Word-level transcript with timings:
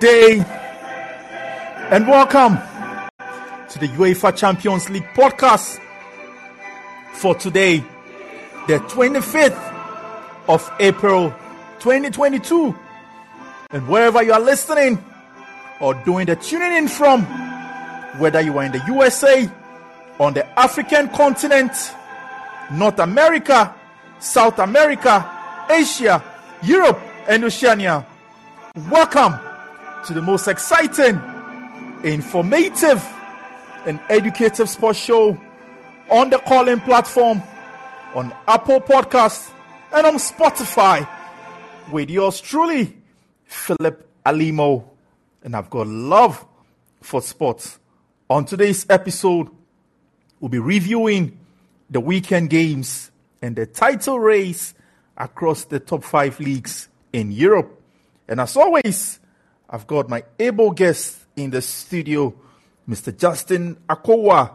day, 0.00 0.42
and 1.90 2.08
welcome 2.08 2.56
to 3.68 3.78
the 3.78 3.86
UEFA 3.88 4.34
Champions 4.34 4.88
League 4.88 5.06
podcast 5.14 5.78
for 7.12 7.34
today, 7.34 7.84
the 8.66 8.78
25th 8.88 9.60
of 10.48 10.72
April 10.80 11.34
2022. 11.80 12.74
And 13.72 13.86
wherever 13.88 14.22
you 14.22 14.32
are 14.32 14.40
listening 14.40 15.04
or 15.80 15.92
doing 15.92 16.24
the 16.24 16.36
tuning 16.36 16.72
in 16.72 16.88
from, 16.88 17.24
whether 18.18 18.40
you 18.40 18.56
are 18.56 18.64
in 18.64 18.72
the 18.72 18.82
USA, 18.86 19.50
on 20.18 20.32
the 20.32 20.46
African 20.58 21.10
continent, 21.10 21.72
North 22.72 22.98
America, 23.00 23.74
South 24.18 24.60
America, 24.60 25.30
Asia, 25.68 26.24
Europe, 26.62 26.98
and 27.28 27.44
Oceania, 27.44 28.06
welcome 28.88 29.38
to 30.06 30.14
the 30.14 30.22
most 30.22 30.48
exciting, 30.48 31.20
informative, 32.02 33.04
and 33.86 34.00
educative 34.08 34.68
sports 34.68 34.98
show 34.98 35.40
on 36.10 36.30
the 36.30 36.38
Callin 36.38 36.80
platform, 36.80 37.42
on 38.14 38.34
Apple 38.48 38.80
Podcasts, 38.80 39.50
and 39.92 40.06
on 40.06 40.14
Spotify 40.16 41.08
with 41.90 42.10
yours 42.10 42.40
truly, 42.40 42.96
Philip 43.44 44.08
Alimo. 44.24 44.84
And 45.42 45.54
I've 45.56 45.70
got 45.70 45.86
love 45.86 46.44
for 47.00 47.22
sports. 47.22 47.78
On 48.28 48.44
today's 48.44 48.86
episode, 48.88 49.48
we'll 50.40 50.48
be 50.48 50.58
reviewing 50.58 51.38
the 51.88 52.00
weekend 52.00 52.50
games 52.50 53.10
and 53.42 53.56
the 53.56 53.66
title 53.66 54.20
race 54.20 54.74
across 55.16 55.64
the 55.64 55.80
top 55.80 56.04
five 56.04 56.38
leagues 56.40 56.88
in 57.12 57.32
Europe. 57.32 57.80
And 58.28 58.40
as 58.40 58.56
always, 58.56 59.19
I've 59.72 59.86
got 59.86 60.08
my 60.08 60.24
able 60.40 60.72
guest 60.72 61.16
in 61.36 61.50
the 61.50 61.62
studio, 61.62 62.34
Mr. 62.88 63.16
Justin 63.16 63.76
Akowa. 63.88 64.50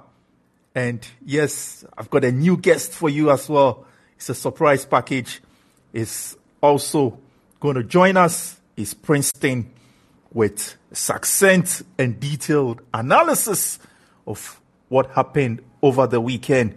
And 0.76 1.08
yes, 1.26 1.86
I've 1.98 2.10
got 2.10 2.26
a 2.26 2.34
new 2.34 2.58
guest 2.58 2.92
for 2.92 3.10
you 3.10 3.32
as 3.32 3.48
well. 3.48 3.86
It's 4.18 4.28
a 4.28 4.36
surprise 4.36 4.86
package. 4.86 5.42
Is 5.94 6.36
also 6.62 7.18
going 7.62 7.76
to 7.76 7.84
join 7.84 8.18
us 8.18 8.60
is 8.76 8.94
Princeton 8.94 9.72
with 10.34 10.76
succinct 10.92 11.84
and 11.98 12.20
detailed 12.20 12.82
analysis 12.94 13.80
of 14.28 14.60
what 14.90 15.12
happened 15.12 15.62
over 15.82 16.08
the 16.08 16.20
weekend. 16.20 16.76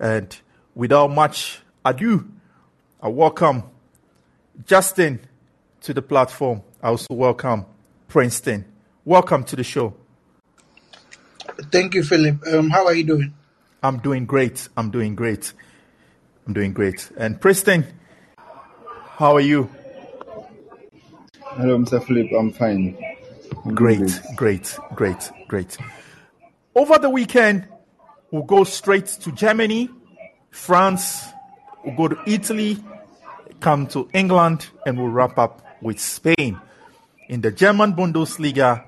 And 0.00 0.36
without 0.74 1.12
much 1.12 1.60
ado, 1.84 2.28
I 3.00 3.06
welcome 3.06 3.62
Justin 4.64 5.20
to 5.82 5.94
the 5.94 6.02
platform. 6.02 6.62
I 6.82 6.88
also 6.88 7.14
welcome 7.14 7.66
Princeton. 8.08 8.64
Welcome 9.04 9.44
to 9.44 9.56
the 9.56 9.64
show. 9.64 9.94
Thank 11.72 11.94
you, 11.94 12.02
Philip. 12.02 12.46
Um, 12.46 12.70
how 12.70 12.86
are 12.86 12.94
you 12.94 13.04
doing? 13.04 13.34
I'm 13.82 13.98
doing 13.98 14.26
great. 14.26 14.68
I'm 14.76 14.90
doing 14.90 15.14
great. 15.14 15.52
I'm 16.46 16.52
doing 16.52 16.72
great. 16.72 17.10
And 17.16 17.40
Princeton, 17.40 17.84
how 19.16 19.34
are 19.34 19.40
you? 19.40 19.70
Hello, 21.42 21.78
Mr. 21.78 22.02
Philip. 22.04 22.28
I'm 22.38 22.52
fine. 22.52 22.96
I'm 23.64 23.74
Great, 23.74 23.98
good. 23.98 24.12
great, 24.36 24.78
great, 24.94 25.30
great. 25.48 25.76
Over 26.74 26.98
the 26.98 27.10
weekend, 27.10 27.66
we'll 28.30 28.42
go 28.42 28.64
straight 28.64 29.06
to 29.06 29.32
Germany, 29.32 29.88
France, 30.50 31.28
we'll 31.84 31.96
go 31.96 32.08
to 32.08 32.18
Italy, 32.26 32.78
come 33.60 33.86
to 33.88 34.08
England, 34.12 34.66
and 34.84 34.98
we'll 34.98 35.08
wrap 35.08 35.38
up 35.38 35.62
with 35.80 35.98
Spain. 35.98 36.60
In 37.28 37.40
the 37.40 37.50
German 37.50 37.92
Bundesliga, 37.92 38.84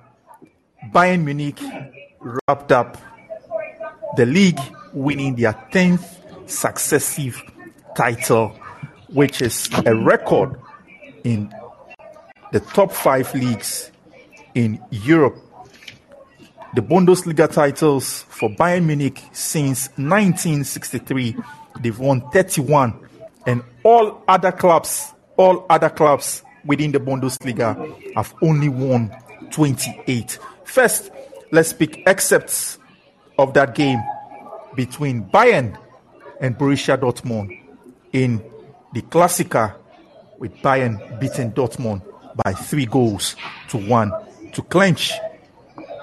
Bayern 0.92 1.24
Munich 1.24 1.58
wrapped 2.20 2.70
up 2.70 2.96
the 4.16 4.26
league, 4.26 4.60
winning 4.92 5.34
their 5.34 5.54
10th 5.72 6.48
successive 6.48 7.42
title, 7.96 8.50
which 9.08 9.42
is 9.42 9.68
a 9.84 9.92
record 9.92 10.56
in 11.24 11.52
the 12.52 12.60
top 12.60 12.92
five 12.92 13.34
leagues 13.34 13.90
in 14.54 14.80
Europe. 14.90 15.36
The 16.76 16.82
Bundesliga 16.82 17.50
titles 17.50 18.22
for 18.28 18.50
Bayern 18.50 18.84
Munich 18.86 19.20
since 19.32 19.88
1963, 19.96 21.36
they've 21.80 21.98
won 21.98 22.20
31, 22.30 22.94
and 23.46 23.64
all 23.82 24.22
other 24.28 24.52
clubs, 24.52 25.12
all 25.36 25.66
other 25.68 25.90
clubs 25.90 26.44
within 26.68 26.92
the 26.92 27.00
Bundesliga 27.00 28.14
have 28.14 28.32
only 28.42 28.68
won 28.68 29.10
28. 29.50 30.38
First, 30.64 31.10
let's 31.50 31.72
pick 31.72 32.06
excerpts 32.06 32.78
of 33.38 33.54
that 33.54 33.74
game 33.74 34.00
between 34.76 35.24
Bayern 35.24 35.76
and 36.40 36.56
Borussia 36.56 36.96
Dortmund 36.96 37.58
in 38.12 38.44
the 38.92 39.00
Klassiker 39.02 39.74
with 40.38 40.54
Bayern 40.58 41.18
beating 41.18 41.50
Dortmund 41.52 42.02
by 42.44 42.52
three 42.52 42.86
goals 42.86 43.34
to 43.70 43.78
one 43.78 44.12
to 44.52 44.62
clinch 44.62 45.12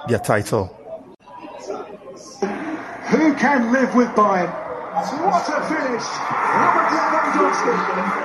their 0.09 0.19
title. 0.19 0.65
Who 3.09 3.35
can 3.35 3.71
live 3.71 3.93
with 3.95 4.09
Bayern? 4.09 4.64
What 4.95 5.43
a 5.51 5.59
finish! 5.67 6.07
Robert 6.07 6.87
Lewandowski. 6.87 7.73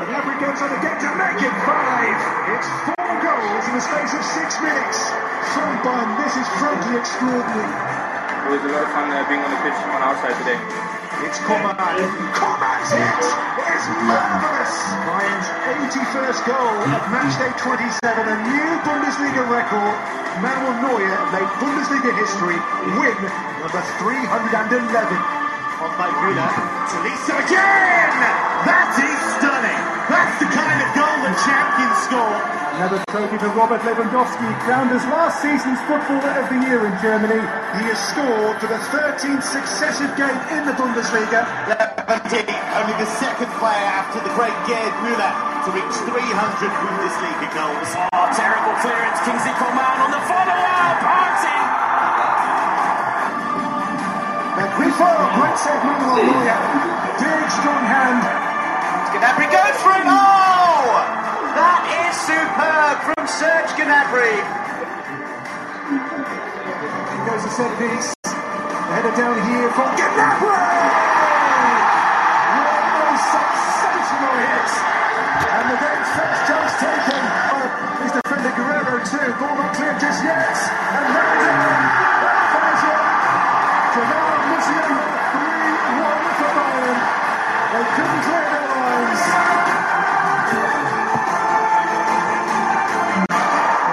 Gnabry 0.07 0.39
gets 0.39 0.63
on 0.63 0.71
again 0.71 1.03
to 1.03 1.11
make 1.19 1.43
it 1.43 1.51
five. 1.67 2.15
It's 2.47 2.71
four 2.87 3.11
goals 3.27 3.65
in 3.67 3.75
the 3.75 3.83
space 3.83 4.15
of 4.15 4.23
six 4.23 4.55
minutes. 4.63 5.11
From 5.51 5.67
Bayern, 5.83 6.15
this 6.23 6.39
is 6.39 6.47
frankly 6.63 6.95
extraordinary. 6.95 7.67
It 7.67 8.51
was 8.55 8.63
a 8.63 8.71
lot 8.71 8.87
of 8.87 8.91
fun 8.95 9.11
uh, 9.11 9.19
being 9.27 9.43
on 9.43 9.51
the 9.51 9.59
pitch 9.67 9.75
on 9.83 9.99
our 9.99 10.15
side 10.23 10.39
today. 10.47 10.63
It's 11.27 11.43
Coman. 11.43 11.75
Coman's 12.39 12.91
hit 12.95 13.19
is 13.19 13.85
marvellous. 14.07 14.75
Bayern's 15.11 15.51
81st 15.91 16.55
goal 16.55 16.77
at 16.87 17.03
matchday 17.11 17.51
27, 17.67 17.99
a 18.15 18.37
new 18.47 18.71
Bundesliga 18.87 19.43
record. 19.51 19.97
Manuel 20.39 20.79
Neuer 20.87 21.19
made 21.35 21.51
Bundesliga 21.59 22.15
history 22.15 22.63
win 22.95 23.19
number 23.59 23.83
311. 23.99 25.40
On 26.01 26.09
by 26.09 26.17
Müller 26.25 26.53
to 26.89 26.97
Lisa 27.05 27.37
again! 27.37 28.13
That 28.65 28.97
is 28.97 29.21
stunning! 29.37 29.81
That's 30.09 30.37
the 30.41 30.49
kind 30.49 30.81
of 30.81 30.89
goal 30.97 31.19
that 31.29 31.37
champions 31.45 31.99
score. 32.09 32.41
Another 32.81 33.01
trophy 33.13 33.37
for 33.37 33.53
Robert 33.53 33.85
Lewandowski, 33.85 34.49
crowned 34.65 34.91
as 34.97 35.05
last 35.13 35.45
season's 35.45 35.77
Footballer 35.85 36.41
of 36.41 36.49
the 36.49 36.59
Year 36.65 36.89
in 36.89 36.95
Germany. 37.05 37.45
He 37.77 37.85
has 37.93 38.01
scored 38.01 38.57
for 38.57 38.69
the 38.73 38.81
13th 38.89 39.45
successive 39.45 40.13
game 40.17 40.41
in 40.57 40.65
the 40.65 40.73
Bundesliga. 40.73 41.45
Lewandowski, 41.69 42.49
only 42.81 42.97
the 42.97 43.11
second 43.21 43.53
player 43.61 43.89
after 43.93 44.25
the 44.25 44.33
great 44.33 44.57
Gerd 44.65 44.95
Müller 45.05 45.33
to 45.69 45.71
reach 45.77 45.97
300 46.09 46.17
Bundesliga 46.17 47.49
goals. 47.53 47.91
Oh, 48.17 48.29
terrible 48.33 48.73
clearance. 48.81 49.21
Kingsley 49.29 49.53
Coman 49.61 49.97
on 50.01 50.11
the 50.17 50.23
follow-up. 50.25 50.71
Party! 54.61 54.69
And 54.69 54.71
Grifo, 54.77 55.09
great 55.41 55.57
save 55.57 55.81
Manuel 55.85 56.17
Neuer. 56.21 56.61
Big 57.17 57.51
strong 57.51 57.85
hand. 57.89 58.21
Gnabry 59.17 59.49
goes 59.49 59.79
for 59.81 59.93
it. 59.97 60.05
Oh! 60.05 61.01
That 61.57 61.83
is 61.89 62.17
superb 62.29 62.97
from 63.09 63.25
Serge 63.27 63.73
Gnabry. 63.77 64.37
He 67.09 67.19
goes 67.29 67.43
to 67.45 67.51
set 67.51 67.73
piece. 67.79 68.13
The 68.25 68.97
header 68.97 69.17
down 69.17 69.37
here 69.49 69.71
from 69.73 69.89
Gnabry! 69.97 70.61
What 72.91 73.09
a 73.09 73.17
sensational 73.17 74.37
hit! 74.45 74.71
And 75.41 75.67
the 75.73 75.77
game's 75.81 76.11
first 76.17 76.41
chance 76.49 76.73
taken 76.81 77.23
his 78.05 78.13
defender 78.13 78.53
Guerreiro 78.57 78.97
too. 79.09 79.29
Ball 79.41 79.57
not 79.57 79.75
cleared 79.75 80.01
just 80.01 80.25
yet. 80.25 80.57
And 80.93 81.09
is. 81.11 81.57
That 82.21 82.45
finish 82.53 82.85
it. 84.25 84.30
They 87.71 87.77
couldn't 87.77 88.23
clear 88.27 88.43
their 88.51 88.67
lines. 88.67 89.23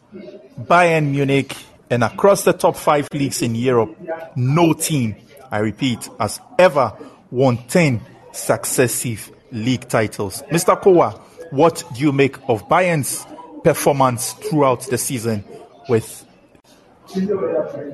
Bayern 0.57 1.11
Munich, 1.11 1.53
and 1.89 2.01
across 2.01 2.45
the 2.45 2.53
top 2.53 2.77
five 2.77 3.09
leagues 3.11 3.41
in 3.41 3.55
Europe, 3.55 3.93
no 4.37 4.71
team, 4.71 5.17
I 5.51 5.57
repeat, 5.57 6.07
has 6.17 6.39
ever 6.57 6.93
won 7.29 7.57
10 7.67 7.99
successive 8.31 9.33
league 9.51 9.89
titles. 9.89 10.43
Mr. 10.43 10.81
Kowa, 10.81 11.19
what 11.51 11.83
do 11.93 12.01
you 12.01 12.11
make 12.11 12.37
of 12.47 12.67
Bayern's 12.69 13.25
performance 13.63 14.33
throughout 14.33 14.81
the 14.87 14.97
season 14.97 15.43
with 15.89 16.25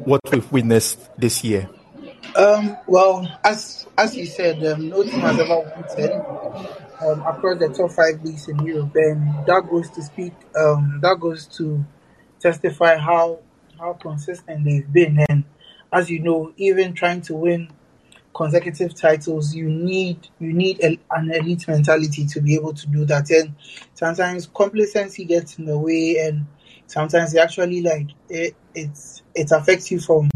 what 0.06 0.20
we've 0.32 0.52
witnessed 0.52 1.00
this 1.18 1.44
year? 1.44 1.70
Um, 2.36 2.78
well, 2.88 3.28
as 3.44 3.86
as 3.98 4.16
you 4.18 4.26
said, 4.26 4.66
um, 4.66 4.90
no 4.90 5.04
team 5.04 5.20
has 5.20 5.40
ever 5.40 5.60
won 5.60 5.86
ten 5.96 6.12
um, 7.02 7.22
across 7.22 7.60
the 7.60 7.70
top 7.76 7.92
five 7.92 8.24
leagues 8.24 8.48
in 8.48 8.60
Europe, 8.66 8.96
and 8.96 9.46
that 9.46 9.68
goes 9.70 9.90
to 9.92 10.02
speak. 10.02 10.34
Um, 10.58 11.00
that 11.02 11.20
goes 11.20 11.46
to 11.58 11.86
testify 12.40 12.98
how 12.98 13.40
how 13.78 13.94
consistent 13.94 14.66
they've 14.66 14.92
been. 14.92 15.24
And 15.30 15.44
as 15.92 16.10
you 16.10 16.20
know, 16.20 16.54
even 16.58 16.94
trying 16.94 17.22
to 17.22 17.36
win 17.36 17.70
consecutive 18.34 18.96
titles, 18.96 19.54
you 19.54 19.70
need 19.70 20.28
you 20.40 20.54
need 20.54 20.84
a, 20.84 21.00
an 21.12 21.32
elite 21.32 21.68
mentality 21.68 22.26
to 22.28 22.42
be 22.42 22.56
able 22.56 22.74
to 22.74 22.88
do 22.88 23.06
that. 23.06 23.30
And 23.30 23.56
sometimes 23.94 24.48
complacency 24.48 25.26
gets 25.26 25.60
in 25.60 25.66
the 25.66 25.78
way, 25.78 26.18
and 26.18 26.46
sometimes 26.88 27.34
it 27.34 27.40
actually 27.40 27.82
like 27.82 28.08
it 28.30 28.56
it's 28.74 29.22
it 29.36 29.52
affects 29.52 29.92
you 29.92 30.00
from 30.00 30.30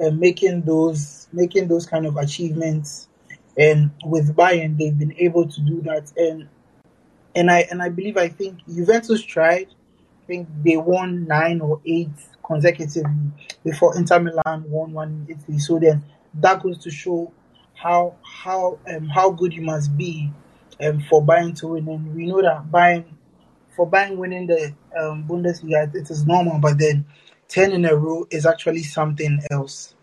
uh, 0.00 0.10
making 0.10 0.62
those 0.62 1.28
making 1.32 1.68
those 1.68 1.86
kind 1.86 2.06
of 2.06 2.16
achievements. 2.16 3.08
And 3.56 3.90
with 4.04 4.34
Bayern, 4.34 4.78
they've 4.78 4.96
been 4.96 5.14
able 5.18 5.48
to 5.48 5.60
do 5.62 5.82
that. 5.82 6.12
And 6.16 6.48
and 7.34 7.50
I 7.50 7.60
and 7.70 7.82
I 7.82 7.88
believe 7.88 8.16
I 8.16 8.28
think 8.28 8.58
Juventus 8.66 9.22
tried. 9.22 9.68
I 10.22 10.26
think 10.26 10.48
they 10.64 10.76
won 10.76 11.26
nine 11.26 11.60
or 11.60 11.80
eight 11.84 12.10
consecutively 12.44 13.32
before 13.64 13.96
Inter 13.96 14.20
Milan 14.20 14.64
won 14.70 14.92
one 14.92 15.26
in 15.28 15.36
Italy. 15.36 15.58
So 15.58 15.78
then 15.78 16.04
that 16.34 16.62
goes 16.62 16.78
to 16.78 16.90
show 16.90 17.32
how 17.74 18.16
how 18.22 18.78
um, 18.88 19.08
how 19.08 19.30
good 19.30 19.52
you 19.52 19.62
must 19.62 19.96
be 19.96 20.30
um, 20.80 21.00
for 21.08 21.22
Bayern 21.22 21.58
to 21.60 21.68
win. 21.68 21.88
And 21.88 22.14
we 22.14 22.26
know 22.26 22.42
that 22.42 22.70
Bayern 22.70 23.04
for 23.76 23.88
Bayern 23.88 24.16
winning 24.16 24.46
the 24.46 24.74
um, 24.98 25.24
Bundesliga 25.28 25.94
it 25.94 26.10
is 26.10 26.26
normal, 26.26 26.58
but 26.58 26.78
then 26.78 27.06
ten 27.48 27.72
in 27.72 27.84
a 27.84 27.96
row 27.96 28.26
is 28.30 28.46
actually 28.46 28.82
something 28.82 29.40
else. 29.50 29.94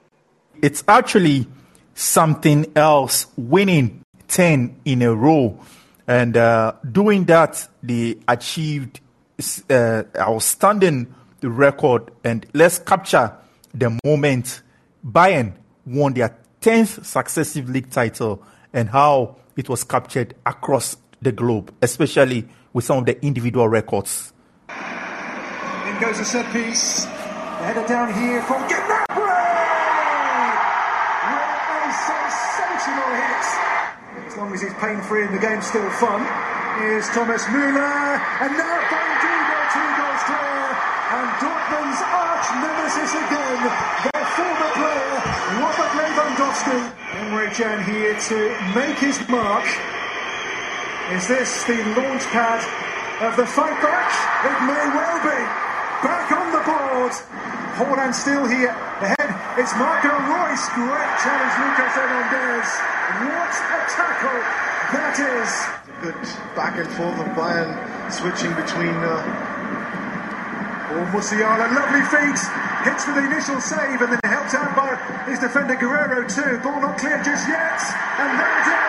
It's 0.61 0.83
actually 0.87 1.47
something 1.93 2.71
else 2.75 3.27
winning 3.35 4.03
10 4.27 4.81
in 4.85 5.01
a 5.01 5.13
row. 5.13 5.59
And 6.07 6.37
uh, 6.37 6.73
doing 6.89 7.25
that, 7.25 7.67
they 7.83 8.17
achieved 8.27 9.01
uh, 9.69 10.03
outstanding 10.17 11.13
the 11.41 11.49
record. 11.49 12.11
And 12.23 12.45
let's 12.53 12.79
capture 12.79 13.35
the 13.73 13.99
moment 14.05 14.61
Bayern 15.05 15.53
won 15.87 16.13
their 16.13 16.37
10th 16.61 17.05
successive 17.05 17.69
league 17.69 17.89
title 17.89 18.43
and 18.73 18.89
how 18.89 19.37
it 19.55 19.69
was 19.69 19.83
captured 19.83 20.35
across 20.45 20.97
the 21.21 21.31
globe, 21.31 21.73
especially 21.81 22.47
with 22.73 22.85
some 22.85 22.99
of 22.99 23.05
the 23.05 23.25
individual 23.25 23.67
records. 23.67 24.33
In 24.69 25.99
goes 25.99 26.19
a 26.19 26.25
set 26.25 26.51
piece. 26.53 27.05
The 27.05 27.63
header 27.63 27.87
down 27.87 28.13
here 28.13 28.41
from 28.43 28.61
Gnabry! 28.69 29.05
What 31.25 31.87
a 31.87 31.91
sensational 32.05 33.09
hit! 33.17 33.45
As 34.27 34.37
long 34.37 34.53
as 34.53 34.61
he's 34.61 34.73
pain-free 34.75 35.25
and 35.25 35.33
the 35.33 35.39
game's 35.39 35.65
still 35.65 35.89
fun. 35.91 36.21
Here's 36.77 37.09
Thomas 37.09 37.43
Müller, 37.45 38.21
and 38.41 38.57
now 38.57 39.06
and 41.07 41.29
Dortmund's 41.39 42.01
arch 42.03 42.47
nemesis 42.59 43.15
again, 43.15 43.59
their 44.11 44.27
former 44.35 44.71
player, 44.75 45.15
Robert 45.55 45.91
Lewandowski. 45.95 46.79
Emre 47.15 47.47
Can 47.55 47.79
here 47.87 48.19
to 48.27 48.37
make 48.75 48.99
his 48.99 49.15
mark. 49.29 49.63
Is 51.15 51.27
this 51.27 51.63
the 51.63 51.79
launch 51.95 52.27
pad 52.35 52.59
of 53.23 53.37
the 53.37 53.47
fight 53.47 53.79
back? 53.79 54.11
It 54.51 54.59
may 54.67 54.85
well 54.91 55.19
be. 55.23 55.39
Back 56.03 56.27
on 56.35 56.51
the 56.51 56.63
board. 56.67 57.15
Haaland 57.79 58.13
still 58.13 58.45
here. 58.45 58.75
Ahead, 58.99 59.31
it's 59.55 59.71
Marco 59.79 60.11
Reus. 60.11 60.67
Great 60.75 61.13
challenge, 61.23 61.55
Lucas 61.55 61.93
Hernandez. 61.95 62.69
What 63.31 63.53
a 63.63 63.79
tackle 63.95 64.43
that 64.91 65.15
is. 65.23 65.51
Good 66.03 66.19
back 66.53 66.77
and 66.77 66.89
forth 66.99 67.17
of 67.17 67.27
Bayern 67.31 67.71
switching 68.11 68.53
between. 68.59 68.93
Uh, 68.93 69.46
Oh, 70.89 71.03
Musiala, 71.11 71.67
lovely 71.75 71.99
feet. 72.07 72.39
Hits 72.87 73.03
for 73.03 73.11
the 73.11 73.27
initial 73.27 73.59
save 73.59 73.99
and 73.99 74.07
then 74.07 74.23
helped 74.23 74.55
out 74.55 74.71
by 74.71 74.95
his 75.27 75.35
defender 75.35 75.75
Guerreiro 75.75 76.23
too. 76.23 76.63
Ball 76.63 76.79
not 76.79 76.95
clear 76.95 77.19
just 77.27 77.43
yet. 77.43 77.75
And 78.15 78.31
that's 78.39 78.71
it. 78.71 78.87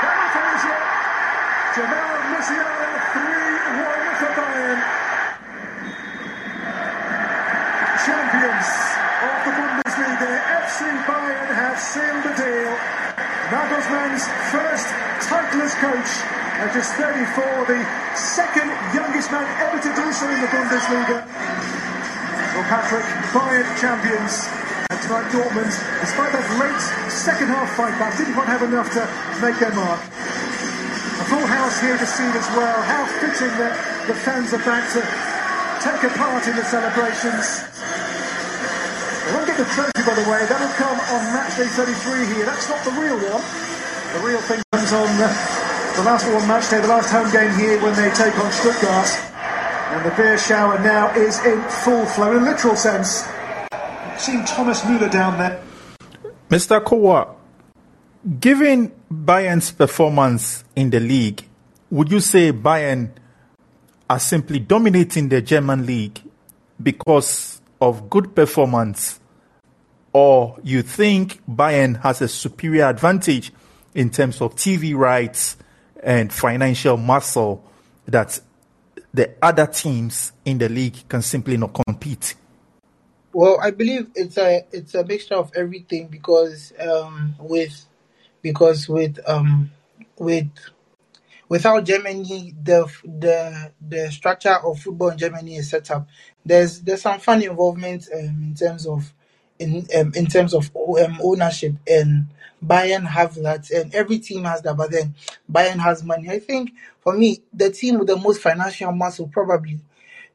That'll 0.00 0.32
finish 0.32 0.64
it. 0.72 0.80
Jamal 1.76 2.16
Musiala, 2.32 2.92
3-1 3.12 4.24
for 4.24 4.32
Bayern. 4.40 4.80
Champions 8.08 8.68
of 9.20 9.36
the 9.44 9.52
Bundesliga, 9.52 10.32
FC 10.64 10.80
Bayern 11.04 11.50
have 11.60 11.76
sealed 11.76 12.24
the 12.24 12.32
deal. 12.40 12.72
Nagelsmann's 13.52 14.24
first 14.48 14.88
title 15.28 15.60
as 15.60 15.74
coach 15.76 16.10
at 16.56 16.72
just 16.72 16.94
34, 16.94 17.68
the 17.68 17.84
second 18.16 18.72
youngest 18.96 19.30
man 19.30 19.44
ever 19.60 19.76
to 19.76 19.92
do 19.92 20.12
so 20.12 20.24
in 20.30 20.40
the 20.40 20.46
Bundesliga. 20.46 21.33
Patrick, 22.68 23.04
Bayern 23.36 23.68
champions. 23.76 24.48
And 24.88 24.98
tonight 25.04 25.28
Dortmund, 25.32 25.72
despite 26.00 26.32
that 26.32 26.46
late 26.56 26.84
second 27.12 27.48
half 27.52 27.68
fight 27.76 27.92
back, 28.00 28.16
didn't 28.16 28.32
quite 28.32 28.48
have 28.48 28.64
enough 28.64 28.88
to 28.96 29.04
make 29.44 29.56
their 29.60 29.72
mark. 29.76 30.00
A 30.00 31.24
full 31.28 31.44
house 31.44 31.80
here 31.80 31.96
to 31.96 32.08
see 32.08 32.24
as 32.32 32.48
well. 32.56 32.78
How 32.88 33.04
fitting 33.20 33.52
that 33.60 33.76
the 34.08 34.16
fans 34.16 34.52
are 34.56 34.64
back 34.64 34.88
to 34.96 35.00
take 35.84 36.08
a 36.08 36.12
part 36.16 36.44
in 36.48 36.56
the 36.56 36.64
celebrations. 36.64 37.68
They 39.24 39.32
won't 39.36 39.48
get 39.48 39.56
the 39.60 39.68
trophy, 39.72 40.02
by 40.04 40.16
the 40.16 40.24
way. 40.28 40.44
That'll 40.48 40.72
come 40.80 40.96
on 40.96 41.22
match 41.32 41.56
day 41.56 41.68
33 41.68 42.32
here. 42.32 42.44
That's 42.44 42.68
not 42.68 42.80
the 42.84 42.92
real 42.96 43.16
one. 43.20 43.44
The 44.16 44.20
real 44.24 44.40
thing 44.44 44.60
comes 44.72 44.92
on 44.92 45.08
uh, 45.20 45.28
the 45.96 46.04
last 46.04 46.24
one 46.28 46.48
match 46.48 46.68
day, 46.68 46.80
the 46.80 46.88
last 46.88 47.12
home 47.12 47.28
game 47.32 47.52
here 47.56 47.80
when 47.80 47.96
they 47.96 48.08
take 48.12 48.36
on 48.40 48.52
Stuttgart. 48.52 49.23
And 49.94 50.04
the 50.04 50.16
beer 50.16 50.36
shower 50.36 50.76
now 50.80 51.14
is 51.14 51.38
in 51.46 51.62
full 51.62 52.04
flow, 52.04 52.32
in 52.32 52.42
a 52.42 52.46
literal 52.46 52.74
sense. 52.74 53.28
Seeing 54.18 54.44
Thomas 54.44 54.80
Müller 54.80 55.08
down 55.08 55.38
there. 55.38 55.62
Mr. 56.50 56.84
Kowa, 56.84 57.32
given 58.40 58.90
Bayern's 59.08 59.70
performance 59.70 60.64
in 60.74 60.90
the 60.90 60.98
league, 60.98 61.44
would 61.90 62.10
you 62.10 62.18
say 62.18 62.52
Bayern 62.52 63.10
are 64.10 64.18
simply 64.18 64.58
dominating 64.58 65.28
the 65.28 65.40
German 65.40 65.86
league 65.86 66.20
because 66.82 67.60
of 67.80 68.10
good 68.10 68.34
performance, 68.34 69.20
or 70.12 70.58
you 70.64 70.82
think 70.82 71.40
Bayern 71.48 72.02
has 72.02 72.20
a 72.20 72.26
superior 72.26 72.86
advantage 72.86 73.52
in 73.94 74.10
terms 74.10 74.40
of 74.40 74.56
TV 74.56 74.92
rights 74.96 75.56
and 76.02 76.32
financial 76.32 76.96
muscle 76.96 77.64
that 78.06 78.40
the 79.14 79.30
other 79.40 79.66
teams 79.66 80.32
in 80.44 80.58
the 80.58 80.68
league 80.68 81.08
can 81.08 81.22
simply 81.22 81.56
not 81.56 81.72
compete? 81.72 82.34
Well, 83.32 83.58
I 83.62 83.70
believe 83.70 84.10
it's 84.14 84.36
a 84.36 84.66
it's 84.72 84.94
a 84.94 85.04
mixture 85.04 85.36
of 85.36 85.52
everything 85.56 86.08
because 86.08 86.72
um, 86.80 87.34
with 87.38 87.86
because 88.42 88.88
with 88.88 89.18
um, 89.26 89.70
with 90.18 90.50
without 91.48 91.84
Germany, 91.84 92.54
the 92.62 92.90
the 93.04 93.72
the 93.80 94.10
structure 94.10 94.56
of 94.64 94.80
football 94.80 95.10
in 95.10 95.18
Germany 95.18 95.56
is 95.56 95.70
set 95.70 95.90
up. 95.90 96.08
There's 96.44 96.80
there's 96.80 97.02
some 97.02 97.20
fun 97.20 97.42
involvement 97.42 98.08
um, 98.12 98.20
in 98.20 98.54
terms 98.54 98.86
of 98.86 99.12
in 99.58 99.86
um, 99.96 100.12
in 100.14 100.26
terms 100.26 100.54
of 100.54 100.70
um, 100.76 101.18
ownership, 101.22 101.74
and 101.88 102.28
Bayern 102.64 103.06
have 103.06 103.34
that, 103.36 103.70
and 103.70 103.94
every 103.94 104.18
team 104.18 104.44
has 104.44 104.62
that. 104.62 104.76
But 104.76 104.90
then 104.90 105.14
Bayern 105.50 105.78
has 105.78 106.04
money. 106.04 106.30
I 106.30 106.38
think 106.38 106.72
for 107.04 107.16
me, 107.16 107.42
the 107.52 107.70
team 107.70 107.98
with 107.98 108.08
the 108.08 108.16
most 108.16 108.40
financial 108.40 108.90
muscle 108.90 109.28
probably 109.28 109.78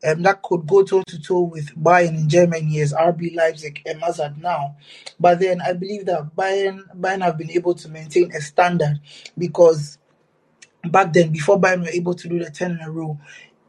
um, 0.07 0.21
that 0.21 0.41
could 0.41 0.65
go 0.65 0.83
toe 0.83 1.03
to 1.07 1.21
toe 1.21 1.41
with 1.41 1.75
Bayern 1.75 2.17
in 2.17 2.29
Germany 2.29 2.77
is 2.77 2.93
RB 2.93 3.35
Leipzig 3.35 3.81
and 3.85 4.01
Mazard 4.01 4.37
now. 4.37 4.77
But 5.19 5.39
then 5.39 5.61
I 5.61 5.73
believe 5.73 6.05
that 6.05 6.35
Bayern 6.35 6.83
Bayern 6.97 7.21
have 7.21 7.37
been 7.37 7.51
able 7.51 7.73
to 7.73 7.89
maintain 7.89 8.31
a 8.33 8.39
standard 8.39 9.01
because 9.37 9.97
back 10.89 11.11
then, 11.11 11.31
before 11.31 11.59
Bayern 11.59 11.81
were 11.81 11.89
able 11.89 12.13
to 12.13 12.29
do 12.29 12.39
the 12.39 12.49
10 12.49 12.71
in 12.71 12.79
a 12.81 12.89
row, 12.89 13.19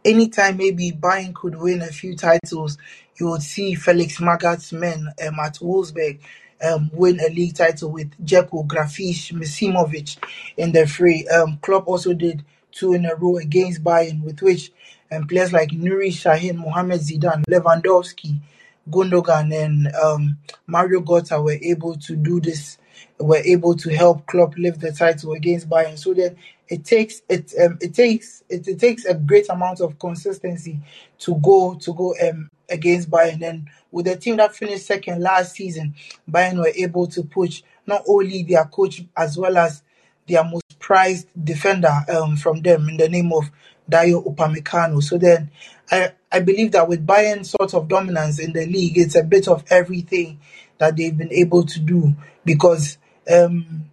anytime 0.04 0.59
maybe 0.59 0.92
Bayern 0.92 1.35
could 1.35 1.57
win 1.57 1.83
a 1.83 1.88
few 1.88 2.14
titles, 2.14 2.78
you 3.19 3.28
would 3.30 3.42
see 3.42 3.75
Felix 3.75 4.19
Magath's 4.19 4.73
men 4.73 5.09
um, 5.26 5.40
at 5.40 5.54
Wolfsburg 5.57 6.21
um, 6.62 6.90
win 6.92 7.19
a 7.21 7.28
league 7.28 7.57
title 7.57 7.90
with 7.90 8.11
Dzeko, 8.25 8.66
Grafite, 8.66 9.33
Misimovic 9.33 10.19
in 10.57 10.73
the 10.73 10.87
free. 10.87 11.26
Um, 11.28 11.59
Klopp 11.62 11.88
also 11.88 12.12
did 12.12 12.45
two 12.73 12.93
in 12.95 13.05
a 13.05 13.15
row 13.15 13.37
against 13.37 13.83
Bayern, 13.85 14.23
with 14.23 14.43
which 14.43 14.73
and 15.11 15.29
players 15.29 15.53
like 15.53 15.71
Nuri 15.71 16.09
Sahin, 16.09 16.57
Mohamed 16.57 17.00
Zidan, 17.00 17.45
Lewandowski, 17.47 18.41
Gundogan, 18.89 19.53
and 19.53 19.95
um, 19.97 20.39
Mario 20.67 21.00
Götze 21.00 21.43
were 21.43 21.59
able 21.61 21.97
to 21.97 22.17
do 22.17 22.41
this 22.41 22.79
were 23.19 23.43
able 23.45 23.75
to 23.75 23.91
help 23.91 24.27
Klopp 24.27 24.57
lift 24.57 24.81
the 24.81 24.93
title 24.93 25.33
against 25.33 25.69
Bayern. 25.69 25.99
So 25.99 26.15
then 26.15 26.37
it 26.69 26.85
takes 26.85 27.23
it 27.29 27.53
um, 27.62 27.79
it 27.81 27.95
takes 27.95 28.43
it, 28.49 28.67
it 28.67 28.79
takes 28.79 29.05
a 29.05 29.15
great 29.15 29.49
amount 29.49 29.81
of 29.81 29.99
consistency 29.99 30.81
to 31.19 31.35
go 31.37 31.75
to 31.75 31.95
go 31.95 32.15
um 32.27 32.50
against 32.69 33.11
Bayern. 33.11 33.43
And 33.43 33.69
with 33.91 34.07
the 34.07 34.17
team 34.17 34.37
that 34.37 34.55
finished 34.55 34.87
second 34.87 35.23
last 35.23 35.53
season, 35.53 35.95
Bayern 36.31 36.59
were 36.59 36.73
able 36.75 37.07
to 37.09 37.23
push 37.23 37.62
not 37.87 38.05
only 38.09 38.43
their 38.43 38.65
coach 38.65 39.03
as 39.17 39.37
well 39.37 39.57
as 39.59 39.83
their 40.27 40.45
most 40.45 40.70
prized 40.80 41.28
defender 41.42 42.04
um, 42.12 42.37
from 42.37 42.62
them 42.62 42.88
in 42.88 42.96
the 42.96 43.08
name 43.08 43.32
of 43.32 43.50
Dayot 43.88 44.25
Upamecano. 44.34 45.02
So 45.02 45.18
then 45.18 45.50
I, 45.90 46.12
I 46.32 46.40
believe 46.40 46.72
that 46.72 46.88
with 46.88 47.06
Bayern's 47.06 47.50
sort 47.50 47.75
of 47.75 47.87
dominance 47.87 48.40
in 48.40 48.52
the 48.52 48.66
league, 48.66 48.99
it's 48.99 49.14
a 49.14 49.22
bit 49.22 49.46
of 49.46 49.64
everything 49.70 50.40
that 50.78 50.96
they've 50.96 51.16
been 51.16 51.32
able 51.32 51.64
to 51.66 51.78
do 51.78 52.14
because 52.44 52.99
um, 53.30 53.90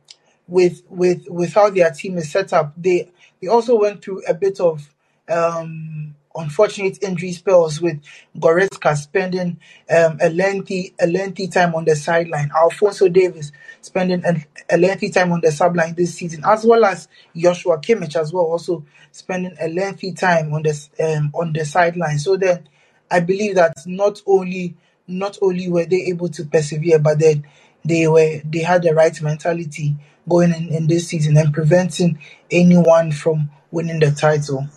with 0.47 0.81
with 0.89 1.27
with 1.27 1.53
how 1.53 1.69
their 1.69 1.91
team 1.91 2.17
is 2.17 2.31
set 2.31 2.53
up, 2.53 2.73
they 2.77 3.11
they 3.41 3.47
also 3.47 3.77
went 3.77 4.01
through 4.01 4.23
a 4.25 4.33
bit 4.33 4.59
of 4.59 4.87
um, 5.29 6.15
unfortunate 6.35 7.01
injury 7.03 7.33
spells 7.33 7.81
with 7.81 7.99
Goretzka 8.37 8.95
spending 8.95 9.59
um, 9.89 10.17
a 10.21 10.29
lengthy 10.29 10.93
a 10.99 11.07
lengthy 11.07 11.47
time 11.47 11.75
on 11.75 11.85
the 11.85 11.95
sideline, 11.95 12.51
Alphonso 12.55 13.09
Davies 13.09 13.51
spending 13.87 14.23
a, 14.25 14.35
a 14.69 14.77
lengthy 14.77 15.09
time 15.09 15.31
on 15.31 15.41
the 15.41 15.51
sideline 15.51 15.95
this 15.95 16.13
season, 16.13 16.43
as 16.45 16.65
well 16.65 16.85
as 16.85 17.07
Joshua 17.35 17.79
Kimmich 17.79 18.15
as 18.15 18.31
well, 18.33 18.43
also 18.43 18.85
spending 19.11 19.55
a 19.59 19.67
lengthy 19.69 20.11
time 20.11 20.53
on 20.53 20.63
the 20.63 20.89
um, 20.99 21.31
on 21.33 21.53
the 21.53 21.65
sideline. 21.65 22.19
So 22.19 22.37
then, 22.37 22.67
I 23.09 23.21
believe 23.21 23.55
that 23.55 23.73
not 23.85 24.21
only 24.27 24.75
not 25.07 25.37
only 25.41 25.69
were 25.69 25.85
they 25.85 26.03
able 26.07 26.29
to 26.29 26.45
persevere, 26.45 26.99
but 26.99 27.19
then 27.19 27.47
they 27.83 28.07
were 28.07 28.41
they 28.43 28.59
had 28.59 28.83
the 28.83 28.93
right 28.93 29.19
mentality 29.21 29.95
going 30.27 30.53
in, 30.53 30.67
in 30.69 30.87
this 30.87 31.07
season 31.07 31.37
and 31.37 31.53
preventing 31.53 32.19
anyone 32.51 33.11
from 33.11 33.49
winning 33.71 33.99
the 33.99 34.11
title. 34.11 34.67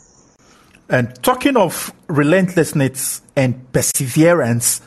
And 0.88 1.20
talking 1.22 1.56
of 1.56 1.92
relentlessness 2.08 3.22
and 3.36 3.72
perseverance, 3.72 4.80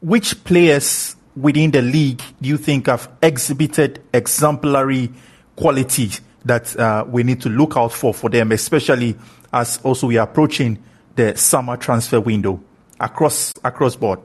which 0.00 0.44
players 0.44 1.15
within 1.36 1.70
the 1.70 1.82
league 1.82 2.22
do 2.40 2.48
you 2.48 2.56
think 2.56 2.86
have 2.86 3.10
exhibited 3.22 4.02
exemplary 4.12 5.12
qualities 5.54 6.20
that 6.44 6.76
uh, 6.78 7.04
we 7.06 7.22
need 7.22 7.40
to 7.42 7.48
look 7.48 7.76
out 7.76 7.92
for 7.92 8.14
for 8.14 8.30
them, 8.30 8.52
especially 8.52 9.16
as 9.52 9.78
also 9.82 10.06
we 10.06 10.16
are 10.16 10.24
approaching 10.24 10.82
the 11.16 11.36
summer 11.36 11.76
transfer 11.76 12.20
window 12.20 12.60
across 13.00 13.52
across 13.64 13.96
board? 13.96 14.20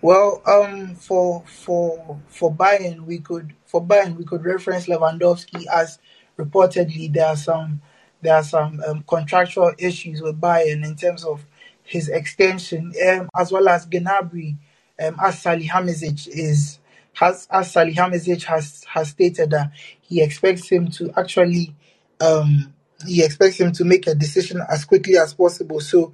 Well, 0.00 0.42
um, 0.46 0.94
for 0.94 1.42
for 1.46 2.20
for 2.28 2.54
Bayern, 2.54 3.04
we 3.04 3.18
could 3.18 3.54
for 3.66 3.84
Bayern 3.84 4.16
we 4.16 4.24
could 4.24 4.44
reference 4.44 4.86
Lewandowski 4.86 5.66
as 5.66 5.98
reportedly 6.38 7.12
there 7.12 7.26
are 7.26 7.36
some 7.36 7.82
there 8.22 8.34
are 8.34 8.44
some 8.44 8.80
um, 8.86 9.04
contractual 9.08 9.72
issues 9.78 10.22
with 10.22 10.40
Bayern 10.40 10.84
in 10.84 10.94
terms 10.96 11.24
of 11.24 11.44
his 11.82 12.08
extension, 12.08 12.92
um, 13.08 13.28
as 13.36 13.50
well 13.50 13.68
as 13.68 13.86
Gnabry, 13.86 14.56
um, 15.02 15.16
as 15.22 15.42
Salihamidzic 15.42 16.28
is 16.28 16.78
has 17.14 17.48
as 17.50 17.74
has 17.74 18.84
has 18.84 19.08
stated 19.08 19.50
that 19.50 19.72
he 20.00 20.22
expects 20.22 20.68
him 20.68 20.90
to 20.90 21.12
actually 21.16 21.74
um, 22.20 22.72
he 23.06 23.24
expects 23.24 23.58
him 23.58 23.72
to 23.72 23.84
make 23.84 24.06
a 24.06 24.14
decision 24.14 24.60
as 24.70 24.84
quickly 24.84 25.16
as 25.16 25.34
possible 25.34 25.80
so 25.80 26.12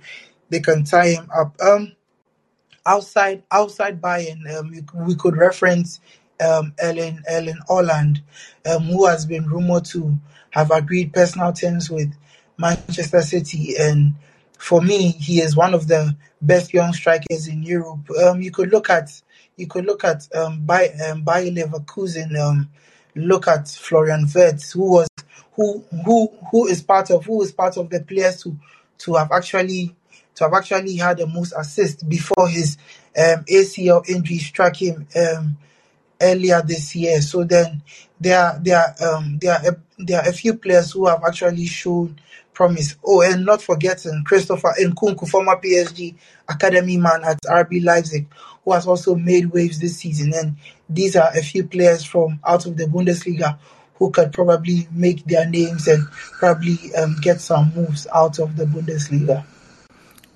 they 0.51 0.61
can 0.61 0.85
tie 0.85 1.09
him 1.09 1.29
up. 1.35 1.57
Um, 1.61 1.93
outside 2.87 3.43
outside 3.51 4.01
Bayern, 4.01 4.41
um, 4.59 4.71
we, 4.71 4.83
we 5.07 5.15
could 5.15 5.37
reference 5.37 6.01
um, 6.41 6.75
Erling 6.83 7.23
Erling 7.31 7.61
Haaland, 7.69 8.21
um, 8.67 8.85
who 8.85 9.07
has 9.07 9.27
been 9.27 9.47
rumored 9.47 9.85
to 9.87 10.19
have 10.51 10.71
agreed 10.71 11.13
personal 11.13 11.53
terms 11.53 11.91
with 11.91 12.15
Manchester 12.59 13.23
City, 13.23 13.75
and 13.79 14.15
for 14.65 14.81
me, 14.81 15.11
he 15.11 15.43
is 15.43 15.55
one 15.55 15.75
of 15.75 15.89
the 15.89 16.17
best 16.41 16.73
young 16.73 16.95
strikers 16.95 17.49
in 17.49 17.63
Europe. 17.63 18.09
Um, 18.25 18.41
you 18.41 18.51
could 18.51 18.71
look 18.71 18.89
at 18.89 19.11
you 19.59 19.67
could 19.67 19.85
look 19.85 20.05
at 20.05 20.27
um, 20.35 20.65
by 20.65 20.89
um, 21.07 21.23
Bayer 21.23 21.51
Leverkusen. 21.51 22.35
Um, 22.41 22.71
look 23.15 23.47
at 23.47 23.69
Florian 23.69 24.27
Wirtz, 24.35 24.73
who 24.73 24.91
was 24.91 25.09
who 25.53 25.85
who 26.07 26.29
who 26.51 26.67
is 26.67 26.83
part 26.83 27.11
of 27.11 27.27
who 27.27 27.43
is 27.43 27.53
part 27.53 27.77
of 27.77 27.91
the 27.91 28.01
players 28.01 28.43
to 28.43 28.57
to 29.01 29.15
have 29.17 29.31
actually 29.33 29.95
to 30.35 30.45
have 30.45 30.55
actually 30.55 30.97
had 30.97 31.19
the 31.19 31.27
most 31.27 31.53
assists 31.59 32.03
before 32.03 32.49
his 32.49 32.79
um, 33.19 33.45
ACL 33.45 34.09
injury 34.09 34.39
struck 34.39 34.77
him 34.77 35.07
um, 35.15 35.59
earlier 36.23 36.63
this 36.63 36.97
year. 36.97 37.21
So 37.21 37.45
then 37.45 37.83
there 38.19 38.59
there 38.63 38.95
um, 39.05 39.39
there 39.43 39.53
are 39.53 39.73
a, 39.73 39.77
there 39.99 40.23
are 40.23 40.29
a 40.29 40.33
few 40.33 40.55
players 40.55 40.93
who 40.93 41.07
have 41.07 41.23
actually 41.23 41.67
shown 41.67 42.19
promise. 42.55 42.97
Oh, 43.05 43.21
and 43.23 43.45
not 43.45 43.61
forgetting 43.61 44.23
Christopher 44.25 44.73
Nkunku, 44.81 45.29
former 45.29 45.57
PSG 45.57 46.15
academy 46.49 46.97
man 46.97 47.25
at 47.25 47.41
RB 47.43 47.85
Leipzig, 47.85 48.27
who 48.65 48.73
has 48.73 48.87
also 48.87 49.15
made 49.15 49.47
waves 49.47 49.79
this 49.79 49.99
season. 49.99 50.33
And 50.35 50.57
these 50.89 51.17
are 51.17 51.31
a 51.35 51.43
few 51.43 51.67
players 51.67 52.05
from 52.05 52.41
out 52.47 52.67
of 52.67 52.77
the 52.77 52.85
Bundesliga 52.85 53.59
who 53.97 54.11
could 54.11 54.33
probably 54.33 54.89
make 54.91 55.25
their 55.25 55.49
names 55.49 55.87
and 55.87 56.07
probably 56.11 56.79
um, 56.97 57.17
get 57.21 57.41
some 57.41 57.73
moves 57.75 58.07
out 58.15 58.39
of 58.39 58.57
the 58.57 58.65
Bundesliga. 58.65 59.45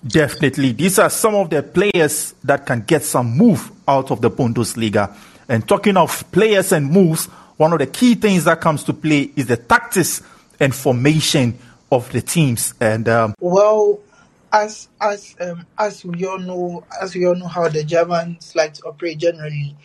Definitely. 0.07 0.73
These 0.73 0.99
are 1.01 1.11
some 1.11 1.35
of 1.35 1.51
the 1.51 1.63
players 1.63 2.35
that 2.45 2.67
can 2.67 2.83
get 2.83 3.03
some 3.03 3.37
move 3.37 3.71
out 3.87 4.11
of 4.11 4.21
the 4.21 4.31
Bundesliga. 4.31 5.15
And 5.49 5.67
talking 5.67 5.97
of 5.97 6.31
players 6.31 6.73
and 6.73 6.91
moves, 6.91 7.27
one 7.57 7.73
of 7.73 7.81
the 7.81 7.87
key 7.87 8.15
things 8.15 8.45
that 8.45 8.61
comes 8.61 8.85
to 8.85 8.93
play 8.93 9.33
is 9.35 9.47
the 9.47 9.57
tactics 9.57 10.23
and 10.61 10.75
formation 10.75 11.59
of 11.91 12.11
the 12.13 12.21
teams. 12.21 12.75
And 12.81 13.09
um, 13.09 13.35
well, 13.41 14.01
as 14.53 14.89
as 15.01 15.35
um, 15.41 15.67
as 15.79 16.05
we 16.05 16.27
all 16.27 16.39
know, 16.39 16.85
as 17.01 17.15
we 17.15 17.27
all 17.27 17.35
know 17.35 17.49
how 17.49 17.69
the 17.69 17.85
Germans 17.85 18.55
like 18.55 18.75
to 18.75 18.83
operate 18.85 19.19
generally, 19.19 19.77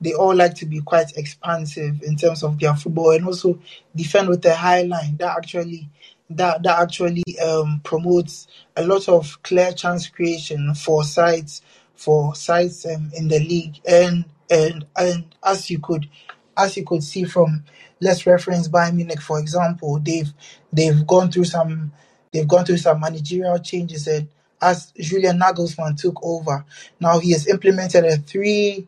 they 0.00 0.12
all 0.12 0.34
like 0.34 0.54
to 0.56 0.66
be 0.66 0.80
quite 0.80 1.16
expansive 1.16 2.02
in 2.02 2.16
terms 2.16 2.42
of 2.42 2.58
their 2.58 2.74
football 2.74 3.10
and 3.12 3.26
also 3.26 3.58
defend 3.94 4.28
with 4.28 4.44
a 4.46 4.54
high 4.54 4.82
line. 4.82 5.16
That 5.18 5.36
actually 5.36 5.88
that 6.30 6.62
that 6.62 6.78
actually 6.78 7.24
um, 7.40 7.80
promotes 7.84 8.46
a 8.76 8.86
lot 8.86 9.08
of 9.08 9.42
clear 9.42 9.72
chance 9.72 10.08
creation 10.08 10.74
for 10.74 11.04
sides 11.04 11.62
for 11.94 12.34
sides 12.34 12.86
um, 12.86 13.10
in 13.14 13.28
the 13.28 13.40
league 13.40 13.76
and 13.86 14.24
and 14.48 14.86
and 14.96 15.34
as 15.44 15.68
you 15.70 15.78
could 15.78 16.08
as 16.56 16.76
you 16.76 16.84
could 16.84 17.02
see 17.02 17.24
from 17.24 17.64
let's 18.00 18.26
reference 18.26 18.68
Bayern 18.68 18.94
Munich 18.94 19.20
for 19.20 19.38
example 19.38 19.98
they've 19.98 20.32
they've 20.72 21.06
gone 21.06 21.30
through 21.30 21.44
some 21.44 21.92
they've 22.32 22.48
gone 22.48 22.64
through 22.64 22.76
some 22.76 23.00
managerial 23.00 23.58
changes 23.58 24.06
and 24.06 24.28
as 24.62 24.92
Julian 24.98 25.38
Nagelsmann 25.38 25.98
took 26.00 26.22
over 26.22 26.64
now 27.00 27.18
he 27.18 27.32
has 27.32 27.46
implemented 27.46 28.04
a 28.04 28.16
three 28.16 28.86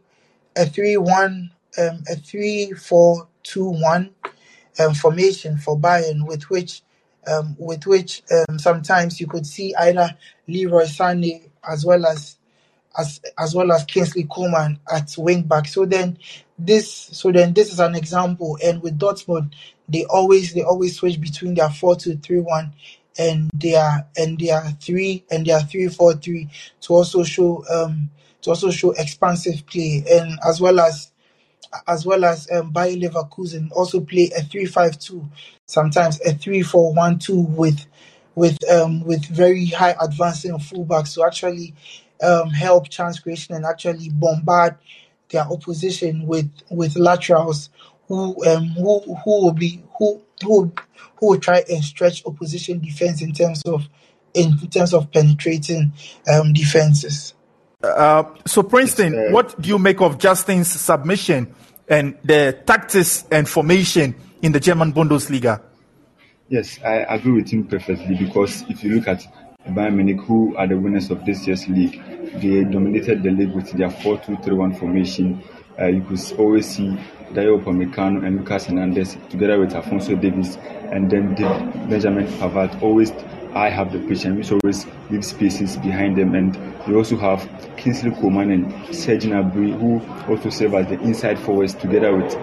a 0.56 0.66
three 0.66 0.96
one 0.96 1.50
um, 1.78 2.02
a 2.10 2.16
three 2.16 2.72
four 2.72 3.28
two 3.42 3.68
one 3.68 4.10
um, 4.78 4.94
formation 4.94 5.58
for 5.58 5.78
Bayern 5.78 6.26
with 6.26 6.48
which 6.50 6.82
um, 7.26 7.56
with 7.58 7.86
which 7.86 8.22
um, 8.32 8.58
sometimes 8.58 9.20
you 9.20 9.26
could 9.26 9.46
see 9.46 9.74
either 9.76 10.16
Leroy 10.48 10.84
Sané 10.84 11.48
as 11.68 11.84
well 11.84 12.04
as 12.06 12.36
as 12.98 13.20
as 13.38 13.54
well 13.54 13.72
as 13.72 13.84
Kingsley 13.84 14.24
Coman 14.24 14.78
at 14.92 15.14
wing 15.16 15.42
back. 15.42 15.66
So 15.66 15.86
then 15.86 16.18
this 16.58 16.92
so 16.92 17.32
then 17.32 17.52
this 17.52 17.72
is 17.72 17.80
an 17.80 17.94
example. 17.94 18.58
And 18.62 18.82
with 18.82 18.98
Dortmund, 18.98 19.52
they 19.92 20.04
always 20.06 20.54
they 20.54 20.62
always 20.62 20.96
switch 20.96 21.20
between 21.20 21.54
their 21.54 21.70
four 21.70 21.96
two 21.96 22.16
three 22.16 22.40
one 22.40 22.72
and 23.18 23.50
their 23.54 24.06
and 24.16 24.38
their 24.38 24.62
three 24.80 25.24
and 25.30 25.46
their 25.46 25.60
three 25.60 25.88
four 25.88 26.14
three 26.14 26.48
to 26.80 26.94
also 26.94 27.22
show 27.22 27.64
um 27.70 28.10
to 28.42 28.50
also 28.50 28.70
show 28.70 28.90
expansive 28.92 29.66
play. 29.66 30.04
And 30.10 30.38
as 30.46 30.60
well 30.60 30.80
as 30.80 31.12
as 31.86 32.04
well 32.04 32.24
as 32.24 32.50
um, 32.50 32.70
Bayer 32.70 32.96
Leverkusen 32.96 33.70
also 33.72 34.00
play 34.00 34.30
a 34.36 34.42
three-five-two, 34.42 35.26
sometimes 35.66 36.20
a 36.20 36.34
three-four-one-two 36.34 37.40
with 37.40 37.86
with 38.34 38.58
um, 38.70 39.04
with 39.04 39.24
very 39.26 39.66
high 39.66 39.96
advancing 40.00 40.52
fullbacks 40.52 41.14
to 41.14 41.24
actually 41.24 41.74
um, 42.22 42.50
help 42.50 42.88
chance 42.88 43.18
creation 43.20 43.54
and 43.54 43.64
actually 43.64 44.10
bombard 44.10 44.76
their 45.30 45.42
opposition 45.42 46.26
with 46.26 46.50
with 46.70 46.96
laterals 46.96 47.70
who 48.08 48.44
um, 48.46 48.66
who 48.68 49.00
who 49.00 49.44
will 49.44 49.52
be 49.52 49.82
who 49.98 50.22
who 50.42 50.72
who 51.16 51.28
will 51.28 51.40
try 51.40 51.62
and 51.70 51.82
stretch 51.84 52.24
opposition 52.26 52.80
defense 52.80 53.22
in 53.22 53.32
terms 53.32 53.62
of 53.62 53.88
in 54.34 54.56
terms 54.68 54.94
of 54.94 55.10
penetrating 55.12 55.92
um, 56.32 56.52
defenses. 56.52 57.34
Uh, 57.82 58.24
so, 58.46 58.62
Princeton, 58.62 59.14
uh, 59.14 59.32
what 59.32 59.60
do 59.60 59.68
you 59.68 59.78
make 59.78 60.00
of 60.00 60.18
Justin's 60.18 60.70
submission 60.70 61.52
and 61.88 62.16
the 62.22 62.58
tactics 62.64 63.24
and 63.30 63.48
formation 63.48 64.14
in 64.40 64.52
the 64.52 64.60
German 64.60 64.92
Bundesliga? 64.92 65.60
Yes, 66.48 66.78
I 66.84 66.98
agree 67.14 67.32
with 67.32 67.50
him 67.50 67.66
perfectly 67.66 68.14
because 68.14 68.62
if 68.68 68.84
you 68.84 68.96
look 68.96 69.08
at 69.08 69.24
Bayern 69.66 69.94
Munich, 69.94 70.20
who 70.20 70.56
are 70.56 70.66
the 70.66 70.76
winners 70.76 71.10
of 71.10 71.24
this 71.24 71.46
year's 71.46 71.68
league, 71.68 72.02
they 72.40 72.64
dominated 72.64 73.22
the 73.22 73.30
league 73.30 73.52
with 73.52 73.70
their 73.72 73.88
4-2-3-1 73.88 74.78
formation. 74.78 75.42
Uh, 75.82 75.86
you 75.86 76.00
could 76.02 76.38
always 76.38 76.68
see 76.68 76.96
Dayot 77.32 77.64
Upamecano 77.64 78.24
and 78.24 78.38
Lucas 78.38 78.66
Hernandez 78.66 79.16
together 79.30 79.58
with 79.58 79.74
Alphonso 79.74 80.14
Davies 80.14 80.56
and 80.92 81.10
then 81.10 81.34
Benjamin 81.88 82.28
Pavard 82.38 82.80
always 82.80 83.10
I 83.54 83.68
have 83.68 83.92
the 83.92 83.98
pitch 83.98 84.24
and 84.24 84.36
which 84.38 84.52
always 84.52 84.86
leave 85.10 85.24
spaces 85.24 85.76
behind 85.76 86.16
them. 86.16 86.34
And 86.34 86.56
we 86.86 86.94
also 86.94 87.16
have 87.16 87.46
Kingsley 87.76 88.12
Coman 88.12 88.50
and 88.50 88.94
Serge 88.94 89.24
Gnabry 89.24 89.78
who 89.78 90.00
also 90.32 90.50
serve 90.50 90.74
as 90.74 90.88
the 90.88 91.00
inside 91.00 91.38
forwards 91.38 91.74
together 91.74 92.16
with 92.16 92.34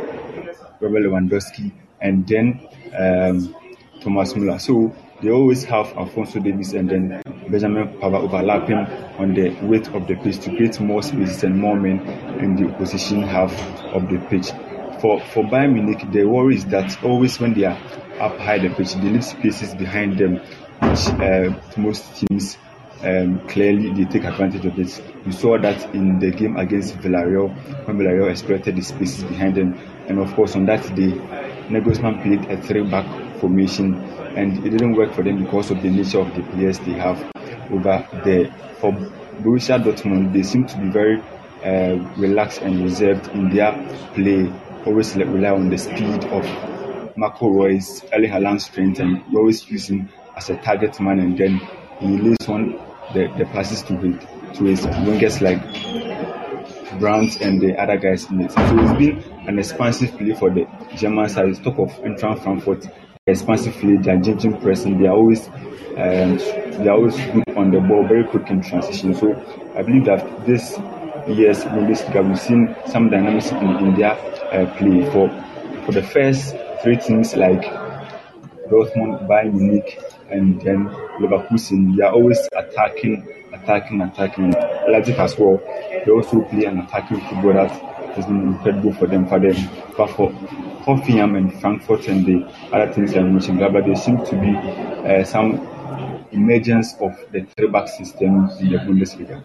Robert 0.82 1.02
Lewandowski 1.02 1.72
and 2.02 2.28
then 2.28 2.68
um, 2.98 3.56
Thomas 4.02 4.36
Muller. 4.36 4.60
So 4.60 4.96
they 5.22 5.30
always 5.30 5.64
have 5.66 5.88
Alphonso 5.98 6.40
Davies 6.40 6.74
and 6.74 6.90
then 6.90 7.22
Benjamin 7.50 7.88
Pavard 8.00 8.24
overlapping 8.24 8.78
on 9.18 9.34
the 9.34 9.50
width 9.66 9.94
of 9.94 10.08
the 10.08 10.16
pitch 10.16 10.40
to 10.40 10.56
create 10.56 10.80
more 10.80 11.02
spaces 11.04 11.44
and 11.44 11.60
more 11.60 11.76
men 11.76 12.00
in 12.40 12.56
the 12.56 12.74
opposition 12.74 13.24
half 13.24 13.54
of 13.94 14.10
the 14.10 14.18
pitch. 14.30 14.52
For 15.02 15.20
for 15.20 15.44
Bayern 15.44 15.74
Munich, 15.74 16.06
the 16.12 16.26
worry 16.26 16.56
is 16.56 16.66
that 16.66 17.04
always 17.04 17.40
when 17.40 17.54
they 17.54 17.66
are 17.66 17.78
up 18.20 18.38
high 18.38 18.60
the 18.60 18.70
pitch, 18.70 18.94
they 18.96 19.10
leave 19.10 19.24
spaces 19.24 19.74
behind 19.76 20.18
them, 20.18 20.36
which 20.82 21.08
uh, 21.08 21.60
most 21.78 22.16
teams 22.16 22.58
um, 23.04 23.40
clearly 23.48 23.94
they 23.94 24.10
take 24.10 24.26
advantage 24.26 24.66
of 24.66 24.78
it. 24.78 25.02
We 25.26 25.32
saw 25.32 25.58
that 25.58 25.94
in 25.96 26.20
the 26.20 26.32
game 26.32 26.58
against 26.58 26.98
Villarreal 26.98 27.50
when 27.86 27.98
Villarreal 27.98 28.30
exploited 28.30 28.76
the 28.76 28.82
spaces 28.82 29.24
behind 29.24 29.56
them, 29.56 29.80
and 30.08 30.20
of 30.20 30.34
course 30.34 30.56
on 30.56 30.66
that 30.66 30.84
day, 30.96 31.12
Nagelsmann 31.70 32.22
played 32.22 32.52
a 32.52 32.62
three-back 32.62 33.40
formation, 33.40 33.96
and 34.36 34.66
it 34.66 34.70
didn't 34.70 34.96
work 34.96 35.14
for 35.14 35.24
them 35.24 35.44
because 35.44 35.72
of 35.72 35.82
the 35.82 35.90
nature 35.90 36.20
of 36.20 36.34
the 36.36 36.44
players 36.44 36.80
they 36.80 36.94
have 36.94 37.20
over 37.72 38.08
there. 38.26 38.52
For 38.80 38.92
Borussia 39.42 39.82
Dortmund, 39.82 40.34
they 40.34 40.44
seem 40.44 40.66
to 40.68 40.78
be 40.78 40.90
very 40.90 41.22
uh, 41.64 41.96
relaxed 42.18 42.62
and 42.62 42.84
reserved 42.84 43.28
in 43.30 43.50
their 43.50 43.72
play. 44.14 44.52
Always 44.86 45.16
rely 45.16 45.50
on 45.50 45.70
the 45.70 45.78
speed 45.78 46.24
of 46.26 46.46
Marco 47.18 47.50
Reus, 47.50 48.04
Erling 48.14 48.32
Haaland's 48.32 48.66
strength, 48.66 49.00
and 49.00 49.24
always 49.36 49.70
use 49.70 49.90
him 49.90 50.10
as 50.38 50.50
a 50.50 50.58
target 50.58 51.00
man, 51.02 51.20
and 51.20 51.38
then 51.38 51.60
he 52.00 52.18
lays 52.18 52.48
on 52.48 52.72
the, 53.14 53.28
the 53.38 53.46
passes 53.46 53.84
to 53.84 53.98
his 53.98 54.16
to 54.58 54.64
his 54.64 54.86
wingers 54.86 55.42
like 55.42 55.60
Brandt 57.00 57.42
and 57.42 57.62
the 57.62 57.78
other 57.78 57.98
guys 57.98 58.30
in 58.30 58.42
it. 58.42 58.52
So 58.52 58.62
it's 58.62 58.98
been 58.98 59.22
an 59.48 59.60
expansive 59.60 60.18
play 60.18 60.34
for 60.34 60.50
the 60.50 60.66
German 60.96 61.30
side. 61.30 61.62
Talk 61.64 61.78
of 61.80 61.92
Eintracht 62.04 62.44
Frankfurt, 62.44 62.88
expansive 63.32 63.74
play. 63.76 63.98
They 63.98 64.12
are 64.12 64.18
gegenpressing. 64.18 65.00
They 65.00 65.08
are 65.08 65.16
always 65.16 65.48
um, 65.98 66.38
they 66.80 66.88
are 66.88 66.96
always 66.96 67.16
good 67.18 67.44
on 67.58 67.72
the 67.72 67.80
ball, 67.82 68.08
very 68.08 68.24
quick 68.24 68.50
in 68.50 68.62
transition. 68.62 69.14
So 69.14 69.34
I 69.76 69.82
believe 69.82 70.06
that 70.06 70.46
this 70.46 70.78
year's 71.28 71.64
Bundesliga 71.66 72.28
we've 72.28 72.40
seen 72.40 72.76
some 72.88 73.10
dynamics 73.10 73.52
in, 73.52 73.76
in 73.78 73.96
their 73.96 74.14
uh, 74.14 74.66
play. 74.78 75.10
For 75.12 75.30
for 75.86 75.92
the 75.92 76.04
first 76.04 76.56
three 76.84 76.98
teams 76.98 77.36
like 77.36 77.64
Dortmund, 78.70 79.28
Bayern 79.28 79.54
Munich, 79.54 80.00
and 80.30 80.62
then 80.62 80.88
Leverkusen, 81.20 81.98
they 81.98 82.04
are 82.04 82.14
always 82.14 82.40
attacking, 82.56 83.28
attacking, 83.52 84.02
attacking. 84.02 84.52
Leipzig 84.88 85.18
as 85.18 85.38
well, 85.38 85.58
they 86.06 86.12
also 86.12 86.42
play 86.44 86.66
an 86.66 86.80
attacking 86.80 87.20
football 87.22 87.54
that 87.54 87.72
has 88.16 88.26
been 88.26 88.42
incredible 88.42 88.94
for 88.94 89.08
them. 89.08 89.28
For 89.28 89.40
them, 89.40 89.56
but 89.98 90.10
for 90.12 90.32
Hoffenheim 90.86 91.38
and 91.38 91.60
Frankfurt 91.62 92.08
and 92.08 92.26
the 92.26 92.48
other 92.72 92.94
teams 92.94 93.16
I 93.16 93.22
mentioned, 93.22 93.60
but 93.60 93.86
there 93.86 93.96
seem 93.96 94.24
to 94.26 94.36
be 94.36 94.56
uh, 94.56 95.24
some 95.24 95.68
emergence 96.32 96.96
of 97.00 97.16
the 97.32 97.46
three-back 97.58 97.88
system 97.88 98.50
in 98.60 98.70
the 98.70 98.78
Bundesliga. 98.78 99.42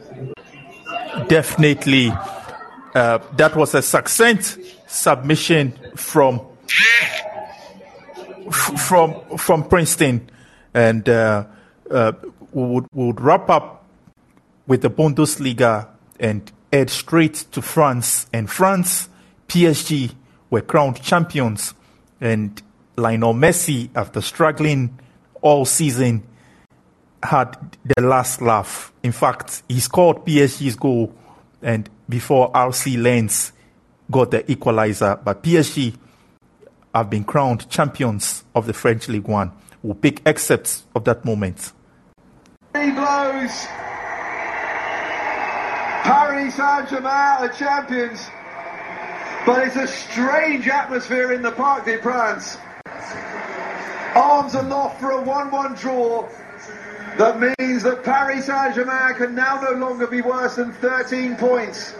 Definitely, 1.28 2.12
uh, 2.94 3.18
that 3.36 3.56
was 3.56 3.74
a 3.74 3.82
succinct 3.82 4.58
submission 4.86 5.72
from 5.96 6.40
from 8.50 9.20
from 9.36 9.68
Princeton, 9.68 10.28
and 10.72 11.08
uh, 11.08 11.44
uh, 11.90 12.12
we 12.52 12.62
would 12.62 12.86
we 12.92 13.06
would 13.06 13.20
wrap 13.20 13.48
up 13.50 13.84
with 14.66 14.82
the 14.82 14.90
Bundesliga 14.90 15.88
and 16.18 16.50
head 16.72 16.90
straight 16.90 17.34
to 17.52 17.62
France. 17.62 18.26
And 18.32 18.50
France, 18.50 19.08
PSG 19.48 20.14
were 20.54 20.60
crowned 20.60 21.02
champions, 21.02 21.74
and 22.20 22.62
Lionel 22.96 23.34
Messi, 23.34 23.90
after 23.96 24.20
struggling 24.20 25.00
all 25.42 25.64
season, 25.64 26.22
had 27.24 27.76
the 27.96 28.00
last 28.00 28.40
laugh. 28.40 28.92
In 29.02 29.10
fact, 29.10 29.64
he 29.68 29.80
scored 29.80 30.18
PSG's 30.18 30.76
goal, 30.76 31.12
and 31.60 31.90
before 32.08 32.52
RC 32.52 33.02
Lens 33.02 33.52
got 34.12 34.30
the 34.30 34.48
equalizer, 34.48 35.18
but 35.24 35.42
PSG 35.42 35.96
have 36.94 37.10
been 37.10 37.24
crowned 37.24 37.68
champions 37.68 38.44
of 38.54 38.66
the 38.66 38.72
French 38.72 39.08
League 39.08 39.26
One. 39.26 39.50
We'll 39.82 39.96
pick 39.96 40.22
excerpts 40.24 40.84
of 40.94 41.02
that 41.04 41.24
moment. 41.24 41.72
Three 42.72 42.92
blows. 42.92 43.66
Paris 46.04 46.54
Saint 46.54 46.88
Germain 46.88 47.06
are 47.06 47.48
champions. 47.48 48.30
But 49.46 49.66
it's 49.66 49.76
a 49.76 49.86
strange 49.86 50.68
atmosphere 50.68 51.32
in 51.32 51.42
the 51.42 51.52
Parc 51.52 51.84
des 51.84 51.98
Princes. 51.98 52.56
Arms 54.14 54.54
aloft 54.54 55.00
for 55.00 55.10
a 55.10 55.20
1 55.20 55.50
1 55.50 55.74
draw. 55.74 56.26
That 57.18 57.38
means 57.58 57.82
that 57.82 58.04
Paris 58.04 58.46
Saint 58.46 58.74
Germain 58.74 59.14
can 59.16 59.34
now 59.34 59.60
no 59.60 59.72
longer 59.72 60.06
be 60.06 60.22
worse 60.22 60.56
than 60.56 60.72
13 60.72 61.36
points 61.36 61.94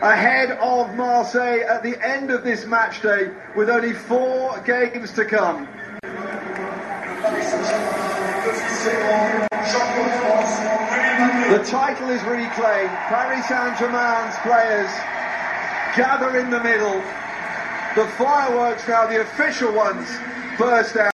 ahead 0.00 0.52
of 0.52 0.94
Marseille 0.96 1.60
at 1.68 1.82
the 1.82 2.02
end 2.02 2.30
of 2.30 2.44
this 2.44 2.64
match 2.64 3.02
day 3.02 3.30
with 3.54 3.68
only 3.68 3.92
four 3.92 4.58
games 4.60 5.12
to 5.12 5.26
come. 5.26 5.68
The 11.50 11.62
title 11.66 12.08
is 12.08 12.22
reclaimed. 12.22 12.96
Paris 13.10 13.46
Saint-Germain's 13.48 14.36
players 14.38 15.19
gather 15.96 16.38
in 16.38 16.50
the 16.50 16.62
middle. 16.62 17.02
The 17.96 18.06
fireworks 18.16 18.86
now, 18.86 19.06
the 19.06 19.20
official 19.22 19.72
ones, 19.72 20.08
burst 20.56 20.96
out. 20.96 21.12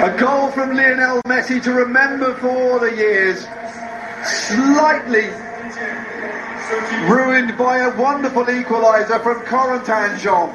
A 0.00 0.16
goal 0.18 0.50
from 0.50 0.74
Lionel 0.76 1.20
Messi 1.26 1.62
to 1.62 1.72
remember 1.72 2.34
for 2.34 2.48
all 2.48 2.78
the 2.78 2.94
years. 2.94 3.46
Slightly 4.24 5.28
ruined 7.08 7.56
by 7.56 7.78
a 7.78 7.96
wonderful 7.96 8.44
equaliser 8.44 9.22
from 9.22 9.40
Corentin 9.42 10.18
Jean. 10.18 10.54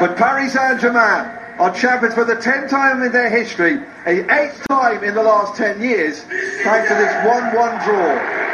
But 0.00 0.16
Paris 0.16 0.54
Saint-Germain 0.54 1.36
are 1.58 1.74
champions 1.74 2.14
for 2.14 2.24
the 2.24 2.36
tenth 2.36 2.70
time 2.70 3.02
in 3.02 3.12
their 3.12 3.30
history, 3.30 3.78
a 4.06 4.24
eighth 4.34 4.66
time 4.68 5.04
in 5.04 5.14
the 5.14 5.22
last 5.22 5.56
ten 5.56 5.80
years, 5.80 6.22
thanks 6.22 6.88
to 6.88 6.94
this 6.94 7.12
1-1 7.24 7.84
draw. 7.84 8.45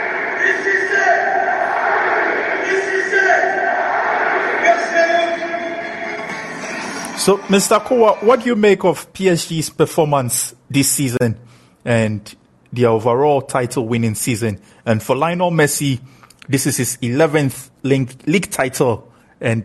So, 7.23 7.39
Mr. 7.39 7.81
Kowa, 7.81 8.17
what 8.23 8.41
do 8.41 8.47
you 8.47 8.57
make 8.57 8.83
of 8.83 9.13
PSG's 9.13 9.71
performance 9.71 10.57
this 10.69 10.91
season 10.91 11.39
and 11.85 12.35
the 12.73 12.87
overall 12.87 13.41
title 13.43 13.87
winning 13.87 14.17
season? 14.17 14.61
And 14.85 15.01
for 15.01 15.15
Lionel 15.15 15.53
Messi, 15.53 16.01
this 16.49 16.67
is 16.67 16.79
his 16.79 16.97
11th 16.97 17.71
league, 17.85 18.27
league 18.27 18.51
title 18.51 19.09
and 19.41 19.65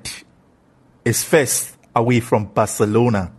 his 1.04 1.24
first 1.24 1.76
away 1.96 2.20
from 2.20 2.46
Barcelona. 2.46 3.34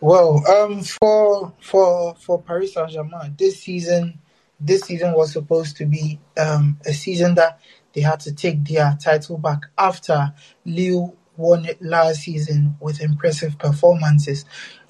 Well, 0.00 0.44
um, 0.48 0.82
for 0.82 1.52
for 1.60 2.16
for 2.16 2.42
Paris 2.42 2.74
Saint 2.74 2.90
Germain, 2.90 3.36
this 3.38 3.62
season, 3.62 4.18
this 4.58 4.80
season 4.80 5.12
was 5.12 5.32
supposed 5.32 5.76
to 5.76 5.86
be 5.86 6.18
um 6.36 6.80
a 6.84 6.92
season 6.92 7.36
that 7.36 7.60
they 7.92 8.00
had 8.00 8.18
to 8.20 8.32
take 8.32 8.64
their 8.64 8.98
title 9.00 9.38
back 9.38 9.60
after 9.78 10.34
Lille 10.64 11.16
won 11.40 11.64
it 11.64 11.80
last 11.82 12.20
season 12.22 12.76
with 12.80 13.00
impressive 13.00 13.58
performances. 13.58 14.44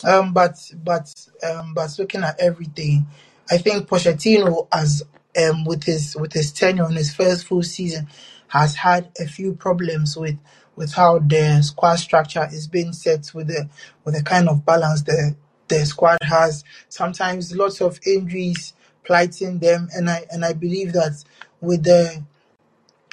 Um, 0.05 0.33
but 0.33 0.57
but 0.83 1.15
um, 1.49 1.75
but 1.75 1.97
looking 1.99 2.23
at 2.23 2.39
everything, 2.41 3.07
I 3.51 3.59
think 3.59 3.89
Pochettino, 3.89 4.69
as 4.73 5.03
um, 5.41 5.65
with 5.65 5.85
his 5.85 6.17
with 6.17 6.33
his 6.33 6.53
tenure 6.53 6.89
in 6.89 6.97
his 6.97 7.15
first 7.15 7.47
full 7.47 7.63
season, 7.63 8.09
has 8.49 8.75
had 8.75 9.11
a 9.19 9.27
few 9.27 9.55
problems 9.55 10.17
with 10.17 10.37
with 10.77 10.93
how 10.95 11.19
the 11.19 11.63
squad 11.63 11.97
structure 11.97 12.49
is 12.53 12.67
being 12.67 12.93
set 12.93 13.31
with 13.35 13.49
the 13.49 13.69
with 14.05 14.15
the 14.15 14.23
kind 14.23 14.49
of 14.49 14.65
balance 14.67 15.03
the 15.03 15.37
the 15.69 15.87
squad 15.87 16.19
has. 16.23 16.65
Sometimes 16.89 17.55
lots 17.55 17.81
of 17.81 18.01
injuries 18.07 18.75
plighting 19.05 19.59
them, 19.59 19.89
and 19.95 20.11
I 20.11 20.25
and 20.31 20.45
I 20.45 20.53
believe 20.53 20.93
that 20.95 21.25
with 21.61 21.85
the 21.85 22.25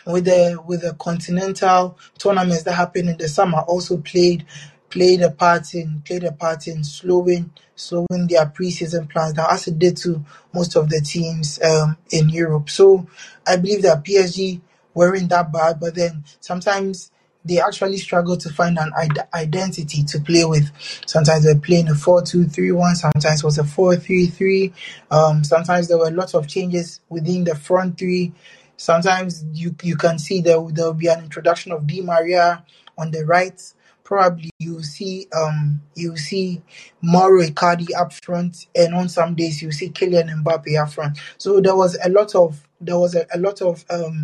with 0.07 0.25
the 0.25 0.61
with 0.65 0.81
the 0.81 0.93
continental 0.95 1.97
tournaments 2.17 2.63
that 2.63 2.73
happened 2.73 3.09
in 3.09 3.17
the 3.17 3.27
summer 3.27 3.59
also 3.59 3.97
played 3.97 4.45
played 4.89 5.21
a 5.21 5.29
part 5.29 5.73
in 5.73 6.01
played 6.05 6.23
a 6.23 6.31
part 6.31 6.67
in 6.67 6.83
slowing 6.83 7.51
slowing 7.75 8.27
their 8.27 8.45
preseason 8.45 9.09
plans 9.09 9.33
down 9.33 9.47
as 9.51 9.67
it 9.67 9.77
did 9.77 9.97
to 9.97 10.23
most 10.53 10.75
of 10.75 10.89
the 10.89 10.99
teams 11.01 11.61
um, 11.61 11.95
in 12.11 12.29
Europe. 12.29 12.69
So 12.69 13.07
I 13.45 13.57
believe 13.57 13.83
that 13.83 14.03
PSG 14.03 14.59
weren't 14.93 15.29
that 15.29 15.51
bad, 15.51 15.79
but 15.79 15.93
then 15.93 16.23
sometimes 16.39 17.11
they 17.45 17.61
actually 17.61 17.97
struggle 17.97 18.35
to 18.35 18.49
find 18.49 18.77
an 18.77 18.91
id- 18.97 19.27
identity 19.33 20.03
to 20.03 20.19
play 20.19 20.43
with. 20.43 20.69
Sometimes 21.05 21.45
they're 21.45 21.57
playing 21.57 21.87
a 21.87 21.95
4 21.95 22.23
2 22.23 22.45
3 22.45 22.71
1, 22.71 22.95
sometimes 22.95 23.41
it 23.41 23.45
was 23.45 23.57
a 23.57 23.63
4 23.63 23.95
3 23.95 24.25
3. 24.25 24.73
Um, 25.11 25.43
sometimes 25.43 25.87
there 25.87 25.97
were 25.97 26.11
lots 26.11 26.33
of 26.33 26.47
changes 26.47 26.99
within 27.09 27.43
the 27.43 27.55
front 27.55 27.97
three. 27.97 28.33
Sometimes 28.77 29.43
you 29.53 29.75
you 29.81 29.95
can 29.95 30.19
see 30.19 30.41
there 30.41 30.61
there 30.71 30.85
will 30.85 30.93
be 30.93 31.07
an 31.07 31.23
introduction 31.23 31.71
of 31.71 31.87
Di 31.87 32.01
Maria 32.01 32.63
on 32.97 33.11
the 33.11 33.25
right. 33.25 33.61
Probably 34.03 34.49
you 34.59 34.83
see 34.83 35.27
um 35.35 35.81
you 35.95 36.15
see 36.15 36.61
Mauro 37.01 37.41
Icardi 37.41 37.87
up 37.97 38.13
front, 38.13 38.67
and 38.75 38.95
on 38.95 39.09
some 39.09 39.35
days 39.35 39.61
you 39.61 39.71
see 39.71 39.89
Kylian 39.89 40.43
Mbappe 40.43 40.81
up 40.81 40.91
front. 40.91 41.17
So 41.37 41.59
there 41.59 41.75
was 41.75 41.97
a 42.03 42.09
lot 42.09 42.35
of 42.35 42.65
there 42.79 42.97
was 42.97 43.15
a, 43.15 43.25
a 43.33 43.39
lot 43.39 43.61
of 43.61 43.83
um 43.89 44.23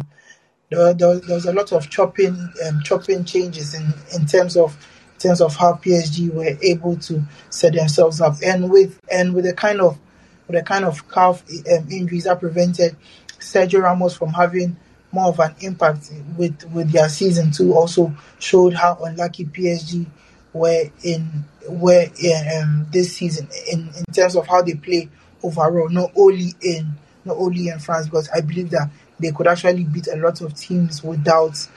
there, 0.70 0.94
there, 0.94 1.20
there 1.20 1.36
was 1.36 1.46
a 1.46 1.54
lot 1.54 1.72
of 1.72 1.90
chopping 1.90 2.52
um, 2.66 2.82
chopping 2.84 3.26
changes 3.26 3.74
in, 3.74 3.94
in 4.16 4.26
terms 4.26 4.56
of 4.58 4.76
in 5.16 5.20
terms 5.20 5.42
of 5.42 5.56
how 5.56 5.74
PSG 5.74 6.32
were 6.34 6.58
able 6.62 6.98
to 6.98 7.24
set 7.50 7.74
themselves 7.74 8.22
up, 8.22 8.36
and 8.44 8.70
with 8.70 9.00
and 9.12 9.34
with 9.34 9.46
the 9.46 9.54
kind 9.54 9.82
of 9.82 10.00
with 10.48 10.58
the 10.58 10.64
kind 10.64 10.86
of 10.86 11.10
calf 11.10 11.44
um, 11.72 11.88
injuries 11.90 12.26
that 12.26 12.40
prevented 12.40 12.96
Sergio 13.44 13.82
Ramos 13.82 14.16
from 14.16 14.30
having 14.30 14.76
more 15.12 15.28
of 15.28 15.40
an 15.40 15.54
impact 15.62 16.12
with 16.38 16.64
with 16.72 16.92
their 16.92 17.08
season 17.08 17.52
two 17.52 17.74
also 17.74 18.14
showed 18.40 18.74
how 18.74 18.98
unlucky 19.04 19.46
PSG 19.46 20.06
were 20.54 20.86
in 21.04 21.46
were 21.70 22.06
in, 22.20 22.62
um, 22.62 22.88
this 22.92 23.16
season 23.16 23.48
in, 23.72 23.90
in 23.96 24.14
terms 24.14 24.36
of 24.36 24.48
how 24.48 24.62
they 24.62 24.74
play 24.76 25.10
overall, 25.44 25.90
not 25.90 26.12
only 26.16 26.54
in 26.62 26.96
not 27.26 27.38
only 27.38 27.70
in 27.70 27.80
France, 27.80 28.08
because 28.08 28.30
I 28.30 28.42
believe 28.42 28.70
that 28.72 28.90
they 29.20 29.32
could 29.32 29.48
actually 29.48 29.84
beat 29.84 30.08
a 30.08 30.16
lot 30.16 30.42
of 30.42 30.54
teams 30.56 31.04
without 31.04 31.68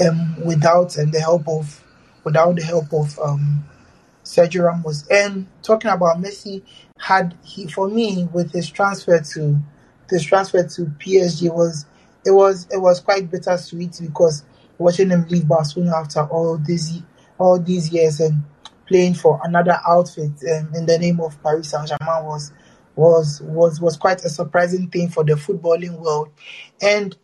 um, 0.00 0.44
without 0.44 0.98
um, 0.98 1.10
the 1.10 1.20
help 1.20 1.48
of 1.48 1.82
without 2.24 2.56
the 2.56 2.62
help 2.62 2.92
of 2.92 3.18
um, 3.18 3.64
Sergio 4.24 4.64
Ramos. 4.64 5.06
And 5.08 5.46
talking 5.62 5.90
about 5.90 6.18
Messi, 6.18 6.62
had 6.98 7.36
he 7.44 7.68
for 7.68 7.88
me 7.88 8.28
with 8.32 8.52
his 8.52 8.70
transfer 8.70 9.20
to 9.20 9.58
his 10.10 10.24
transfer 10.24 10.62
to 10.62 10.82
PSG 10.82 11.52
was 11.52 11.86
it 12.24 12.30
was 12.30 12.66
it 12.70 12.78
was 12.78 13.00
quite 13.00 13.30
bittersweet 13.30 13.98
because 14.00 14.44
watching 14.78 15.10
him 15.10 15.26
leave 15.28 15.48
Barcelona 15.48 15.96
after 15.96 16.24
all 16.24 16.58
these 16.58 17.02
all 17.38 17.58
these 17.58 17.92
years 17.92 18.20
and 18.20 18.42
playing 18.86 19.14
for 19.14 19.40
another 19.44 19.78
outfit 19.86 20.30
um, 20.54 20.72
in 20.74 20.86
the 20.86 20.98
name 20.98 21.20
of 21.20 21.40
Paris 21.42 21.70
Saint 21.70 21.88
Germain 21.88 22.24
was 22.24 22.52
was 22.94 23.40
was 23.42 23.80
was 23.80 23.96
quite 23.96 24.24
a 24.24 24.28
surprising 24.28 24.88
thing 24.88 25.08
for 25.08 25.22
the 25.24 25.34
footballing 25.34 25.98
world, 26.00 26.30
and 26.80 27.16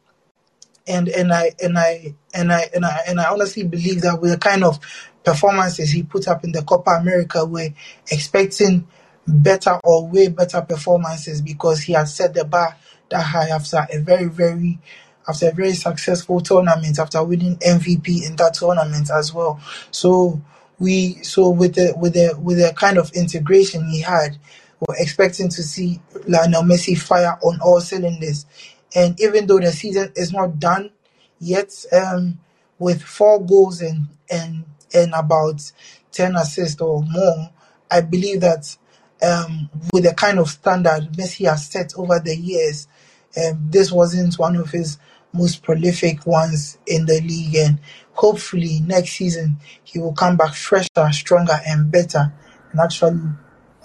and 0.86 1.08
and 1.08 1.32
I 1.32 1.52
and 1.62 1.78
I 1.78 2.14
and 2.34 2.52
I 2.52 2.68
and 2.74 2.84
I 2.84 3.00
and 3.08 3.20
I 3.20 3.30
honestly 3.30 3.64
believe 3.64 4.02
that 4.02 4.20
with 4.20 4.30
the 4.30 4.38
kind 4.38 4.64
of 4.64 4.78
performances 5.24 5.90
he 5.90 6.02
put 6.02 6.28
up 6.28 6.44
in 6.44 6.52
the 6.52 6.62
Copa 6.62 6.90
America, 6.90 7.44
we're 7.44 7.74
expecting 8.10 8.86
better 9.26 9.78
or 9.84 10.06
way 10.08 10.28
better 10.28 10.60
performances 10.62 11.40
because 11.40 11.82
he 11.82 11.92
has 11.92 12.14
set 12.14 12.34
the 12.34 12.44
bar 12.44 12.76
that 13.10 13.22
high 13.22 13.48
after 13.48 13.86
a 13.92 13.98
very 13.98 14.26
very 14.26 14.78
after 15.28 15.48
a 15.48 15.52
very 15.52 15.72
successful 15.72 16.40
tournament 16.40 16.98
after 16.98 17.22
winning 17.22 17.56
MVP 17.58 18.26
in 18.26 18.36
that 18.36 18.54
tournament 18.54 19.10
as 19.10 19.32
well. 19.32 19.60
So 19.90 20.40
we 20.78 21.22
so 21.22 21.50
with 21.50 21.74
the 21.74 21.94
with 21.96 22.14
the 22.14 22.36
with 22.40 22.58
the 22.58 22.72
kind 22.74 22.98
of 22.98 23.12
integration 23.12 23.88
he 23.88 24.00
had, 24.00 24.36
we're 24.80 24.96
expecting 24.98 25.48
to 25.50 25.62
see 25.62 26.00
Lionel 26.26 26.62
Messi 26.62 26.98
fire 26.98 27.38
on 27.42 27.60
all 27.60 27.80
cylinders. 27.80 28.46
And 28.94 29.18
even 29.20 29.46
though 29.46 29.60
the 29.60 29.70
season 29.72 30.12
is 30.16 30.32
not 30.32 30.58
done 30.58 30.90
yet, 31.38 31.72
um, 31.92 32.38
with 32.78 33.02
four 33.02 33.44
goals 33.44 33.80
and 33.80 34.08
and 34.30 34.64
and 34.92 35.14
about 35.14 35.70
ten 36.10 36.34
assists 36.34 36.80
or 36.80 37.02
more, 37.02 37.50
I 37.90 38.00
believe 38.00 38.40
that 38.40 38.76
um, 39.22 39.70
with 39.92 40.04
the 40.04 40.14
kind 40.14 40.38
of 40.38 40.48
standard 40.48 41.12
Messi 41.12 41.48
has 41.48 41.66
set 41.66 41.92
over 41.96 42.18
the 42.18 42.36
years, 42.36 42.88
um, 43.36 43.68
this 43.70 43.92
wasn't 43.92 44.38
one 44.38 44.56
of 44.56 44.70
his 44.70 44.98
most 45.32 45.62
prolific 45.62 46.26
ones 46.26 46.78
in 46.86 47.06
the 47.06 47.20
league. 47.20 47.54
And 47.54 47.80
hopefully 48.12 48.80
next 48.80 49.12
season 49.12 49.56
he 49.84 49.98
will 49.98 50.12
come 50.12 50.36
back 50.36 50.54
fresher, 50.54 51.10
stronger, 51.12 51.58
and 51.66 51.90
better, 51.90 52.32
and 52.70 52.80
actually 52.80 53.20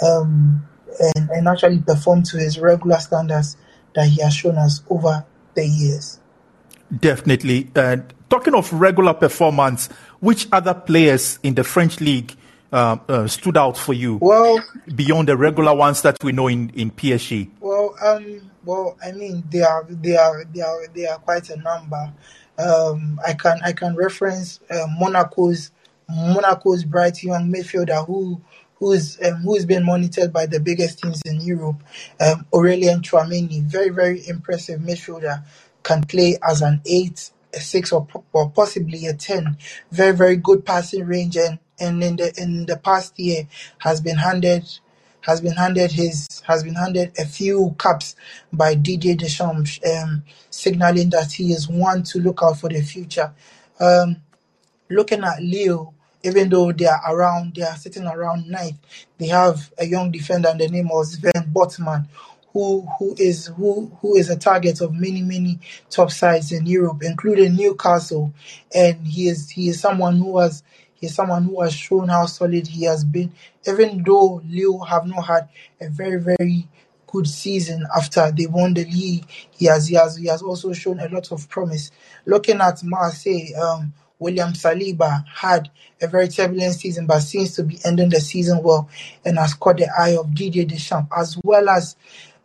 um, 0.02 0.68
and, 1.16 1.30
and 1.30 1.48
actually 1.48 1.80
perform 1.80 2.24
to 2.24 2.38
his 2.38 2.60
regular 2.60 2.98
standards 2.98 3.58
that 3.96 4.08
he 4.08 4.22
has 4.22 4.34
shown 4.34 4.58
us 4.58 4.82
over 4.90 5.26
the 5.54 5.66
years. 5.66 6.20
Definitely. 7.00 7.70
And 7.76 8.14
talking 8.30 8.56
of 8.56 8.72
regular 8.72 9.14
performance, 9.14 9.88
which 10.20 10.48
other 10.52 10.74
players 10.74 11.40
in 11.44 11.56
the 11.56 11.64
French 11.64 12.00
league 12.00 12.36
uh, 12.72 12.98
uh, 13.08 13.28
stood 13.28 13.58
out 13.58 13.78
for 13.78 13.94
you? 13.94 14.18
Well, 14.22 14.64
beyond 14.94 15.28
the 15.28 15.38
regular 15.38 15.76
ones 15.76 16.02
that 16.02 16.24
we 16.24 16.32
know 16.32 16.48
in 16.48 16.70
in 16.72 16.92
PSG. 16.92 17.50
Well, 17.60 17.96
um, 18.02 18.52
well, 18.66 18.98
I 19.04 19.12
mean, 19.12 19.44
they 19.50 19.62
are 19.62 19.86
they 19.90 20.18
are 20.18 20.44
they 20.46 20.62
are 20.62 20.88
they 20.94 21.08
are 21.08 21.20
quite 21.20 21.50
a 21.50 21.58
number. 21.58 22.14
Um, 22.58 23.20
I 23.26 23.34
can 23.34 23.60
I 23.64 23.74
can 23.74 23.96
reference 23.96 24.60
uh, 24.70 24.88
Monaco's 25.00 25.72
Monaco's 26.10 26.84
bright 26.84 27.24
young 27.24 27.52
midfielder 27.52 28.06
who 28.06 28.42
who's 28.80 29.22
um, 29.24 29.36
who's 29.42 29.66
been 29.66 29.86
monitored 29.86 30.32
by 30.32 30.46
the 30.46 30.60
biggest 30.60 31.00
teams 31.00 31.22
in 31.26 31.42
Europe, 31.42 31.84
um, 32.20 32.46
Aurelien 32.54 33.02
Tchouameni, 33.02 33.64
very 33.64 33.90
very 33.90 34.28
impressive 34.28 34.80
midfielder, 34.80 35.44
can 35.84 36.04
play 36.04 36.38
as 36.48 36.62
an 36.62 36.82
eight, 36.86 37.32
a 37.54 37.60
six, 37.60 37.92
or, 37.92 38.08
or 38.34 38.50
possibly 38.50 39.06
a 39.08 39.14
ten. 39.14 39.58
Very 39.92 40.16
very 40.16 40.36
good 40.38 40.66
passing 40.66 41.06
range 41.06 41.38
and 41.38 41.60
and 41.80 42.04
in 42.04 42.16
the 42.16 42.34
in 42.42 42.66
the 42.66 42.78
past 42.78 43.18
year 43.20 43.48
has 43.80 44.02
been 44.02 44.18
handed 44.18 44.68
has 45.22 45.42
been 45.42 45.54
handed 45.54 45.92
his 45.92 46.28
has 46.48 46.64
been 46.64 46.76
handed 46.76 47.12
a 47.20 47.26
few 47.26 47.76
caps 47.78 48.16
by 48.54 48.76
Didier 48.76 49.16
Deschamps, 49.16 49.80
um, 49.86 50.24
signaling 50.50 51.10
that 51.10 51.34
he 51.34 51.52
is 51.52 51.68
one 51.68 52.04
to 52.04 52.20
look 52.20 52.40
out 52.42 52.60
for 52.60 52.70
the 52.70 52.82
future. 52.82 53.34
Um, 53.80 54.18
looking 54.90 55.24
at 55.24 55.42
Lille, 55.42 55.94
even 56.24 56.50
though 56.50 56.72
they 56.72 56.86
are 56.86 57.02
around, 57.10 57.56
they 57.56 57.64
are 57.64 57.76
sitting 57.76 58.06
around 58.06 58.48
ninth. 58.48 58.78
They 59.18 59.28
have 59.28 59.72
a 59.78 59.86
young 59.86 60.12
defender, 60.12 60.50
and 60.50 60.60
the 60.60 60.68
name 60.70 60.90
of 60.92 61.06
Sven 61.06 61.52
Botman, 61.54 62.08
who 62.54 62.88
who 62.98 63.16
is 63.18 63.48
who 63.48 63.92
who 64.02 64.16
is 64.16 64.30
a 64.30 64.38
target 64.38 64.82
of 64.82 64.94
many 64.94 65.22
many 65.22 65.60
top 65.90 66.12
sides 66.12 66.52
in 66.52 66.66
Europe, 66.66 67.02
including 67.04 67.56
Newcastle, 67.56 68.34
and 68.74 69.06
he 69.06 69.28
is 69.28 69.50
he 69.50 69.70
is 69.70 69.80
someone 69.80 70.18
who 70.18 70.38
has 70.40 70.64
He's 71.00 71.16
someone 71.16 71.44
who 71.44 71.62
has 71.62 71.74
shown 71.74 72.10
how 72.10 72.26
solid 72.26 72.68
he 72.68 72.86
has 72.86 73.04
been, 73.04 73.32
even 73.68 74.04
though 74.04 74.42
Lille 74.48 74.80
have 74.80 75.06
not 75.06 75.26
had 75.26 75.50
a 75.80 75.90
very, 75.90 76.20
very 76.20 76.68
good 77.06 77.28
season 77.28 77.86
after 77.96 78.32
they 78.32 78.46
won 78.48 78.74
the 78.74 78.86
league. 78.86 79.26
He 79.52 79.66
has 79.66 79.88
he 79.88 79.96
has 79.96 80.18
he 80.18 80.28
has 80.28 80.42
also 80.42 80.74
shown 80.74 81.00
a 81.00 81.08
lot 81.10 81.32
of 81.32 81.48
promise. 81.50 81.92
Looking 82.26 82.60
at 82.62 82.84
Marseille, 82.84 83.56
um, 83.60 83.94
William 84.20 84.54
Saliba 84.54 85.24
had 85.28 85.70
a 86.02 86.08
very 86.08 86.28
turbulent 86.28 86.74
season, 86.76 87.06
but 87.06 87.20
seems 87.20 87.56
to 87.56 87.64
be 87.64 87.80
ending 87.86 88.10
the 88.10 88.20
season 88.20 88.62
well 88.64 88.90
and 89.24 89.38
has 89.38 89.54
caught 89.54 89.78
the 89.78 89.88
eye 89.98 90.18
of 90.20 90.34
Didier 90.34 90.66
Deschamps, 90.66 91.12
as 91.16 91.38
well 91.44 91.70
as 91.70 91.96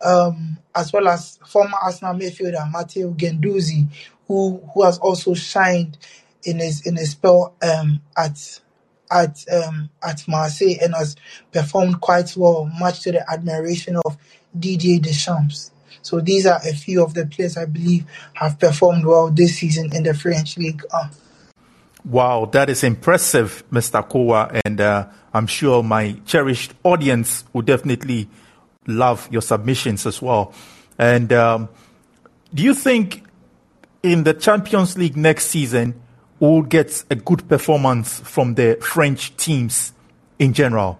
um, 0.01 0.57
as 0.75 0.91
well 0.91 1.07
as 1.07 1.39
former 1.47 1.77
Arsenal 1.81 2.13
midfielder 2.15 2.69
Matteo 2.71 3.11
Guendouzi, 3.11 3.87
who 4.27 4.61
who 4.73 4.83
has 4.83 4.97
also 4.99 5.33
shined 5.33 5.97
in 6.43 6.59
his 6.59 6.85
in 6.85 6.95
his 6.95 7.11
spell 7.11 7.55
um, 7.61 8.01
at 8.17 8.59
at 9.11 9.45
um, 9.51 9.89
at 10.01 10.27
Marseille 10.27 10.75
and 10.81 10.93
has 10.95 11.15
performed 11.51 12.01
quite 12.01 12.35
well, 12.35 12.65
much 12.79 13.01
to 13.01 13.11
the 13.11 13.31
admiration 13.31 13.97
of 14.05 14.17
Didier 14.57 14.99
Deschamps. 14.99 15.71
So 16.01 16.19
these 16.19 16.45
are 16.45 16.59
a 16.65 16.73
few 16.73 17.03
of 17.03 17.13
the 17.13 17.25
players 17.25 17.55
I 17.55 17.65
believe 17.65 18.05
have 18.33 18.59
performed 18.59 19.05
well 19.05 19.29
this 19.29 19.57
season 19.57 19.95
in 19.95 20.03
the 20.03 20.13
French 20.13 20.57
league. 20.57 20.83
Uh, 20.91 21.07
wow, 22.03 22.45
that 22.45 22.69
is 22.69 22.83
impressive, 22.83 23.63
Mr. 23.71 24.07
Kowa, 24.07 24.59
and 24.65 24.81
uh, 24.81 25.07
I'm 25.33 25.47
sure 25.47 25.81
my 25.81 26.19
cherished 26.25 26.73
audience 26.83 27.45
will 27.53 27.61
definitely 27.61 28.27
love 28.85 29.29
your 29.31 29.41
submissions 29.41 30.05
as 30.05 30.21
well. 30.21 30.53
And 30.99 31.31
um, 31.31 31.69
do 32.53 32.63
you 32.63 32.73
think 32.73 33.23
in 34.01 34.23
the 34.23 34.33
Champions 34.33 34.97
League 34.97 35.15
next 35.15 35.45
season 35.45 36.02
will 36.49 36.61
get 36.61 37.03
a 37.09 37.15
good 37.15 37.47
performance 37.47 38.19
from 38.19 38.55
the 38.55 38.77
French 38.81 39.35
teams 39.37 39.93
in 40.39 40.51
general? 40.51 40.99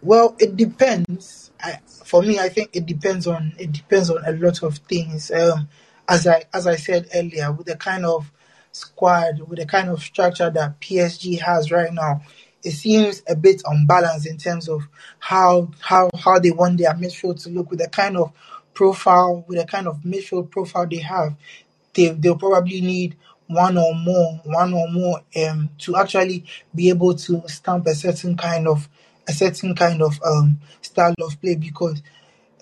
Well, 0.00 0.34
it 0.38 0.56
depends. 0.56 1.50
I, 1.62 1.80
for 2.04 2.22
me, 2.22 2.38
I 2.38 2.48
think 2.48 2.70
it 2.72 2.86
depends 2.86 3.26
on 3.26 3.52
it 3.58 3.72
depends 3.72 4.08
on 4.10 4.24
a 4.24 4.32
lot 4.32 4.62
of 4.62 4.78
things. 4.78 5.30
Um, 5.30 5.68
as 6.08 6.26
I 6.26 6.44
as 6.54 6.66
I 6.66 6.76
said 6.76 7.08
earlier, 7.14 7.52
with 7.52 7.66
the 7.66 7.76
kind 7.76 8.06
of 8.06 8.30
squad, 8.72 9.40
with 9.40 9.58
the 9.58 9.66
kind 9.66 9.90
of 9.90 10.02
structure 10.02 10.48
that 10.48 10.80
PSG 10.80 11.40
has 11.40 11.70
right 11.70 11.92
now, 11.92 12.22
it 12.62 12.70
seems 12.70 13.22
a 13.28 13.36
bit 13.36 13.62
unbalanced 13.66 14.26
in 14.26 14.38
terms 14.38 14.68
of 14.68 14.88
how 15.18 15.70
how 15.80 16.08
how 16.18 16.38
they 16.38 16.52
want 16.52 16.78
their 16.78 16.94
midfield 16.94 17.42
to 17.42 17.50
look 17.50 17.70
with 17.70 17.80
the 17.80 17.88
kind 17.88 18.16
of 18.16 18.32
profile 18.72 19.44
with 19.46 19.58
the 19.58 19.66
kind 19.66 19.86
of 19.86 19.98
midfield 19.98 20.50
profile 20.50 20.86
they 20.86 20.98
have. 20.98 21.34
They 21.92 22.10
they'll 22.10 22.36
probably 22.36 22.80
need 22.80 23.16
one 23.48 23.76
or 23.78 23.94
more, 23.94 24.40
one 24.44 24.74
or 24.74 24.88
more, 24.90 25.20
um, 25.48 25.70
to 25.78 25.96
actually 25.96 26.44
be 26.74 26.88
able 26.88 27.14
to 27.14 27.42
stamp 27.46 27.86
a 27.86 27.94
certain 27.94 28.36
kind 28.36 28.66
of 28.66 28.88
a 29.28 29.32
certain 29.32 29.74
kind 29.74 30.02
of 30.02 30.20
um 30.24 30.60
style 30.80 31.14
of 31.20 31.40
play 31.40 31.56
because 31.56 32.00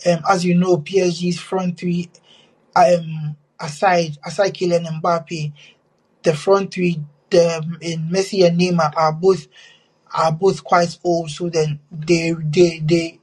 um 0.06 0.20
as 0.30 0.44
you 0.44 0.54
know 0.54 0.78
PSG's 0.78 1.38
front 1.38 1.78
three 1.78 2.10
um 2.74 3.36
aside 3.60 4.16
aside 4.24 4.54
Kylian 4.54 4.86
Mbappe, 5.00 5.52
the 6.22 6.34
front 6.34 6.72
three 6.72 7.00
the 7.30 7.78
in 7.80 8.08
Messi 8.08 8.46
and 8.46 8.58
Neymar 8.58 8.92
are 8.96 9.12
both 9.12 9.46
are 10.14 10.32
both 10.32 10.62
quite 10.62 10.96
old, 11.02 11.30
so 11.30 11.48
then 11.48 11.80
they 11.90 12.32
they 12.38 12.78
they 12.80 13.20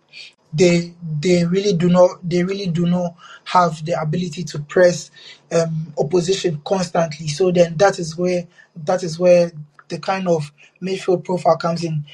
they 0.54 0.94
they 1.20 1.46
really 1.46 1.74
do 1.74 1.90
not 1.90 2.28
they 2.28 2.44
really 2.44 2.68
do 2.68 2.86
not 2.86 3.16
have 3.46 3.84
the 3.86 4.00
ability 4.00 4.44
to 4.44 4.60
press 4.60 5.12
um, 5.52 5.94
opposition 5.98 6.62
constantly. 6.66 7.28
So 7.28 7.52
then 7.52 7.78
that 7.78 8.00
is 8.00 8.18
where 8.18 8.48
that 8.84 9.04
is 9.04 9.18
where 9.18 9.52
the 9.88 10.00
kind 10.00 10.28
of 10.28 10.52
midfield 10.82 11.24
profile 11.24 11.58
comes 11.58 11.84
in. 11.84 12.06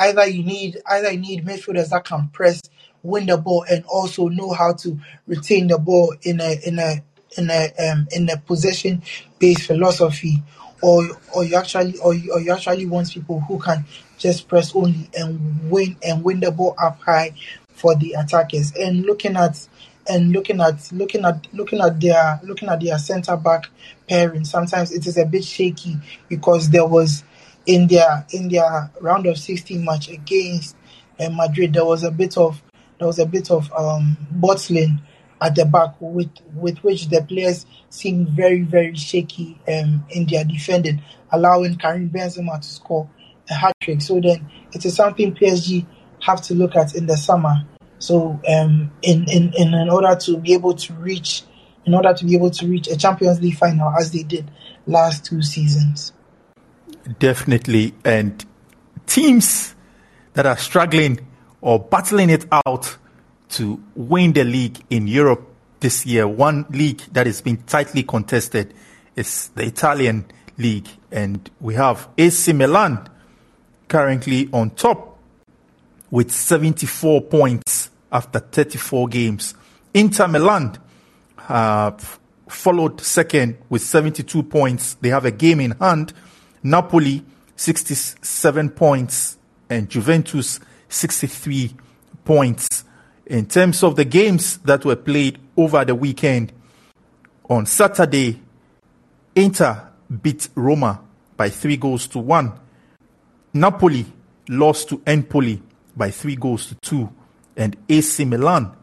Either 0.00 0.26
you 0.26 0.42
need 0.42 0.78
either 0.90 1.12
you 1.12 1.20
need 1.20 1.46
midfielders 1.46 1.90
that 1.90 2.04
can 2.04 2.28
press, 2.28 2.60
win 3.02 3.26
the 3.26 3.36
ball, 3.36 3.64
and 3.70 3.84
also 3.86 4.28
know 4.28 4.52
how 4.52 4.74
to 4.74 4.98
retain 5.26 5.68
the 5.68 5.78
ball 5.78 6.14
in 6.22 6.40
a 6.40 6.58
in 6.66 6.78
a 6.78 7.02
in 7.38 7.50
a 7.50 7.72
um, 7.90 8.06
in 8.12 8.28
a 8.28 8.36
possession 8.36 9.02
based 9.38 9.62
philosophy, 9.66 10.42
or 10.82 11.04
or 11.34 11.44
you 11.44 11.56
actually 11.56 11.96
or 11.98 12.12
you, 12.12 12.32
or 12.32 12.40
you 12.40 12.52
actually 12.52 12.86
want 12.86 13.10
people 13.10 13.40
who 13.40 13.58
can 13.58 13.84
just 14.18 14.46
press 14.48 14.74
only 14.74 15.08
and 15.16 15.70
win 15.70 15.96
and 16.02 16.22
win 16.22 16.40
the 16.40 16.50
ball 16.50 16.74
up 16.82 17.00
high 17.00 17.32
for 17.82 17.96
the 17.96 18.12
attackers. 18.12 18.72
And 18.76 19.02
looking 19.02 19.36
at 19.36 19.68
and 20.08 20.32
looking 20.32 20.60
at 20.60 20.90
looking 20.92 21.24
at 21.24 21.46
looking 21.52 21.80
at 21.80 22.00
their 22.00 22.40
looking 22.44 22.68
at 22.68 22.80
their 22.80 22.98
centre 22.98 23.36
back 23.36 23.66
pairing, 24.08 24.44
sometimes 24.44 24.92
it 24.92 25.06
is 25.06 25.18
a 25.18 25.26
bit 25.26 25.44
shaky 25.44 25.96
because 26.28 26.70
there 26.70 26.86
was 26.86 27.24
in 27.66 27.88
their 27.88 28.24
in 28.32 28.48
their 28.48 28.90
round 29.00 29.26
of 29.26 29.36
16 29.36 29.84
match 29.84 30.08
against 30.08 30.76
uh, 31.20 31.28
Madrid 31.30 31.72
there 31.72 31.84
was 31.84 32.02
a 32.02 32.10
bit 32.10 32.36
of 32.38 32.62
there 32.98 33.06
was 33.06 33.18
a 33.18 33.26
bit 33.26 33.50
of 33.50 33.72
um, 33.72 34.16
bottling 34.30 35.00
at 35.40 35.54
the 35.56 35.64
back 35.64 35.94
with 36.00 36.30
with 36.54 36.78
which 36.78 37.08
the 37.08 37.22
players 37.22 37.66
seemed 37.90 38.28
very 38.28 38.62
very 38.62 38.94
shaky 38.94 39.58
um, 39.68 40.04
in 40.10 40.26
their 40.26 40.44
defending, 40.44 41.02
allowing 41.30 41.76
Karim 41.76 42.10
Benzema 42.10 42.60
to 42.60 42.68
score 42.68 43.10
a 43.50 43.54
hat 43.54 43.74
trick. 43.80 44.00
So 44.00 44.20
then 44.20 44.48
it 44.72 44.84
is 44.84 44.94
something 44.94 45.34
PSG 45.34 45.84
have 46.20 46.40
to 46.42 46.54
look 46.54 46.76
at 46.76 46.94
in 46.94 47.06
the 47.06 47.16
summer. 47.16 47.64
So 48.02 48.40
um, 48.48 48.90
in, 49.00 49.26
in, 49.30 49.52
in 49.54 49.88
order 49.88 50.16
to 50.16 50.36
be 50.36 50.54
able 50.54 50.74
to 50.74 50.92
reach 50.94 51.44
in 51.84 51.94
order 51.94 52.12
to 52.12 52.24
be 52.24 52.34
able 52.34 52.50
to 52.50 52.66
reach 52.66 52.88
a 52.88 52.96
Champions 52.96 53.40
League 53.40 53.56
final 53.56 53.92
as 53.98 54.12
they 54.12 54.22
did 54.22 54.50
last 54.86 55.24
two 55.24 55.42
seasons. 55.42 56.12
Definitely. 57.18 57.94
And 58.04 58.44
teams 59.06 59.74
that 60.34 60.46
are 60.46 60.56
struggling 60.56 61.26
or 61.60 61.78
battling 61.78 62.30
it 62.30 62.46
out 62.66 62.96
to 63.50 63.82
win 63.94 64.32
the 64.32 64.44
league 64.44 64.78
in 64.90 65.06
Europe 65.06 65.48
this 65.80 66.06
year, 66.06 66.26
one 66.26 66.66
league 66.70 67.02
that 67.12 67.26
has 67.26 67.40
been 67.40 67.58
tightly 67.58 68.02
contested 68.02 68.74
is 69.16 69.48
the 69.54 69.64
Italian 69.64 70.24
league. 70.58 70.88
And 71.10 71.50
we 71.60 71.74
have 71.74 72.08
AC 72.16 72.52
Milan 72.52 73.08
currently 73.88 74.48
on 74.52 74.70
top 74.70 75.18
with 76.10 76.30
74 76.30 77.22
points 77.22 77.81
after 78.12 78.38
34 78.38 79.08
games. 79.08 79.54
Inter 79.94 80.28
Milan 80.28 80.78
uh, 81.48 81.92
followed 82.48 83.00
second 83.00 83.58
with 83.68 83.82
72 83.82 84.42
points. 84.44 84.94
They 84.94 85.08
have 85.08 85.24
a 85.24 85.30
game 85.30 85.60
in 85.60 85.72
hand. 85.72 86.12
Napoli, 86.62 87.24
67 87.56 88.70
points, 88.70 89.38
and 89.68 89.88
Juventus, 89.88 90.60
63 90.88 91.74
points. 92.24 92.84
In 93.26 93.46
terms 93.46 93.82
of 93.82 93.96
the 93.96 94.04
games 94.04 94.58
that 94.58 94.84
were 94.84 94.96
played 94.96 95.38
over 95.56 95.84
the 95.84 95.94
weekend, 95.94 96.52
on 97.48 97.66
Saturday, 97.66 98.40
Inter 99.34 99.88
beat 100.22 100.48
Roma 100.54 101.00
by 101.36 101.48
three 101.50 101.76
goals 101.76 102.06
to 102.08 102.18
one. 102.18 102.52
Napoli 103.52 104.06
lost 104.48 104.88
to 104.88 105.02
Empoli 105.06 105.62
by 105.96 106.10
three 106.10 106.36
goals 106.36 106.66
to 106.66 106.74
two, 106.76 107.12
and 107.56 107.76
AC 107.88 108.24
Milan 108.24 108.76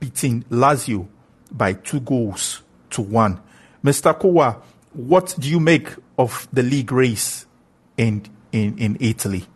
beating 0.00 0.44
Lazio 0.44 1.06
by 1.50 1.72
two 1.72 2.00
goals 2.00 2.62
to 2.90 3.02
one. 3.02 3.40
Mr. 3.84 4.18
Kowa, 4.18 4.60
what 4.92 5.34
do 5.38 5.48
you 5.48 5.60
make 5.60 5.88
of 6.18 6.48
the 6.52 6.62
league 6.62 6.92
race 6.92 7.46
in 7.96 8.24
in, 8.52 8.78
in 8.78 8.96
Italy? 9.00 9.46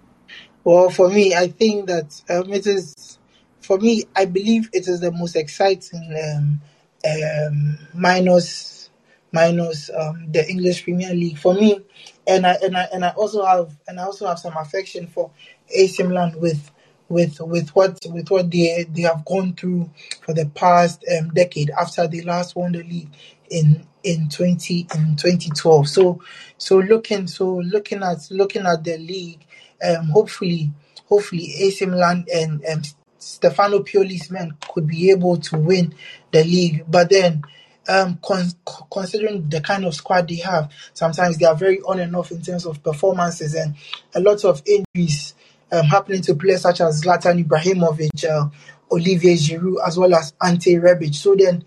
Well, 0.65 0.91
for 0.91 1.09
me, 1.09 1.35
I 1.35 1.49
think 1.49 1.87
that 1.87 2.23
um, 2.29 2.53
it 2.53 2.67
is. 2.67 3.19
For 3.61 3.79
me, 3.79 4.05
I 4.15 4.25
believe 4.25 4.71
it 4.73 4.89
is 4.89 5.01
the 5.01 5.13
most 5.13 5.37
exciting 5.37 6.15
um, 6.37 6.61
um, 7.09 7.79
minus 7.95 8.91
minus 9.33 9.91
um, 9.91 10.31
the 10.31 10.49
English 10.49 10.85
Premier 10.85 11.15
League 11.15 11.39
for 11.39 11.55
me, 11.55 11.81
and 12.27 12.47
I 12.47 12.55
and 12.63 12.77
I 12.77 12.89
and 12.93 13.05
I 13.05 13.11
also 13.11 13.45
have 13.45 13.77
and 13.89 13.99
I 13.99 14.05
also 14.05 14.27
have 14.27 14.39
some 14.39 14.57
affection 14.57 15.07
for 15.07 15.31
AC 15.71 16.03
Milan 16.03 16.39
with 16.39 16.71
with 17.13 17.41
with 17.41 17.69
what 17.77 17.99
with 18.11 18.31
what 18.31 18.51
they 18.51 18.87
they 18.91 19.03
have 19.03 19.25
gone 19.25 19.53
through 19.55 19.91
for 20.25 20.33
the 20.35 20.47
past 20.47 21.05
um, 21.19 21.29
decade 21.31 21.71
after 21.71 22.07
they 22.09 22.23
last 22.23 22.57
won 22.57 22.73
the 22.73 22.83
league 22.83 23.11
in 23.51 23.87
in 24.03 24.29
20 24.29 24.81
in 24.95 25.17
2012 25.17 25.89
so 25.89 26.21
so 26.59 26.79
looking 26.79 27.27
so 27.27 27.57
looking 27.59 28.03
at 28.03 28.19
looking 28.31 28.67
at 28.67 28.83
the 28.83 28.97
league 28.99 29.45
um 29.87 30.07
hopefully 30.07 30.71
hopefully 31.07 31.53
AC 31.59 31.85
Milan 31.87 32.25
and 32.35 32.65
um, 32.67 32.83
Stefano 33.19 33.81
Pioli's 33.81 34.31
men 34.31 34.57
could 34.69 34.87
be 34.89 35.11
able 35.11 35.37
to 35.37 35.57
win 35.57 35.95
the 36.33 36.43
league. 36.43 36.85
But 36.89 37.11
then 37.11 37.43
um 37.89 38.19
con- 38.23 38.51
considering 38.91 39.49
the 39.49 39.61
kind 39.61 39.85
of 39.85 39.95
squad 39.95 40.29
they 40.29 40.37
have 40.37 40.71
sometimes 40.95 41.37
they 41.39 41.45
are 41.45 41.55
very 41.57 41.81
on 41.81 41.99
and 41.99 42.15
off 42.15 42.31
in 42.31 42.41
terms 42.41 42.65
of 42.65 42.81
performances 42.83 43.55
and 43.55 43.75
a 44.15 44.21
lot 44.21 44.45
of 44.45 44.63
injuries 44.67 45.35
um, 45.73 45.87
happening 45.87 46.23
to 46.23 46.35
players 46.35 46.63
such 46.63 46.81
as 46.81 47.03
Zlatan 47.03 47.45
Ibrahimovic, 47.45 48.25
uh, 48.25 48.49
Olivier 48.93 49.35
Giroud, 49.37 49.87
as 49.87 49.99
well 49.99 50.15
as 50.15 50.35
Ante 50.43 50.75
Rebic. 50.75 51.15
So 51.15 51.35
then, 51.35 51.65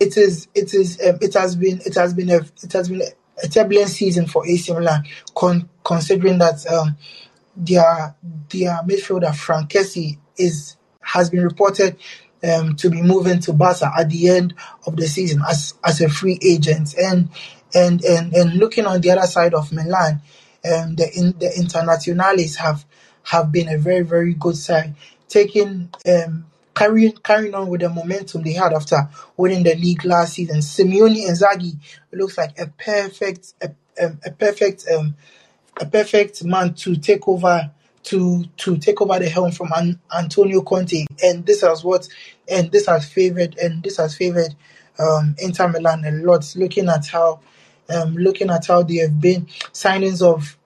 it 0.00 0.16
is 0.16 0.48
it 0.54 0.74
is 0.74 1.00
um, 1.00 1.18
it 1.20 1.34
has 1.34 1.56
been 1.56 1.80
it 1.86 1.94
has 1.94 2.12
been 2.12 2.30
a 2.30 2.40
it 2.62 2.72
has 2.72 2.88
been 2.88 3.02
a 3.42 3.48
turbulent 3.48 3.90
season 3.90 4.26
for 4.26 4.46
AC 4.46 4.72
Milan, 4.72 5.04
con- 5.34 5.68
considering 5.84 6.38
that 6.38 6.66
um, 6.66 6.96
their 7.56 8.14
their 8.50 8.80
midfielder 8.86 9.34
Frank 9.34 9.74
is 10.36 10.76
has 11.00 11.30
been 11.30 11.44
reported 11.44 11.96
um, 12.42 12.74
to 12.76 12.90
be 12.90 13.02
moving 13.02 13.38
to 13.40 13.52
Barca 13.52 13.92
at 13.96 14.10
the 14.10 14.28
end 14.30 14.54
of 14.86 14.96
the 14.96 15.06
season 15.06 15.42
as 15.48 15.74
as 15.84 16.00
a 16.00 16.08
free 16.08 16.38
agent, 16.42 16.94
and 16.98 17.28
and 17.74 18.04
and 18.04 18.34
and 18.34 18.54
looking 18.54 18.86
on 18.86 19.00
the 19.00 19.10
other 19.10 19.26
side 19.26 19.54
of 19.54 19.72
Milan, 19.72 20.20
um, 20.64 20.96
the 20.96 21.08
in, 21.14 21.38
the 21.38 21.52
Internationales 21.56 22.56
have 22.56 22.84
have 23.24 23.52
been 23.52 23.68
a 23.68 23.78
very 23.78 24.02
very 24.02 24.34
good 24.34 24.56
side, 24.56 24.94
taking 25.28 25.90
um, 26.08 26.46
carrying 26.74 27.12
carrying 27.12 27.54
on 27.54 27.68
with 27.68 27.80
the 27.80 27.88
momentum 27.88 28.42
they 28.42 28.52
had 28.52 28.72
after 28.72 29.08
winning 29.36 29.62
the 29.62 29.74
league 29.74 30.04
last 30.04 30.34
season. 30.34 30.62
Simone 30.62 31.14
Inzaghi 31.16 31.76
looks 32.12 32.38
like 32.38 32.58
a 32.58 32.66
perfect 32.68 33.54
a, 33.62 33.70
a, 33.98 34.12
a 34.26 34.30
perfect 34.32 34.86
um, 34.88 35.14
a 35.80 35.86
perfect 35.86 36.44
man 36.44 36.74
to 36.74 36.96
take 36.96 37.26
over 37.28 37.70
to 38.04 38.44
to 38.58 38.76
take 38.78 39.00
over 39.00 39.18
the 39.18 39.28
helm 39.28 39.50
from 39.50 39.70
An- 39.74 40.00
Antonio 40.16 40.62
Conte, 40.62 41.06
and 41.22 41.46
this 41.46 41.62
has 41.62 41.82
what 41.84 42.08
and 42.48 42.70
this 42.70 42.86
has 42.86 43.08
favored 43.08 43.56
and 43.58 43.82
this 43.82 43.96
has 43.96 44.16
favored 44.16 44.54
um, 44.98 45.34
Inter 45.38 45.68
Milan 45.68 46.04
a 46.04 46.12
lot. 46.12 46.52
Looking 46.56 46.88
at 46.88 47.06
how 47.06 47.40
um, 47.88 48.14
looking 48.16 48.50
at 48.50 48.66
how 48.66 48.82
they 48.82 48.96
have 48.96 49.20
been 49.20 49.46
signings 49.72 50.22
of 50.22 50.56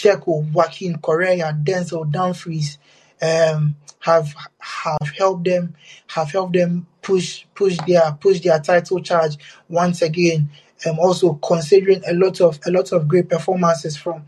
Dzeko, 0.00 0.50
Joaquin 0.52 0.98
Correa, 0.98 1.52
Denzel 1.52 2.10
Dumfries 2.10 2.78
um, 3.22 3.76
have 4.00 4.34
have 4.58 5.10
helped 5.16 5.44
them 5.44 5.74
have 6.08 6.30
helped 6.32 6.54
them 6.54 6.86
push 7.02 7.44
push 7.54 7.76
their 7.86 8.12
push 8.12 8.40
their 8.40 8.58
title 8.58 9.00
charge 9.00 9.36
once 9.68 10.02
again. 10.02 10.50
Um, 10.86 10.98
also 10.98 11.34
considering 11.34 12.02
a 12.08 12.14
lot 12.14 12.40
of 12.40 12.58
a 12.66 12.70
lot 12.70 12.92
of 12.92 13.06
great 13.06 13.28
performances 13.28 13.98
from 13.98 14.24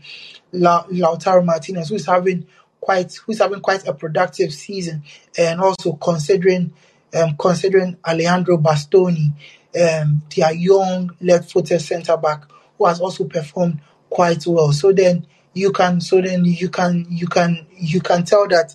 La- 0.51 0.85
Lautaro 0.85 1.43
Martinez, 1.43 1.89
who's 1.89 2.05
having 2.05 2.45
quite 2.79 3.15
who's 3.25 3.39
having 3.39 3.59
quite 3.59 3.87
a 3.87 3.93
productive 3.93 4.53
season, 4.53 5.01
and 5.35 5.59
also 5.59 5.93
considering 5.93 6.71
um, 7.15 7.35
considering 7.37 7.97
Alejandro 8.07 8.57
Bastoni, 8.57 9.33
um, 9.81 10.21
their 10.35 10.53
young 10.53 11.15
left-footed 11.21 11.81
centre 11.81 12.17
back, 12.17 12.43
who 12.77 12.85
has 12.85 13.01
also 13.01 13.23
performed 13.23 13.81
quite 14.09 14.45
well. 14.45 14.71
So 14.71 14.91
then 14.91 15.25
you 15.53 15.71
can 15.71 16.01
so 16.01 16.21
then 16.21 16.45
you 16.45 16.69
can 16.69 17.05
you 17.09 17.27
can 17.27 17.65
you 17.77 18.01
can 18.01 18.23
tell 18.23 18.47
that 18.47 18.73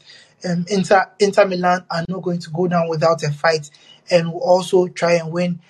um, 0.49 0.65
Inter 0.69 1.11
Inter 1.19 1.47
Milan 1.47 1.85
are 1.91 2.05
not 2.09 2.23
going 2.23 2.39
to 2.39 2.51
go 2.51 2.69
down 2.69 2.89
without 2.89 3.23
a 3.25 3.31
fight, 3.31 3.71
and 4.11 4.33
will 4.33 4.41
also 4.41 4.87
try 4.89 5.15
and 5.15 5.33
win 5.33 5.61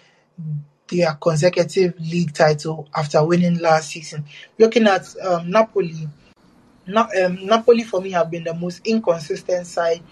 their 0.89 1.15
consecutive 1.15 1.99
league 2.01 2.33
title 2.33 2.89
after 2.95 3.25
winning 3.25 3.59
last 3.59 3.91
season. 3.91 4.25
Looking 4.59 4.87
at 4.87 5.07
um, 5.23 5.51
Napoli, 5.51 6.09
Na- 6.87 7.09
um, 7.25 7.45
Napoli 7.47 7.83
for 7.85 8.01
me 8.01 8.11
have 8.13 8.31
been 8.31 8.45
the 8.45 8.55
most 8.55 8.87
inconsistent 8.87 9.67
side 9.67 10.03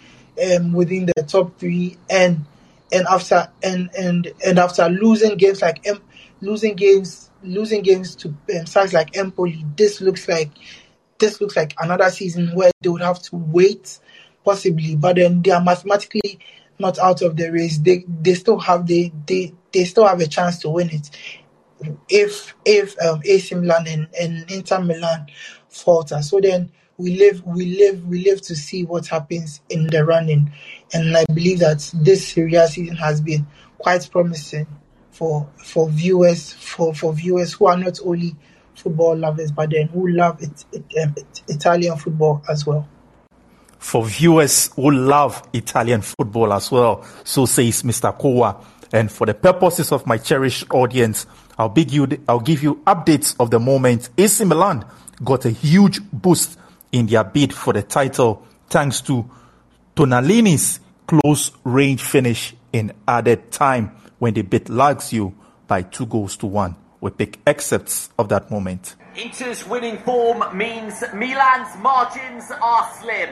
um, 0.43 0.73
within 0.73 1.07
the 1.07 1.23
top 1.27 1.59
three, 1.59 1.97
and 2.11 2.45
and 2.93 3.07
after 3.07 3.49
and 3.63 3.91
and 3.99 4.33
and 4.45 4.59
after 4.59 4.89
losing 4.89 5.37
games 5.37 5.61
like 5.63 5.85
losing 6.41 6.75
games 6.75 7.31
losing 7.43 7.83
games 7.83 8.15
to 8.17 8.29
um, 8.59 8.67
sides 8.67 8.93
like 8.93 9.17
Empoli, 9.17 9.65
this 9.77 10.01
looks 10.01 10.29
like 10.29 10.51
this 11.19 11.41
looks 11.41 11.57
like 11.57 11.75
another 11.79 12.11
season 12.11 12.55
where 12.55 12.71
they 12.81 12.89
would 12.89 13.03
have 13.03 13.21
to 13.23 13.37
wait 13.37 13.99
possibly, 14.45 14.97
but 14.97 15.17
then 15.17 15.43
they 15.43 15.51
are 15.51 15.63
mathematically 15.63 16.39
not 16.79 16.99
out 16.99 17.23
of 17.23 17.37
the 17.37 17.51
race. 17.51 17.79
They 17.79 18.05
they 18.09 18.35
still 18.35 18.59
have 18.59 18.87
they 18.87 19.13
they, 19.27 19.55
they 19.73 19.85
still 19.85 20.07
have 20.07 20.21
a 20.21 20.27
chance 20.27 20.59
to 20.61 20.71
win 20.71 20.91
it 20.91 21.11
if 22.09 22.55
if 22.65 22.99
um, 23.03 23.21
AC 23.25 23.55
Milan 23.55 23.87
and, 23.87 24.09
and 24.19 24.51
Inter 24.51 24.81
Milan 24.81 25.27
falter. 25.69 26.23
So 26.23 26.41
then 26.41 26.71
we 26.97 27.17
live 27.19 27.45
we 27.45 27.77
live 27.77 28.07
we 28.07 28.25
live 28.25 28.41
to 28.43 28.57
see 28.57 28.85
what 28.85 29.07
happens 29.07 29.61
in 29.69 29.87
the 29.87 30.05
running, 30.05 30.53
and 30.93 31.17
I 31.17 31.25
believe 31.27 31.61
that 31.61 31.91
this 31.95 32.29
Serie 32.29 32.55
A 32.55 32.69
season 32.69 32.97
has 32.97 33.21
been 33.21 33.47
quite 33.79 34.09
promising 34.11 34.67
for 35.11 35.49
for 35.57 35.89
viewers 35.89 36.53
for 36.53 36.95
for 36.95 37.13
viewers 37.13 37.53
who 37.53 37.67
are 37.67 37.77
not 37.77 37.99
only 38.05 38.37
football 38.87 39.17
lovers 39.17 39.51
but 39.51 39.71
then 39.71 39.89
who 39.89 40.09
love 40.09 40.41
it, 40.41 40.65
it, 40.71 40.85
um, 41.03 41.15
it 41.17 41.43
Italian 41.49 41.97
football 41.97 42.41
as 42.49 42.65
well. 42.65 42.87
For 43.79 44.05
viewers 44.05 44.71
who 44.75 44.93
love 44.93 45.43
Italian 45.53 46.03
football 46.03 46.53
as 46.53 46.71
well, 46.71 47.05
so 47.25 47.47
says 47.47 47.83
Mr. 47.83 48.17
Kowa. 48.17 48.65
And 48.93 49.11
for 49.11 49.27
the 49.27 49.35
purposes 49.35 49.91
of 49.91 50.07
my 50.07 50.19
cherished 50.19 50.67
audience, 50.71 51.27
I'll, 51.59 51.73
you, 51.77 52.07
I'll 52.29 52.41
give 52.41 52.63
you 52.63 52.77
updates 52.87 53.35
of 53.41 53.51
the 53.51 53.59
moment. 53.59 54.11
AC 54.17 54.45
Milan 54.45 54.85
got 55.25 55.45
a 55.45 55.51
huge 55.51 56.01
boost 56.13 56.59
in 56.93 57.07
their 57.07 57.25
bid 57.25 57.53
for 57.53 57.73
the 57.73 57.83
title 57.83 58.47
thanks 58.71 59.01
to 59.03 59.29
Tonalini's 59.97 60.81
close 61.07 61.51
range 61.65 62.03
finish 62.03 62.55
in 62.73 62.93
added 63.07 63.51
time 63.51 63.91
when 64.19 64.35
they 64.35 64.43
beat 64.43 64.67
Lazio 64.67 65.33
by 65.67 65.83
two 65.83 66.07
goals 66.07 66.37
to 66.39 66.47
one. 66.47 66.77
We 67.07 67.13
pick 67.13 67.39
excerpts 67.47 68.11
of 68.19 68.29
that 68.31 68.51
moment. 68.51 68.97
Inter's 69.15 69.65
winning 69.65 69.99
form 69.99 70.43
means 70.59 71.05
Milan's 71.15 71.71
margins 71.79 72.51
are 72.51 72.91
slim. 73.01 73.31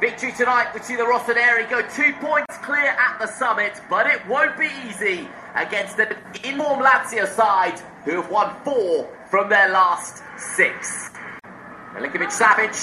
Victory 0.00 0.30
tonight 0.30 0.72
would 0.72 0.84
see 0.84 0.94
the 0.94 1.02
Rossoneri 1.02 1.68
go 1.68 1.82
two 1.88 2.12
points 2.24 2.56
clear 2.62 2.94
at 2.94 3.18
the 3.18 3.26
summit, 3.26 3.80
but 3.90 4.06
it 4.06 4.24
won't 4.28 4.56
be 4.56 4.68
easy 4.86 5.26
against 5.56 5.96
the 5.96 6.16
in-form 6.44 6.78
Lazio 6.78 7.26
side, 7.26 7.80
who 8.04 8.22
have 8.22 8.30
won 8.30 8.54
four 8.62 9.10
from 9.28 9.48
their 9.48 9.70
last 9.70 10.22
six. 10.38 11.10
Milinkovic 11.96 12.30
Savic. 12.30 12.78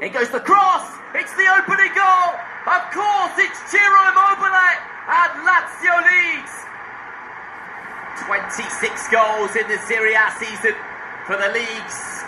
Here 0.00 0.12
goes 0.12 0.28
the 0.28 0.40
cross. 0.40 0.84
It's 1.14 1.32
the 1.32 1.48
opening 1.48 1.94
goal. 1.96 2.30
Of 2.68 2.92
course, 2.92 3.32
it's 3.38 3.58
Ciro 3.70 4.00
Immobile, 4.12 4.76
and 5.08 5.32
Lazio 5.48 5.96
leads. 6.12 6.52
26 8.26 9.08
goals 9.08 9.56
in 9.56 9.66
the 9.68 9.78
Serie 9.88 10.14
A 10.14 10.30
season 10.38 10.74
for 11.26 11.36
the 11.36 11.48
league's 11.52 12.24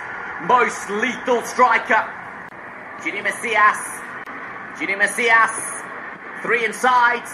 most 0.46 0.88
lethal 0.90 1.42
striker. 1.42 2.04
Junior 3.02 3.22
Messias. 3.22 3.78
Junior 4.78 4.96
Messias. 4.96 5.82
Three 6.42 6.64
inside. 6.64 7.26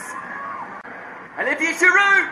Olivier 1.39 1.75
Giroud. 1.75 2.31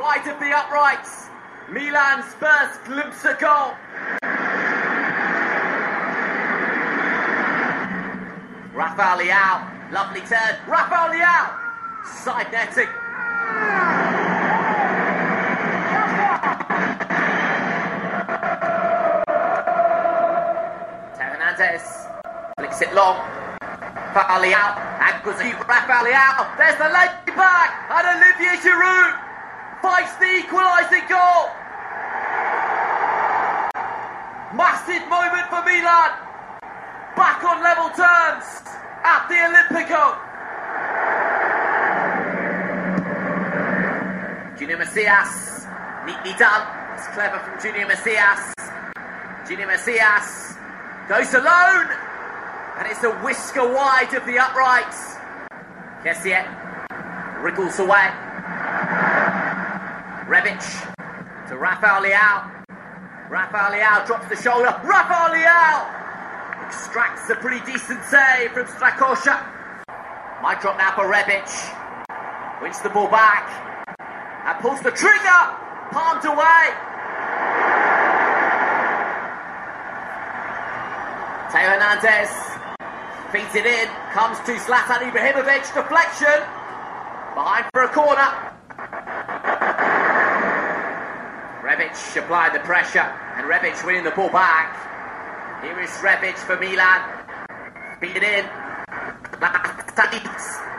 Wide 0.00 0.26
of 0.28 0.38
the 0.40 0.52
uprights. 0.54 1.26
Milan's 1.70 2.32
first 2.34 2.84
glimpse 2.84 3.24
of 3.24 3.38
goal. 3.38 3.74
Rafael. 8.72 9.72
Lovely 9.92 10.20
turn. 10.20 10.56
Rafael 10.68 11.10
Leao. 11.10 12.04
Side 12.04 12.52
netting. 12.52 13.05
Long. 22.96 23.20
It. 23.20 23.60
Rafael 24.16 24.40
Leao. 26.08 26.56
There's 26.56 26.78
the 26.80 26.88
leg 26.88 27.12
back. 27.36 27.70
And 27.92 28.08
Olivier 28.08 28.56
Giroud 28.64 29.12
fights 29.82 30.16
the 30.16 30.40
equalising 30.40 31.04
goal. 31.04 31.52
Massive 34.56 35.04
moment 35.12 35.44
for 35.52 35.60
Milan. 35.60 36.10
Back 37.20 37.44
on 37.44 37.62
level 37.62 37.92
terms 37.92 38.64
at 39.04 39.28
the 39.28 39.44
Olimpico. 39.44 40.16
Junior 44.58 44.78
Messias, 44.78 45.66
neatly 46.06 46.32
done. 46.38 46.66
It's 46.96 47.08
clever 47.08 47.38
from 47.40 47.60
Junior 47.60 47.86
Messias. 47.86 48.54
Junior 49.46 49.66
Messias 49.66 50.56
goes 51.08 51.34
alone, 51.34 52.05
and 52.76 52.86
it's 52.86 53.02
a 53.04 53.10
whisker 53.24 53.66
wide 53.72 54.12
of 54.14 54.24
the 54.26 54.38
uprights. 54.38 55.16
Kessié 56.04 56.44
wriggles 57.42 57.78
away. 57.78 58.10
Rebic 60.28 60.60
to 61.48 61.56
Rafael 61.56 62.02
Leao. 62.02 62.52
Rafael 63.30 63.72
Leao 63.72 64.06
drops 64.06 64.28
the 64.28 64.36
shoulder. 64.36 64.78
Rafael 64.84 65.30
Leao 65.34 66.66
extracts 66.66 67.30
a 67.30 67.36
pretty 67.36 67.64
decent 67.64 68.02
save 68.04 68.52
from 68.52 68.66
Strakosha. 68.66 69.42
Might 70.42 70.60
drop 70.60 70.76
now 70.76 70.94
for 70.94 71.04
Rebic. 71.04 71.48
Wins 72.60 72.80
the 72.82 72.90
ball 72.90 73.08
back 73.08 73.48
and 74.46 74.58
pulls 74.60 74.80
the 74.80 74.90
trigger. 74.90 75.40
Palmed 75.92 76.24
away. 76.24 76.74
Theo 81.52 81.70
Hernandez 81.70 82.55
feeds 83.36 83.54
it 83.54 83.66
in. 83.66 83.88
Comes 84.12 84.38
to 84.40 84.52
Zlatan 84.54 85.12
Ibrahimovic. 85.12 85.68
Deflection. 85.74 86.40
Behind 87.34 87.66
for 87.72 87.82
a 87.82 87.88
corner. 87.88 88.28
Rebic 91.60 92.16
applied 92.16 92.54
the 92.54 92.60
pressure, 92.60 93.06
and 93.36 93.46
Rebic 93.46 93.84
winning 93.84 94.04
the 94.04 94.12
ball 94.12 94.30
back. 94.30 94.72
Here 95.62 95.78
is 95.80 95.90
Rebic 96.00 96.36
for 96.36 96.56
Milan. 96.56 97.02
Feed 98.00 98.16
it 98.16 98.22
in. 98.22 98.44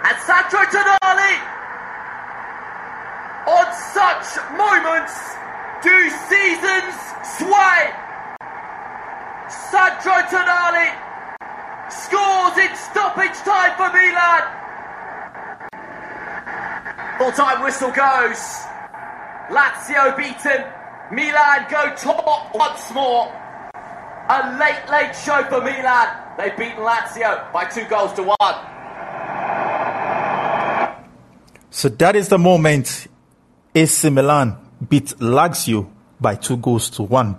And 0.08 0.18
Sandro 0.26 0.62
Tonali. 0.74 1.36
On 3.46 3.68
such 3.94 4.28
moments 4.58 5.14
do 5.84 6.10
seasons 6.26 6.96
sway. 7.38 7.94
Sandro 9.70 10.14
Tonali 10.32 11.07
scores 12.08 12.58
in 12.58 12.74
stoppage 12.76 13.38
time 13.44 13.76
for 13.76 13.90
Milan. 13.92 14.44
Full 17.18 17.32
time 17.32 17.64
whistle 17.64 17.92
goes. 17.92 18.40
Lazio 19.50 20.16
beaten. 20.16 20.64
Milan 21.12 21.66
go 21.70 21.94
top 21.96 22.54
once 22.54 22.92
more. 22.94 23.28
A 24.30 24.58
late, 24.60 24.90
late 24.90 25.16
show 25.16 25.44
for 25.50 25.62
Milan. 25.62 26.08
They've 26.38 26.56
beaten 26.58 26.78
Lazio 26.78 27.52
by 27.52 27.66
two 27.66 27.86
goals 27.86 28.14
to 28.14 28.24
one. 28.24 28.56
So 31.70 31.90
that 31.90 32.16
is 32.16 32.30
the 32.30 32.38
moment 32.38 33.08
AC 33.76 34.10
Milan 34.10 34.58
beat 34.88 35.08
Lazio 35.20 35.90
by 36.20 36.36
two 36.36 36.58
goals 36.58 36.90
to 36.92 37.04
one. 37.04 37.38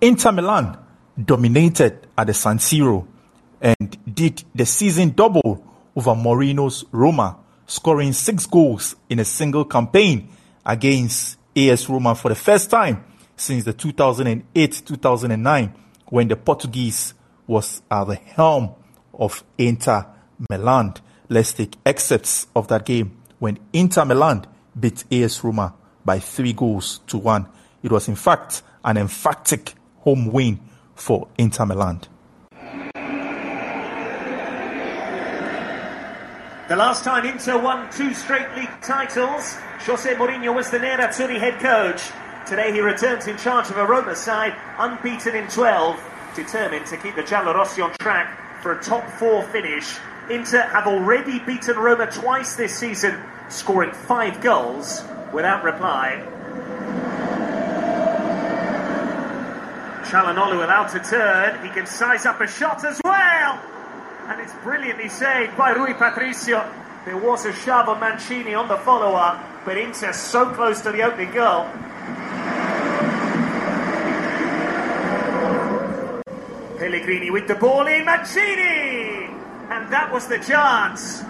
Inter 0.00 0.32
Milan 0.32 0.78
dominated 1.22 2.06
at 2.18 2.26
the 2.26 2.34
San 2.34 2.58
Siro 2.58 3.06
and 3.64 4.14
did 4.14 4.44
the 4.54 4.66
season 4.66 5.10
double 5.10 5.64
over 5.96 6.10
Mourinho's 6.10 6.84
Roma, 6.92 7.38
scoring 7.66 8.12
six 8.12 8.46
goals 8.46 8.94
in 9.08 9.18
a 9.18 9.24
single 9.24 9.64
campaign 9.64 10.28
against 10.66 11.38
AS 11.56 11.88
Roma 11.88 12.14
for 12.14 12.28
the 12.28 12.34
first 12.34 12.70
time 12.70 13.02
since 13.36 13.64
the 13.64 13.72
2008-2009 13.72 15.72
when 16.06 16.28
the 16.28 16.36
Portuguese 16.36 17.14
was 17.46 17.80
at 17.90 18.04
the 18.04 18.16
helm 18.16 18.74
of 19.14 19.42
Inter 19.56 20.06
Milan. 20.50 20.94
Let's 21.30 21.54
take 21.54 21.76
excerpts 21.86 22.46
of 22.54 22.68
that 22.68 22.84
game 22.84 23.16
when 23.38 23.58
Inter 23.72 24.04
Milan 24.04 24.46
beat 24.78 25.04
AS 25.10 25.42
Roma 25.42 25.72
by 26.04 26.18
three 26.18 26.52
goals 26.52 27.00
to 27.06 27.16
one. 27.16 27.46
It 27.82 27.90
was 27.90 28.08
in 28.08 28.16
fact 28.16 28.62
an 28.84 28.98
emphatic 28.98 29.72
home 30.00 30.30
win 30.30 30.60
for 30.94 31.28
Inter 31.38 31.64
Milan. 31.64 32.02
The 36.66 36.76
last 36.76 37.04
time 37.04 37.26
Inter 37.26 37.62
won 37.62 37.90
two 37.92 38.14
straight 38.14 38.50
league 38.56 38.70
titles, 38.80 39.54
Jose 39.80 40.14
Mourinho 40.14 40.54
was 40.54 40.70
the 40.70 40.78
Nerazzurri 40.78 41.38
head 41.38 41.60
coach. 41.60 42.10
Today 42.46 42.72
he 42.72 42.80
returns 42.80 43.26
in 43.26 43.36
charge 43.36 43.68
of 43.68 43.76
a 43.76 43.84
Roma 43.84 44.16
side, 44.16 44.56
unbeaten 44.78 45.34
in 45.34 45.46
12, 45.48 46.02
determined 46.34 46.86
to 46.86 46.96
keep 46.96 47.16
the 47.16 47.22
Giallorossi 47.22 47.84
on 47.84 47.92
track 48.00 48.62
for 48.62 48.72
a 48.72 48.82
top 48.82 49.06
four 49.10 49.42
finish. 49.42 49.98
Inter 50.30 50.62
have 50.62 50.86
already 50.86 51.38
beaten 51.38 51.76
Roma 51.76 52.10
twice 52.10 52.56
this 52.56 52.74
season, 52.74 53.22
scoring 53.50 53.92
five 53.92 54.40
goals 54.40 55.04
without 55.34 55.64
reply. 55.64 56.26
Calhanoglu 60.04 60.60
without 60.60 60.94
a 60.94 61.00
turn, 61.00 61.62
he 61.62 61.68
can 61.74 61.84
size 61.84 62.24
up 62.24 62.40
a 62.40 62.46
shot 62.46 62.86
as 62.86 62.98
well! 63.04 63.60
And 64.26 64.40
it's 64.40 64.54
brilliantly 64.62 65.08
saved 65.10 65.56
by 65.56 65.72
Rui 65.72 65.92
Patricio. 65.94 66.64
There 67.04 67.18
was 67.18 67.44
a 67.44 67.52
shove 67.52 67.88
of 67.90 68.00
Mancini 68.00 68.54
on 68.54 68.68
the 68.68 68.78
follow-up, 68.78 69.64
but 69.66 69.76
Inter 69.76 70.12
so 70.12 70.48
close 70.50 70.80
to 70.80 70.92
the 70.92 71.02
opening 71.02 71.30
goal. 71.32 71.66
Pellegrini 76.78 77.30
with 77.30 77.46
the 77.48 77.54
ball 77.54 77.86
in, 77.86 78.06
Mancini! 78.06 79.28
And 79.70 79.92
that 79.92 80.10
was 80.10 80.26
the 80.26 80.38
chance. 80.38 81.20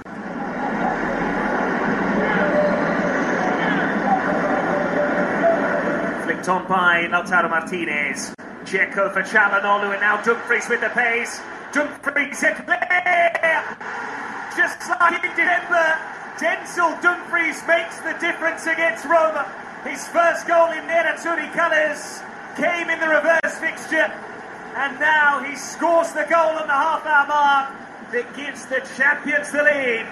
Flicked 6.25 6.49
on 6.49 6.69
by 6.69 7.09
Lautaro 7.11 7.51
Martinez. 7.51 8.35
Dzeko 8.65 9.13
for 9.13 9.23
Calhanoglu, 9.23 9.93
and 9.93 10.01
now 10.01 10.23
Dumfries 10.23 10.69
with 10.69 10.81
the 10.81 10.91
pace. 10.91 11.41
Dumfries 11.75 12.45
at 12.45 12.65
play! 12.65 12.79
Just 14.57 14.79
like 14.89 15.25
in 15.25 15.35
December, 15.35 15.99
Denzel 16.39 17.03
Dumfries 17.03 17.67
makes 17.67 17.99
the 17.99 18.15
difference 18.21 18.65
against 18.69 19.05
Roma. 19.05 19.43
His 19.83 20.07
first 20.07 20.47
goal 20.47 20.71
in 20.71 20.85
Nerazzurri 20.87 21.53
colours 21.53 22.23
came 22.55 22.89
in 22.91 23.01
the 23.01 23.09
reverse 23.09 23.59
fixture, 23.59 24.07
and 24.77 25.01
now 25.01 25.43
he 25.43 25.57
scores 25.57 26.13
the 26.13 26.25
goal 26.31 26.55
on 26.63 26.69
the 26.69 26.73
half-hour 26.73 27.27
mark 27.27 27.73
that 28.13 28.37
gives 28.37 28.67
the 28.67 28.79
champions 28.97 29.51
the 29.51 29.65
lead. 29.65 30.07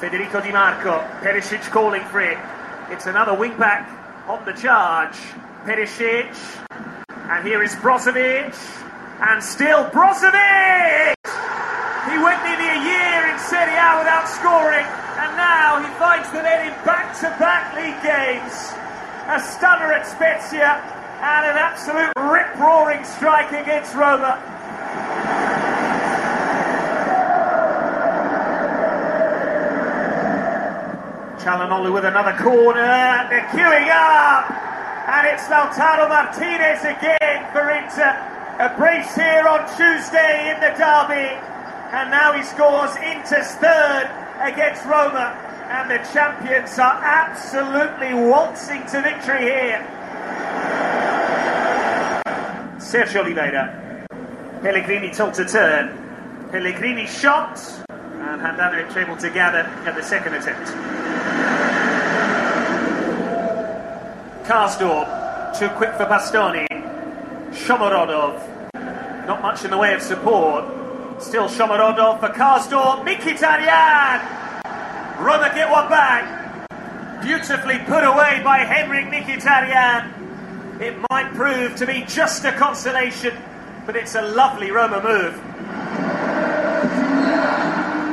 Federico 0.00 0.40
Di 0.40 0.50
Marco, 0.50 0.98
Perisic 1.22 1.62
calling 1.70 2.02
for 2.06 2.20
it. 2.20 2.38
It's 2.90 3.06
another 3.06 3.34
wing-back 3.34 3.88
on 4.28 4.44
the 4.44 4.54
charge. 4.54 5.16
Perisic, 5.64 6.34
and 7.30 7.46
here 7.46 7.62
is 7.62 7.76
Brozovic, 7.76 8.56
and 9.22 9.42
still 9.42 9.86
Brozovic! 9.90 11.14
He 12.10 12.18
went 12.18 12.42
nearly 12.42 12.68
a 12.68 12.80
year 12.82 13.30
in 13.30 13.38
Serie 13.38 13.78
A 13.78 14.02
without 14.02 14.26
scoring, 14.26 14.86
and 15.22 15.30
now 15.38 15.78
he 15.78 15.86
finds 15.94 16.28
the 16.32 16.42
net 16.42 16.66
in 16.66 16.74
back-to-back 16.84 17.76
league 17.78 18.02
games. 18.02 18.74
A 19.30 19.38
stunner 19.38 19.92
at 19.94 20.06
Spezia, 20.06 20.82
and 21.22 21.46
an 21.46 21.56
absolute 21.56 22.10
rip-roaring 22.18 23.04
strike 23.04 23.52
against 23.52 23.94
Roma. 23.94 24.42
Calhanoglu 31.38 31.94
with 31.94 32.04
another 32.04 32.36
corner, 32.42 33.26
they're 33.30 33.46
queuing 33.54 33.88
up, 33.90 34.50
and 35.08 35.26
it's 35.28 35.44
Lautaro 35.44 36.08
Martinez 36.08 36.82
again 36.82 37.46
for 37.52 37.70
Inter. 37.70 38.31
A 38.58 38.68
brace 38.76 39.14
here 39.14 39.48
on 39.48 39.66
Tuesday 39.76 40.52
in 40.54 40.60
the 40.60 40.76
derby, 40.76 41.34
and 41.90 42.10
now 42.10 42.32
he 42.32 42.42
scores 42.42 42.94
Inter's 42.96 43.48
third 43.56 44.10
against 44.40 44.84
Roma, 44.84 45.34
and 45.68 45.90
the 45.90 45.98
champions 46.12 46.78
are 46.78 47.00
absolutely 47.02 48.12
waltzing 48.14 48.84
to 48.86 49.00
victory 49.00 49.42
here. 49.42 49.86
Sergio 52.78 53.24
Oliveira, 53.24 54.06
Pellegrini 54.60 55.10
told 55.10 55.34
to 55.34 55.44
turn. 55.46 55.98
Pellegrini 56.50 57.06
shot, 57.06 57.58
and 57.88 58.40
Handanovic 58.40 58.94
able 58.96 59.16
to 59.16 59.30
gather 59.30 59.60
at 59.88 59.94
the 59.96 60.02
second 60.02 60.34
attempt. 60.34 60.68
Karsdorp, 64.46 65.58
too 65.58 65.68
quick 65.70 65.94
for 65.94 66.04
Bastoni. 66.04 66.66
Shomurodov, 67.52 69.26
not 69.26 69.42
much 69.42 69.64
in 69.64 69.70
the 69.70 69.76
way 69.76 69.92
of 69.92 70.00
support. 70.00 70.64
Still 71.22 71.48
Shomurodov 71.48 72.18
for 72.20 72.28
Karsdorp. 72.28 73.04
Mkhitaryan! 73.06 74.20
Roma 75.20 75.52
get 75.54 75.70
one 75.70 75.88
back. 75.88 76.70
Beautifully 77.22 77.78
put 77.86 78.04
away 78.04 78.40
by 78.42 78.58
Henrik 78.60 79.06
Mkhitaryan. 79.06 80.80
It 80.80 80.96
might 81.10 81.32
prove 81.34 81.76
to 81.76 81.86
be 81.86 82.04
just 82.08 82.44
a 82.44 82.52
consolation, 82.52 83.36
but 83.86 83.96
it's 83.96 84.14
a 84.14 84.22
lovely 84.22 84.70
Roma 84.70 85.02
move. 85.02 85.34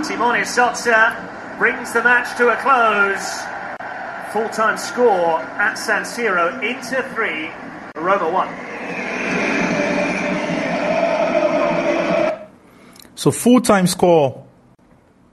Simone 0.05 0.43
Sozza 0.43 1.57
brings 1.57 1.93
the 1.93 2.03
match 2.03 2.37
to 2.37 2.49
a 2.49 2.57
close. 2.57 3.41
Full 4.33 4.49
time 4.49 4.77
score 4.77 5.39
at 5.39 5.75
San 5.75 6.03
Siro 6.03 6.61
Inter 6.61 7.01
3, 7.13 7.51
Roma 8.03 8.29
1. 8.29 8.68
So 13.19 13.31
full 13.31 13.59
time 13.59 13.85
score 13.85 14.45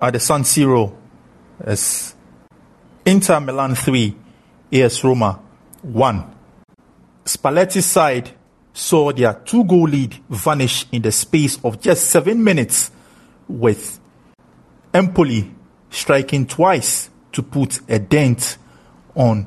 at 0.02 0.12
the 0.12 0.18
San 0.18 0.42
Siro 0.42 0.92
is 1.64 2.16
Inter 3.04 3.38
Milan 3.38 3.76
3, 3.76 4.12
AS 4.72 5.04
Roma 5.04 5.38
1. 5.82 6.34
Spalletti's 7.24 7.86
side 7.86 8.32
saw 8.72 9.12
their 9.12 9.34
two 9.34 9.62
goal 9.62 9.84
lead 9.84 10.16
vanish 10.28 10.86
in 10.90 11.02
the 11.02 11.12
space 11.12 11.60
of 11.62 11.80
just 11.80 12.10
seven 12.10 12.42
minutes 12.42 12.90
with 13.46 14.00
Empoli 14.92 15.54
striking 15.88 16.44
twice 16.44 17.08
to 17.30 17.40
put 17.40 17.88
a 17.88 18.00
dent 18.00 18.58
on 19.14 19.46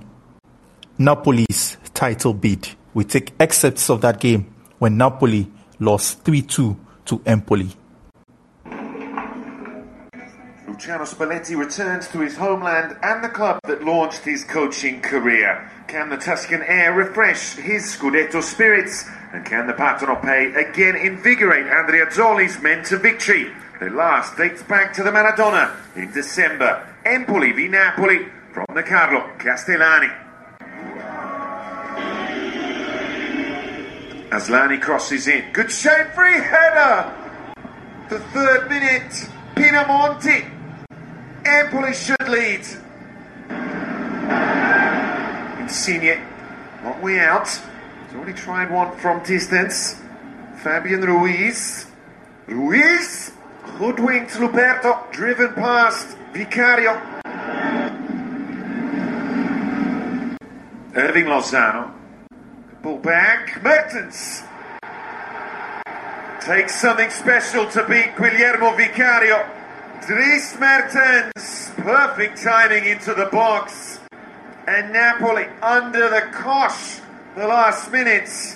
Napoli's 0.98 1.76
title 1.94 2.34
bid. 2.34 2.70
We 2.94 3.04
take 3.04 3.34
excerpts 3.38 3.90
of 3.90 4.00
that 4.00 4.22
game 4.22 4.56
when 4.78 4.96
Napoli 4.96 5.52
lost 5.78 6.24
3 6.24 6.42
2 6.44 6.80
to 7.08 7.22
Empoli. 7.26 7.76
Luciano 10.80 11.04
Spalletti 11.04 11.58
returns 11.58 12.08
to 12.08 12.22
his 12.22 12.38
homeland 12.38 12.96
and 13.04 13.22
the 13.22 13.28
club 13.28 13.60
that 13.66 13.84
launched 13.84 14.24
his 14.24 14.46
coaching 14.46 15.02
career. 15.02 15.70
Can 15.90 16.08
the 16.08 16.16
Tuscan 16.16 16.62
air 16.62 16.94
refresh 16.94 17.56
his 17.56 17.84
Scudetto 17.84 18.42
spirits? 18.42 19.06
And 19.34 19.44
can 19.44 19.68
the 19.68 19.74
Partenopei 19.74 20.56
again 20.56 20.96
invigorate 20.96 21.66
Andreazzoli's 21.66 22.62
men 22.62 22.86
to 22.86 22.98
victory? 22.98 23.52
Their 23.82 23.90
last 23.90 24.38
dates 24.38 24.64
back 24.64 24.94
to 24.94 25.04
the 25.04 25.10
Maradona 25.12 25.76
in 25.98 26.14
December. 26.14 26.88
Empoli 27.04 27.52
v 27.52 27.68
Napoli 27.68 28.28
from 28.54 28.68
the 28.74 28.82
Carlo 28.82 29.30
Castellani. 29.38 30.08
Aslani 34.32 34.82
crosses 34.82 35.28
in. 35.28 35.52
Good 35.52 35.74
shape 35.74 36.12
free 36.16 36.40
header. 36.40 37.14
The 38.08 38.20
third 38.32 38.70
minute. 38.70 39.30
Pinamonti. 39.56 40.59
Empoli 41.46 41.94
should 41.94 42.28
lead. 42.28 42.66
Insigne, 45.60 46.22
long 46.84 47.02
way 47.02 47.20
out. 47.20 47.48
He's 47.48 48.16
already 48.16 48.34
tried 48.34 48.72
one 48.72 48.98
from 48.98 49.24
distance. 49.24 50.02
Fabian 50.64 51.02
Ruiz. 51.02 51.86
Ruiz. 52.48 53.32
Hoodwinked 53.78 54.32
Luperto. 54.32 55.12
Driven 55.12 55.54
past 55.54 56.18
Vicario. 56.34 57.00
Hirving 60.94 61.28
Lozano. 61.28 61.94
Ball 62.82 62.98
back. 62.98 63.64
Mertens. 63.64 64.44
Takes 66.42 66.82
something 66.82 67.10
special 67.10 67.70
to 67.70 67.88
beat 67.88 68.16
Guglielmo 68.16 68.76
Vicario. 68.76 69.59
Dries 70.06 70.58
Mertens. 70.60 71.72
Perfect 71.76 72.42
timing 72.42 72.86
into 72.86 73.14
the 73.14 73.26
box. 73.26 74.00
And 74.68 74.94
Napoli 74.94 75.46
under 75.62 76.10
the 76.10 76.22
cosh 76.32 77.00
the 77.36 77.46
last 77.46 77.92
minutes. 77.92 78.56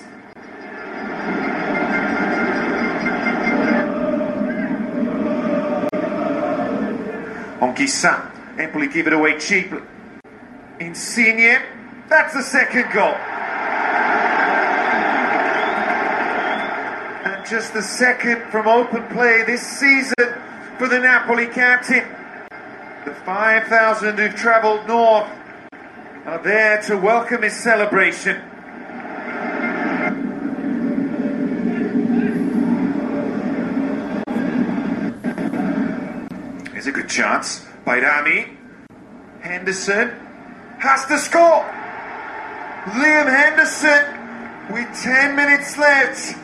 Anguissa. 7.59 8.31
Empoli 8.59 8.87
give 8.87 9.07
it 9.07 9.13
away 9.13 9.37
cheaply. 9.39 9.81
Insigne. 10.79 11.61
That's 12.09 12.33
the 12.33 12.43
second 12.43 12.91
goal. 12.93 13.15
And 17.25 17.45
just 17.45 17.73
the 17.73 17.81
second 17.81 18.43
from 18.51 18.67
open 18.67 19.07
play 19.07 19.43
this 19.43 19.61
season 19.61 20.42
for 20.83 20.89
the 20.89 20.99
Napoli 20.99 21.47
captain. 21.47 22.03
The 23.05 23.13
5,000 23.13 24.17
who've 24.17 24.35
travelled 24.35 24.85
north 24.85 25.29
are 26.25 26.43
there 26.43 26.81
to 26.81 26.97
welcome 26.97 27.43
his 27.43 27.55
celebration. 27.55 28.35
Here's 36.73 36.87
a 36.87 36.91
good 36.91 37.07
chance. 37.07 37.65
Bajrami. 37.85 38.57
Henderson 39.39 40.09
has 40.79 41.05
to 41.05 41.17
score. 41.17 41.63
Liam 42.91 43.31
Henderson 43.31 44.73
with 44.73 44.93
10 45.01 45.33
minutes 45.33 45.77
left 45.77 46.42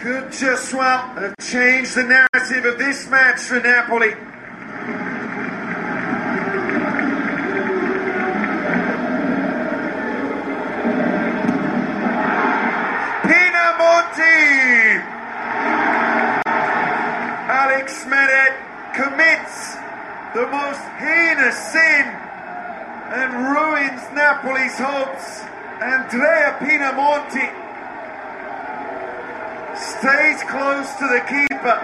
could 0.00 0.32
just 0.32 0.72
well 0.72 1.02
have 1.08 1.34
changed 1.42 1.94
the 1.94 2.02
narrative 2.02 2.64
of 2.64 2.78
this 2.78 3.06
match 3.10 3.40
for 3.40 3.60
Napoli. 3.60 4.12
Pinamonti! 13.28 14.40
Alex 17.60 18.06
Meret 18.06 18.56
commits 18.96 19.74
the 20.32 20.46
most 20.48 20.80
heinous 20.96 21.58
sin 21.72 22.06
and 23.12 23.34
ruins 23.52 24.00
Napoli's 24.14 24.78
hopes. 24.78 25.42
Andrea 25.82 26.56
Pinamonti 26.58 27.69
stays 29.80 30.42
close 30.44 30.92
to 30.96 31.06
the 31.08 31.20
keeper. 31.24 31.78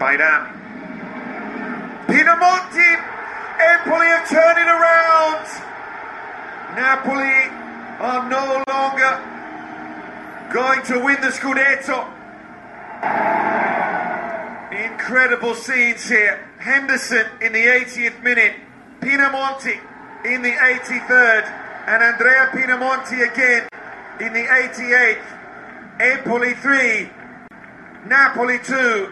Baidam. 0.00 0.42
Pinamonti! 2.06 2.90
Empoli 3.60 4.06
have 4.06 4.28
turned 4.28 4.58
it 4.58 4.68
around. 4.68 5.46
Napoli 6.74 7.50
are 8.00 8.28
no 8.28 8.64
longer 8.68 9.32
going 10.52 10.82
to 10.84 10.98
win 10.98 11.20
the 11.20 11.28
Scudetto. 11.28 12.08
Incredible 14.72 15.54
scenes 15.54 16.08
here. 16.08 16.48
Henderson 16.58 17.26
in 17.40 17.52
the 17.52 17.64
80th 17.64 18.22
minute, 18.22 18.54
Pinamonti 19.00 19.78
in 20.24 20.42
the 20.42 20.52
83rd, 20.52 21.61
and 21.86 22.02
Andrea 22.02 22.48
Pinamonti 22.52 23.22
again 23.32 23.68
in 24.20 24.32
the 24.32 24.44
88th. 24.44 25.38
Empoli 26.00 26.54
3, 26.54 27.10
Napoli 28.06 28.58
2. 28.58 29.06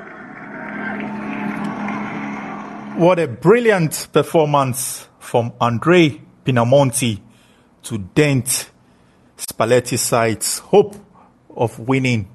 What 2.98 3.18
a 3.18 3.28
brilliant 3.28 4.08
performance 4.12 5.08
from 5.18 5.52
Andre 5.60 6.20
Pinamonti 6.44 7.20
to 7.84 7.98
dent 7.98 8.70
Spalletti's 9.36 10.00
side's 10.00 10.58
hope 10.58 10.96
of 11.56 11.78
winning 11.78 12.28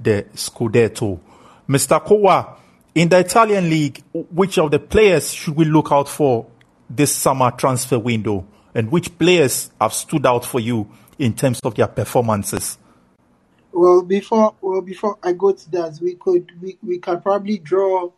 the 0.00 0.26
Scudetto. 0.34 1.20
Mr. 1.68 2.04
Kowa, 2.04 2.56
in 2.94 3.08
the 3.08 3.18
Italian 3.18 3.70
league, 3.70 4.02
which 4.12 4.58
of 4.58 4.70
the 4.70 4.78
players 4.78 5.32
should 5.32 5.56
we 5.56 5.64
look 5.64 5.90
out 5.90 6.08
for 6.08 6.46
this 6.88 7.14
summer 7.14 7.50
transfer 7.50 7.98
window? 7.98 8.46
And 8.74 8.90
which 8.90 9.18
players 9.18 9.70
have 9.80 9.92
stood 9.92 10.26
out 10.26 10.44
for 10.44 10.60
you 10.60 10.88
in 11.18 11.34
terms 11.34 11.60
of 11.64 11.74
their 11.74 11.88
performances? 11.88 12.78
Well, 13.72 14.02
before 14.02 14.54
well 14.60 14.80
before 14.80 15.18
I 15.22 15.32
go 15.32 15.52
to 15.52 15.70
that, 15.70 15.98
we 16.02 16.14
could 16.14 16.50
we, 16.60 16.78
we 16.82 16.98
can 16.98 17.20
probably 17.20 17.58
draw 17.58 18.10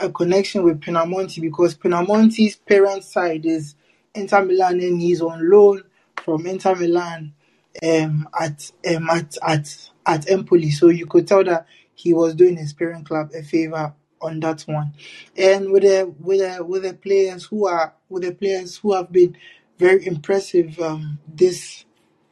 a, 0.00 0.10
connection 0.10 0.62
with 0.62 0.80
Pinamonti 0.80 1.40
because 1.40 1.74
Pinamonti's 1.74 2.56
parent 2.56 3.04
side 3.04 3.44
is 3.44 3.74
Inter 4.14 4.44
Milan 4.44 4.80
and 4.80 5.00
he's 5.00 5.20
on 5.20 5.50
loan 5.50 5.82
from 6.22 6.46
Inter 6.46 6.74
Milan 6.76 7.34
um, 7.82 8.28
at 8.38 8.70
um, 8.88 9.10
at 9.10 9.36
at 9.42 9.90
at 10.06 10.30
Empoli. 10.30 10.70
So 10.70 10.88
you 10.88 11.06
could 11.06 11.26
tell 11.26 11.44
that 11.44 11.66
he 11.94 12.14
was 12.14 12.34
doing 12.34 12.56
his 12.56 12.72
parent 12.72 13.06
club 13.06 13.30
a 13.34 13.42
favor 13.42 13.94
on 14.20 14.40
that 14.40 14.62
one. 14.62 14.94
And 15.36 15.70
with 15.70 15.82
the 15.82 16.12
with 16.20 16.38
the 16.38 16.64
with 16.64 16.84
the 16.84 16.94
players 16.94 17.44
who 17.44 17.66
are 17.66 17.94
with 18.08 18.22
the 18.22 18.32
players 18.32 18.76
who 18.76 18.94
have 18.94 19.12
been 19.12 19.36
very 19.78 20.06
impressive 20.06 20.78
um, 20.80 21.18
this 21.26 21.84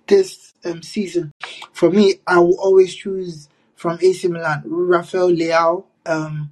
this 0.07 0.55
um, 0.65 0.83
season, 0.83 1.33
for 1.73 1.91
me, 1.91 2.17
I 2.27 2.39
will 2.39 2.59
always 2.61 2.95
choose 2.95 3.49
from 3.75 3.99
AC 4.01 4.29
Milan, 4.29 4.63
Rafael 4.67 5.31
Leao, 5.31 5.85
um, 6.07 6.51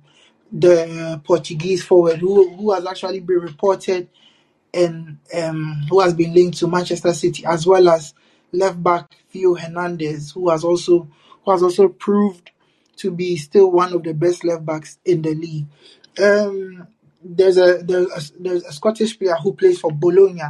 the 0.53 1.21
Portuguese 1.25 1.85
forward 1.85 2.19
who 2.19 2.51
who 2.55 2.73
has 2.73 2.87
actually 2.87 3.21
been 3.21 3.39
reported 3.39 4.09
and 4.73 5.19
um, 5.35 5.87
who 5.89 6.01
has 6.01 6.15
been 6.15 6.33
linked 6.35 6.59
to 6.59 6.69
Manchester 6.69 7.13
City, 7.13 7.45
as 7.45 7.67
well 7.67 7.89
as 7.89 8.15
left 8.53 8.83
back 8.83 9.11
Theo 9.31 9.55
Hernandez, 9.55 10.33
who 10.33 10.51
has 10.51 10.65
also 10.65 11.09
who 11.45 11.51
has 11.51 11.63
also 11.63 11.89
proved 11.89 12.51
to 12.97 13.11
be 13.11 13.37
still 13.37 13.71
one 13.71 13.93
of 13.93 14.03
the 14.03 14.13
best 14.13 14.45
left 14.45 14.65
backs 14.65 14.99
in 15.05 15.23
the 15.23 15.35
league. 15.35 15.67
Um, 16.23 16.87
there's 17.23 17.57
a 17.57 17.79
there's 17.83 18.31
a, 18.31 18.43
there's 18.43 18.65
a 18.65 18.73
Scottish 18.73 19.19
player 19.19 19.37
who 19.37 19.53
plays 19.55 19.81
for 19.81 19.93
Bologna, 19.93 20.43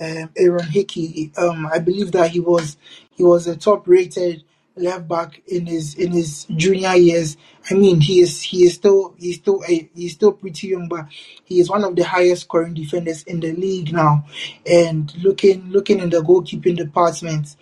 um, 0.00 0.30
Aaron 0.36 0.66
Hickey. 0.66 1.32
Um, 1.36 1.66
I 1.66 1.78
believe 1.78 2.12
that 2.12 2.30
he 2.30 2.40
was 2.40 2.76
he 3.10 3.22
was 3.24 3.46
a 3.46 3.56
top 3.56 3.86
rated 3.88 4.42
left 4.76 5.08
back 5.08 5.42
in 5.46 5.66
his 5.66 5.94
in 5.94 6.12
his 6.12 6.46
junior 6.56 6.94
years. 6.94 7.36
I 7.70 7.74
mean, 7.74 8.00
he 8.00 8.20
is 8.20 8.42
he 8.42 8.64
is 8.64 8.74
still 8.74 9.14
he's 9.18 9.36
still 9.36 9.62
a, 9.68 9.88
he's 9.94 10.12
still 10.12 10.32
pretty 10.32 10.68
young, 10.68 10.88
but 10.88 11.06
he 11.44 11.60
is 11.60 11.70
one 11.70 11.84
of 11.84 11.96
the 11.96 12.02
highest 12.04 12.42
scoring 12.42 12.74
defenders 12.74 13.22
in 13.24 13.40
the 13.40 13.52
league 13.52 13.92
now. 13.92 14.26
And 14.64 15.12
looking 15.22 15.70
looking 15.70 16.00
in 16.00 16.10
the 16.10 16.20
goalkeeping 16.20 16.76
department, 16.76 17.56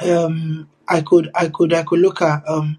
um, 0.00 0.68
I 0.88 1.00
could 1.00 1.30
I 1.34 1.48
could 1.48 1.72
I 1.72 1.82
could 1.84 2.00
look 2.00 2.22
at 2.22 2.42
um 2.48 2.78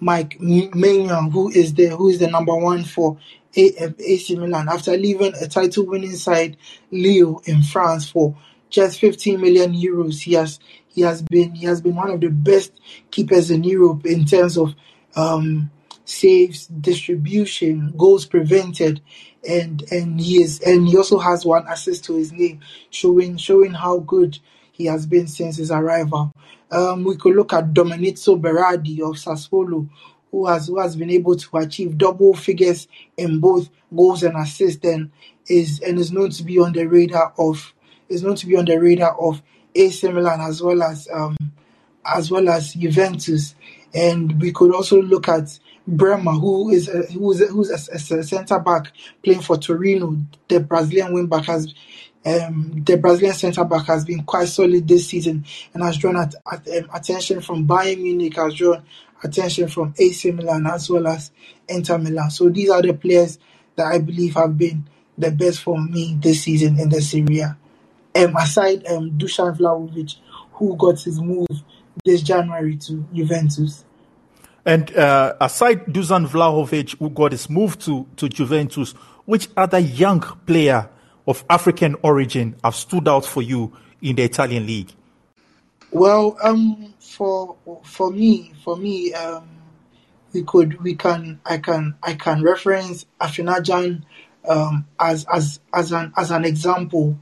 Mike 0.00 0.38
Maignan, 0.38 1.32
who 1.32 1.50
is 1.50 1.74
the 1.74 1.88
who 1.88 2.08
is 2.08 2.18
the 2.18 2.28
number 2.28 2.54
one 2.54 2.84
for 2.84 3.18
AC 3.54 4.36
Milan 4.36 4.68
after 4.68 4.96
leaving 4.96 5.34
a 5.40 5.48
title 5.48 5.86
winning 5.86 6.16
side 6.16 6.56
Lille 6.90 7.40
in 7.44 7.62
France 7.62 8.08
for 8.08 8.36
just 8.70 9.00
15 9.00 9.40
million 9.40 9.72
euros. 9.72 10.20
He 10.20 10.34
has 10.34 10.60
he 10.88 11.02
has 11.02 11.22
been 11.22 11.54
he 11.54 11.66
has 11.66 11.80
been 11.80 11.94
one 11.94 12.10
of 12.10 12.20
the 12.20 12.28
best 12.28 12.72
keepers 13.10 13.50
in 13.50 13.64
Europe 13.64 14.04
in 14.06 14.24
terms 14.24 14.58
of 14.58 14.74
um, 15.16 15.70
saves, 16.04 16.66
distribution, 16.66 17.94
goals 17.96 18.26
prevented, 18.26 19.00
and 19.48 19.82
and 19.90 20.20
he 20.20 20.42
is 20.42 20.60
and 20.60 20.88
he 20.88 20.96
also 20.96 21.18
has 21.18 21.44
one 21.44 21.66
assist 21.68 22.04
to 22.04 22.16
his 22.16 22.32
name, 22.32 22.60
showing 22.90 23.36
showing 23.36 23.72
how 23.72 23.98
good 23.98 24.38
he 24.72 24.86
has 24.86 25.06
been 25.06 25.26
since 25.26 25.56
his 25.56 25.70
arrival. 25.70 26.32
Um, 26.70 27.04
we 27.04 27.16
could 27.16 27.34
look 27.34 27.52
at 27.52 27.72
Domenico 27.72 28.36
Berardi 28.36 29.00
of 29.00 29.16
Sassuolo, 29.16 29.88
who 30.30 30.46
has 30.46 30.68
who 30.68 30.78
has 30.78 30.96
been 30.96 31.10
able 31.10 31.36
to 31.36 31.56
achieve 31.56 31.98
double 31.98 32.34
figures 32.34 32.88
in 33.16 33.40
both 33.40 33.68
goals 33.94 34.22
and 34.22 34.36
assists, 34.36 34.84
and 34.84 35.10
is 35.48 35.80
and 35.80 35.98
is 35.98 36.12
known 36.12 36.30
to 36.30 36.42
be 36.42 36.58
on 36.58 36.72
the 36.72 36.86
radar 36.86 37.32
of 37.38 37.74
is 38.08 38.22
known 38.22 38.36
to 38.36 38.46
be 38.46 38.56
on 38.56 38.64
the 38.64 38.78
radar 38.78 39.18
of 39.18 39.42
AC 39.74 40.08
Milan 40.08 40.40
as 40.40 40.62
well 40.62 40.82
as 40.82 41.08
um, 41.12 41.36
as 42.04 42.30
well 42.30 42.48
as 42.48 42.74
Juventus. 42.74 43.54
And 43.94 44.40
we 44.40 44.52
could 44.52 44.74
also 44.74 45.00
look 45.00 45.28
at 45.28 45.58
Bremer, 45.86 46.32
who 46.32 46.70
is 46.70 46.88
a, 46.88 47.02
who 47.12 47.32
is 47.32 47.40
a, 47.40 47.46
who's 47.46 47.70
a, 47.70 47.94
a 47.94 48.22
centre 48.22 48.58
back 48.58 48.92
playing 49.22 49.40
for 49.40 49.56
Torino. 49.56 50.16
The 50.46 50.60
Brazilian 50.60 51.14
wing 51.14 51.26
back 51.26 51.46
has 51.46 51.72
um, 52.26 52.82
the 52.84 52.96
Brazilian 52.98 53.34
centre 53.34 53.64
back 53.64 53.86
has 53.86 54.04
been 54.04 54.24
quite 54.24 54.48
solid 54.48 54.86
this 54.86 55.08
season 55.08 55.44
and 55.72 55.82
has 55.82 55.96
drawn 55.96 56.16
at, 56.16 56.34
at, 56.50 56.68
um, 56.68 56.90
attention 56.92 57.40
from 57.40 57.66
Bayern 57.66 58.02
Munich, 58.02 58.36
has 58.36 58.54
drawn 58.54 58.82
attention 59.22 59.68
from 59.68 59.94
AC 59.98 60.30
Milan 60.30 60.66
as 60.66 60.88
well 60.90 61.06
as 61.06 61.30
Inter 61.68 61.98
Milan. 61.98 62.30
So 62.30 62.48
these 62.48 62.70
are 62.70 62.82
the 62.82 62.94
players 62.94 63.38
that 63.76 63.86
I 63.86 63.98
believe 63.98 64.34
have 64.34 64.56
been 64.56 64.88
the 65.16 65.30
best 65.30 65.62
for 65.62 65.80
me 65.80 66.16
this 66.20 66.42
season 66.42 66.78
in 66.78 66.88
the 66.88 67.00
Serie 67.02 67.40
A. 67.40 67.56
Um, 68.14 68.36
aside 68.36 68.86
um, 68.86 69.12
Dusan 69.12 69.56
Vlahovic, 69.56 70.16
who 70.52 70.76
got 70.76 71.00
his 71.00 71.20
move 71.20 71.46
this 72.04 72.22
January 72.22 72.76
to 72.76 73.06
Juventus. 73.12 73.84
And 74.64 74.94
uh, 74.96 75.34
aside 75.40 75.86
Dusan 75.86 76.26
Vlahovic, 76.26 76.98
who 76.98 77.10
got 77.10 77.32
his 77.32 77.48
move 77.48 77.78
to, 77.80 78.06
to 78.16 78.28
Juventus, 78.28 78.92
which 79.24 79.48
other 79.56 79.78
young 79.78 80.20
player 80.20 80.88
of 81.26 81.44
African 81.50 81.96
origin 82.02 82.56
have 82.64 82.74
stood 82.74 83.08
out 83.08 83.24
for 83.24 83.42
you 83.42 83.72
in 84.00 84.16
the 84.16 84.22
Italian 84.22 84.66
league? 84.66 84.92
Well, 85.90 86.36
um, 86.42 86.94
for 86.98 87.56
for 87.84 88.10
me, 88.10 88.52
for 88.62 88.76
me, 88.76 89.12
um, 89.14 89.48
we 90.32 90.42
could, 90.42 90.80
we 90.82 90.94
can, 90.94 91.40
I 91.46 91.58
can, 91.58 91.94
I 92.02 92.14
can 92.14 92.42
reference 92.42 93.06
Afena-Gyan 93.20 94.02
um, 94.46 94.86
as 95.00 95.24
as 95.32 95.60
as 95.72 95.92
an 95.92 96.12
as 96.16 96.30
an 96.30 96.44
example, 96.44 97.18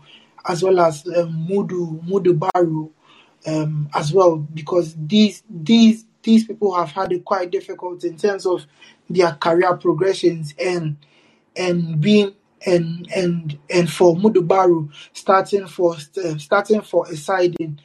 as 0.49 0.62
well 0.62 0.81
as 0.81 1.07
um, 1.07 1.47
Mudu 1.49 2.05
Mudu 2.09 2.37
Baru, 2.39 2.91
um, 3.47 3.89
as 3.95 4.12
well, 4.12 4.37
because 4.37 4.97
these 4.99 5.45
these 5.49 6.05
these 6.23 6.45
people 6.45 6.75
have 6.75 6.91
had 6.91 7.12
it 7.12 7.25
quite 7.25 7.51
difficult 7.53 8.03
in 8.03 8.17
terms 8.17 8.47
of 8.47 8.67
their 9.09 9.33
career 9.33 9.77
progressions 9.77 10.55
and 10.61 10.97
and 11.57 12.01
being 12.01 12.35
and 12.67 13.07
and 13.14 13.59
and 13.71 13.91
for 13.91 14.17
Mudubaru 14.17 14.91
starting 15.12 15.67
for 15.69 15.95
uh, 15.95 16.37
starting 16.39 16.81
for 16.81 17.07
a 17.09 17.17
side 17.17 17.55
in 17.61 17.79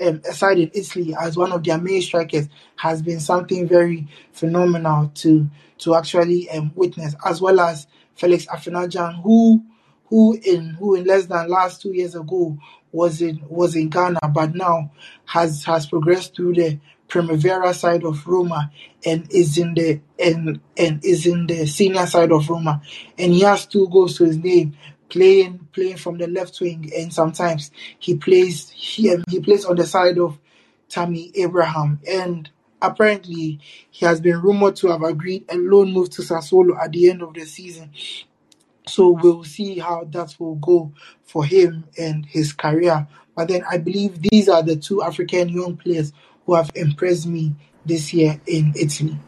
um, 0.00 0.22
side 0.32 0.58
in 0.58 0.70
Italy 0.72 1.14
as 1.20 1.36
one 1.36 1.52
of 1.52 1.64
their 1.64 1.78
main 1.78 2.00
strikers 2.00 2.48
has 2.76 3.02
been 3.02 3.20
something 3.20 3.66
very 3.66 4.06
phenomenal 4.32 5.10
to 5.14 5.48
to 5.78 5.94
actually 5.94 6.48
um, 6.50 6.72
witness, 6.74 7.14
as 7.24 7.40
well 7.40 7.58
as 7.60 7.86
Felix 8.14 8.46
Afena-Gyan, 8.46 9.22
who 9.22 9.64
who 10.06 10.38
in 10.44 10.70
who 10.70 10.94
in 10.94 11.04
less 11.04 11.26
than 11.26 11.48
last 11.48 11.82
two 11.82 11.92
years 11.92 12.14
ago 12.14 12.56
was 12.92 13.20
in 13.20 13.42
was 13.48 13.74
in 13.74 13.88
Ghana, 13.88 14.20
but 14.32 14.54
now 14.54 14.92
has 15.24 15.64
has 15.64 15.86
progressed 15.86 16.36
through 16.36 16.54
the 16.54 16.78
Primavera 17.08 17.74
side 17.74 18.04
of 18.04 18.26
Roma 18.26 18.70
and 19.04 19.30
is 19.30 19.58
in 19.58 19.74
the 19.74 20.00
and 20.18 20.60
and 20.76 21.04
is 21.04 21.26
in 21.26 21.46
the 21.46 21.66
senior 21.66 22.06
side 22.06 22.32
of 22.32 22.48
Roma, 22.48 22.80
and 23.18 23.32
he 23.32 23.40
has 23.40 23.66
two 23.66 23.88
goals 23.88 24.16
to 24.18 24.24
his 24.24 24.38
name, 24.38 24.76
playing 25.08 25.68
playing 25.72 25.96
from 25.96 26.18
the 26.18 26.26
left 26.26 26.60
wing, 26.60 26.90
and 26.96 27.12
sometimes 27.12 27.70
he 27.98 28.16
plays 28.16 28.70
he 28.70 29.14
he 29.28 29.40
plays 29.40 29.64
on 29.64 29.76
the 29.76 29.86
side 29.86 30.18
of 30.18 30.38
Tammy 30.88 31.30
Abraham, 31.34 32.00
and 32.08 32.50
apparently 32.80 33.60
he 33.90 34.06
has 34.06 34.20
been 34.20 34.40
rumored 34.40 34.76
to 34.76 34.88
have 34.88 35.02
agreed 35.02 35.44
a 35.48 35.56
loan 35.56 35.92
move 35.92 36.10
to 36.10 36.22
Sassuolo 36.22 36.80
at 36.82 36.92
the 36.92 37.10
end 37.10 37.22
of 37.22 37.34
the 37.34 37.44
season. 37.44 37.90
So 38.86 39.10
we'll 39.10 39.44
see 39.44 39.78
how 39.78 40.04
that 40.10 40.34
will 40.38 40.56
go 40.56 40.92
for 41.22 41.44
him 41.44 41.84
and 41.98 42.26
his 42.26 42.52
career. 42.52 43.06
But 43.34 43.48
then 43.48 43.64
I 43.68 43.78
believe 43.78 44.20
these 44.20 44.48
are 44.48 44.62
the 44.62 44.76
two 44.76 45.02
African 45.02 45.48
young 45.48 45.76
players 45.76 46.12
who 46.44 46.54
have 46.54 46.70
impressed 46.74 47.26
me 47.26 47.54
this 47.84 48.12
year 48.12 48.40
in 48.46 48.74
Italy. 48.76 49.18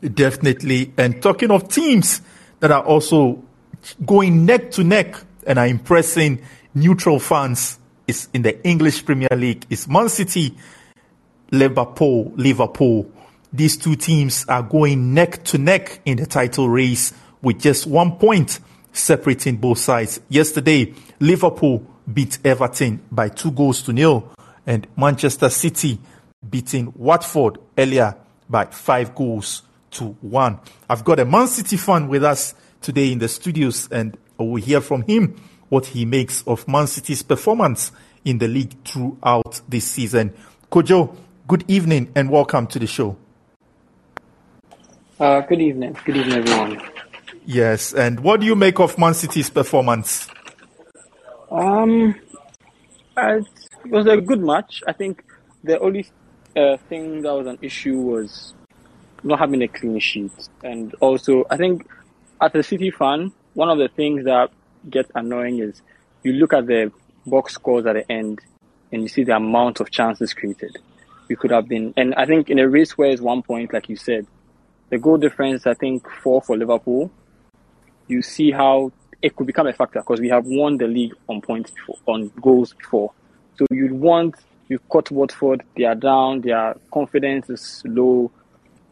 Definitely. 0.00 0.92
And 0.96 1.20
talking 1.20 1.50
of 1.50 1.68
teams 1.68 2.22
that 2.60 2.70
are 2.70 2.84
also 2.84 3.42
going 4.04 4.46
neck 4.46 4.70
to 4.72 4.84
neck 4.84 5.16
and 5.46 5.58
are 5.58 5.66
impressing 5.66 6.42
neutral 6.74 7.18
fans 7.18 7.78
is 8.06 8.28
in 8.32 8.42
the 8.42 8.64
English 8.66 9.04
Premier 9.04 9.28
League 9.36 9.66
is 9.70 9.88
Man 9.88 10.08
City, 10.08 10.56
Liverpool, 11.50 12.32
Liverpool. 12.36 13.10
These 13.52 13.78
two 13.78 13.96
teams 13.96 14.44
are 14.48 14.62
going 14.62 15.14
neck 15.14 15.44
to 15.44 15.58
neck 15.58 16.00
in 16.04 16.16
the 16.18 16.26
title 16.26 16.68
race 16.68 17.12
with 17.42 17.60
just 17.60 17.86
one 17.86 18.12
point 18.16 18.60
separating 18.92 19.56
both 19.56 19.78
sides. 19.78 20.20
Yesterday, 20.28 20.94
Liverpool 21.20 21.86
beat 22.12 22.38
Everton 22.44 23.02
by 23.10 23.28
two 23.28 23.50
goals 23.50 23.82
to 23.82 23.92
nil, 23.92 24.30
and 24.66 24.86
Manchester 24.96 25.48
City 25.50 25.98
beating 26.48 26.92
Watford 26.96 27.58
earlier 27.76 28.16
by 28.48 28.66
five 28.66 29.14
goals 29.14 29.62
to 29.92 30.16
one. 30.20 30.58
I've 30.88 31.04
got 31.04 31.20
a 31.20 31.24
Man 31.24 31.48
City 31.48 31.76
fan 31.76 32.08
with 32.08 32.24
us 32.24 32.54
today 32.80 33.12
in 33.12 33.18
the 33.18 33.28
studios, 33.28 33.88
and 33.90 34.16
we'll 34.38 34.62
hear 34.62 34.80
from 34.80 35.02
him 35.02 35.36
what 35.68 35.86
he 35.86 36.04
makes 36.04 36.42
of 36.46 36.66
Man 36.68 36.86
City's 36.86 37.22
performance 37.22 37.92
in 38.24 38.38
the 38.38 38.48
league 38.48 38.74
throughout 38.84 39.60
this 39.68 39.86
season. 39.86 40.34
Kojo, 40.70 41.16
good 41.46 41.64
evening 41.68 42.10
and 42.14 42.30
welcome 42.30 42.66
to 42.68 42.78
the 42.78 42.86
show. 42.86 43.16
Uh, 45.20 45.40
good 45.40 45.60
evening. 45.60 45.96
Good 46.04 46.16
evening, 46.16 46.38
everyone. 46.38 46.82
Yes, 47.44 47.92
and 47.94 48.20
what 48.20 48.40
do 48.40 48.46
you 48.46 48.54
make 48.54 48.78
of 48.78 48.98
Man 48.98 49.14
City's 49.14 49.50
performance? 49.50 50.28
Um, 51.50 52.14
it 53.16 53.46
was 53.86 54.06
a 54.06 54.18
good 54.18 54.40
match. 54.40 54.82
I 54.86 54.92
think 54.92 55.24
the 55.64 55.78
only 55.80 56.06
uh, 56.56 56.76
thing 56.88 57.22
that 57.22 57.32
was 57.32 57.46
an 57.46 57.58
issue 57.62 57.96
was 57.96 58.54
not 59.22 59.38
having 59.38 59.62
a 59.62 59.68
clean 59.68 59.98
sheet, 59.98 60.30
and 60.62 60.94
also 61.00 61.44
I 61.50 61.56
think 61.56 61.88
as 62.40 62.54
a 62.54 62.62
City 62.62 62.90
fan, 62.90 63.32
one 63.54 63.68
of 63.68 63.78
the 63.78 63.88
things 63.88 64.24
that 64.24 64.50
gets 64.88 65.10
annoying 65.14 65.58
is 65.58 65.82
you 66.22 66.32
look 66.32 66.52
at 66.52 66.66
the 66.66 66.92
box 67.26 67.54
scores 67.54 67.86
at 67.86 67.94
the 67.94 68.10
end 68.10 68.40
and 68.92 69.02
you 69.02 69.08
see 69.08 69.24
the 69.24 69.36
amount 69.36 69.80
of 69.80 69.90
chances 69.90 70.32
created. 70.32 70.76
We 71.28 71.36
could 71.36 71.50
have 71.50 71.68
been, 71.68 71.92
and 71.96 72.14
I 72.14 72.24
think 72.26 72.48
in 72.48 72.58
a 72.58 72.68
race 72.68 72.96
where 72.96 73.10
it's 73.10 73.20
one 73.20 73.42
point, 73.42 73.72
like 73.72 73.88
you 73.88 73.96
said, 73.96 74.26
the 74.88 74.98
goal 74.98 75.18
difference 75.18 75.66
I 75.66 75.74
think 75.74 76.08
four 76.22 76.40
for 76.40 76.56
Liverpool 76.56 77.10
you 78.08 78.22
see 78.22 78.50
how 78.50 78.90
it 79.22 79.36
could 79.36 79.46
become 79.46 79.66
a 79.66 79.72
factor 79.72 80.00
because 80.00 80.20
we 80.20 80.28
have 80.30 80.46
won 80.46 80.78
the 80.78 80.86
league 80.86 81.14
on 81.28 81.40
points 81.40 81.70
before, 81.70 81.96
on 82.06 82.32
goals 82.40 82.72
before. 82.72 83.12
So 83.58 83.66
you'd 83.70 83.92
want 83.92 84.34
you 84.68 84.78
caught 84.90 85.10
Watford, 85.10 85.62
they 85.76 85.84
are 85.84 85.94
down, 85.94 86.42
their 86.42 86.74
confidence 86.92 87.48
is 87.48 87.82
low. 87.86 88.30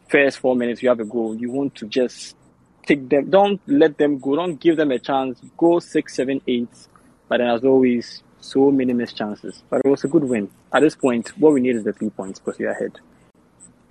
First 0.09 0.39
four 0.39 0.55
minutes, 0.55 0.81
you 0.81 0.89
have 0.89 0.99
a 0.99 1.05
goal. 1.05 1.35
You 1.35 1.51
want 1.51 1.75
to 1.75 1.85
just 1.87 2.35
take 2.87 3.09
them, 3.09 3.29
don't 3.29 3.61
let 3.67 3.97
them 3.97 4.19
go, 4.19 4.35
don't 4.35 4.59
give 4.59 4.77
them 4.77 4.91
a 4.91 4.99
chance. 4.99 5.39
Go 5.57 5.79
six, 5.79 6.15
seven, 6.15 6.41
eight. 6.47 6.69
But 7.27 7.37
then, 7.37 7.49
as 7.49 7.63
always, 7.63 8.23
so 8.39 8.71
many 8.71 8.93
missed 8.93 9.17
chances. 9.17 9.63
But 9.69 9.81
it 9.83 9.89
was 9.89 10.03
a 10.03 10.07
good 10.07 10.23
win. 10.23 10.49
At 10.73 10.81
this 10.81 10.95
point, 10.95 11.29
what 11.37 11.53
we 11.53 11.61
need 11.61 11.75
is 11.75 11.83
the 11.83 11.93
three 11.93 12.09
points 12.09 12.39
because 12.39 12.57
we're 12.57 12.71
ahead. 12.71 12.99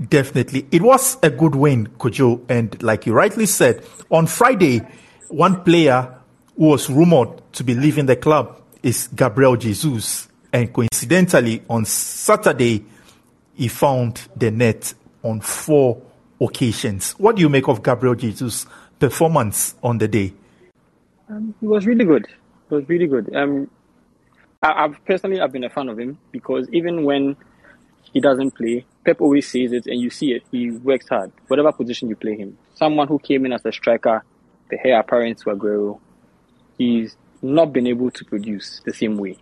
Definitely. 0.08 0.66
It 0.70 0.82
was 0.82 1.18
a 1.22 1.30
good 1.30 1.54
win, 1.54 1.88
Kojo. 1.98 2.40
And 2.48 2.82
like 2.82 3.06
you 3.06 3.12
rightly 3.12 3.46
said, 3.46 3.84
on 4.10 4.26
Friday, 4.26 4.80
one 5.28 5.62
player 5.62 6.14
who 6.56 6.66
was 6.68 6.90
rumored 6.90 7.40
to 7.52 7.64
be 7.64 7.74
leaving 7.74 8.06
the 8.06 8.16
club 8.16 8.60
is 8.82 9.08
Gabriel 9.08 9.56
Jesus. 9.56 10.28
And 10.52 10.72
coincidentally, 10.72 11.62
on 11.68 11.84
Saturday, 11.84 12.84
he 13.54 13.68
found 13.68 14.28
the 14.36 14.50
net 14.50 14.94
on 15.22 15.40
four 15.40 16.02
occasions. 16.40 17.12
What 17.12 17.36
do 17.36 17.42
you 17.42 17.48
make 17.48 17.68
of 17.68 17.82
Gabriel 17.82 18.14
Jesus' 18.14 18.66
performance 18.98 19.74
on 19.82 19.98
the 19.98 20.08
day? 20.08 20.34
Um, 21.28 21.54
it 21.60 21.66
was 21.66 21.86
really 21.86 22.04
good. 22.04 22.26
It 22.70 22.74
was 22.74 22.88
really 22.88 23.06
good. 23.06 23.34
Um, 23.34 23.70
I, 24.62 24.82
have 24.82 25.04
personally, 25.04 25.40
I've 25.40 25.52
been 25.52 25.64
a 25.64 25.70
fan 25.70 25.88
of 25.88 25.98
him 25.98 26.18
because 26.32 26.68
even 26.72 27.04
when 27.04 27.36
he 28.12 28.20
doesn't 28.20 28.52
play, 28.52 28.86
Pep 29.04 29.20
always 29.20 29.46
says 29.46 29.72
it, 29.72 29.86
and 29.86 30.00
you 30.00 30.10
see 30.10 30.32
it. 30.32 30.42
He 30.50 30.70
works 30.70 31.08
hard, 31.08 31.32
whatever 31.48 31.72
position 31.72 32.08
you 32.08 32.16
play 32.16 32.36
him. 32.36 32.58
Someone 32.74 33.08
who 33.08 33.18
came 33.18 33.46
in 33.46 33.52
as 33.52 33.64
a 33.64 33.72
striker 33.72 34.22
the 34.68 34.84
heir 34.84 35.00
apparent 35.00 35.38
to 35.38 35.46
Aguero, 35.46 36.00
he's 36.78 37.16
not 37.42 37.72
been 37.72 37.86
able 37.86 38.10
to 38.10 38.24
produce 38.24 38.80
the 38.84 38.92
same 38.92 39.16
way. 39.16 39.36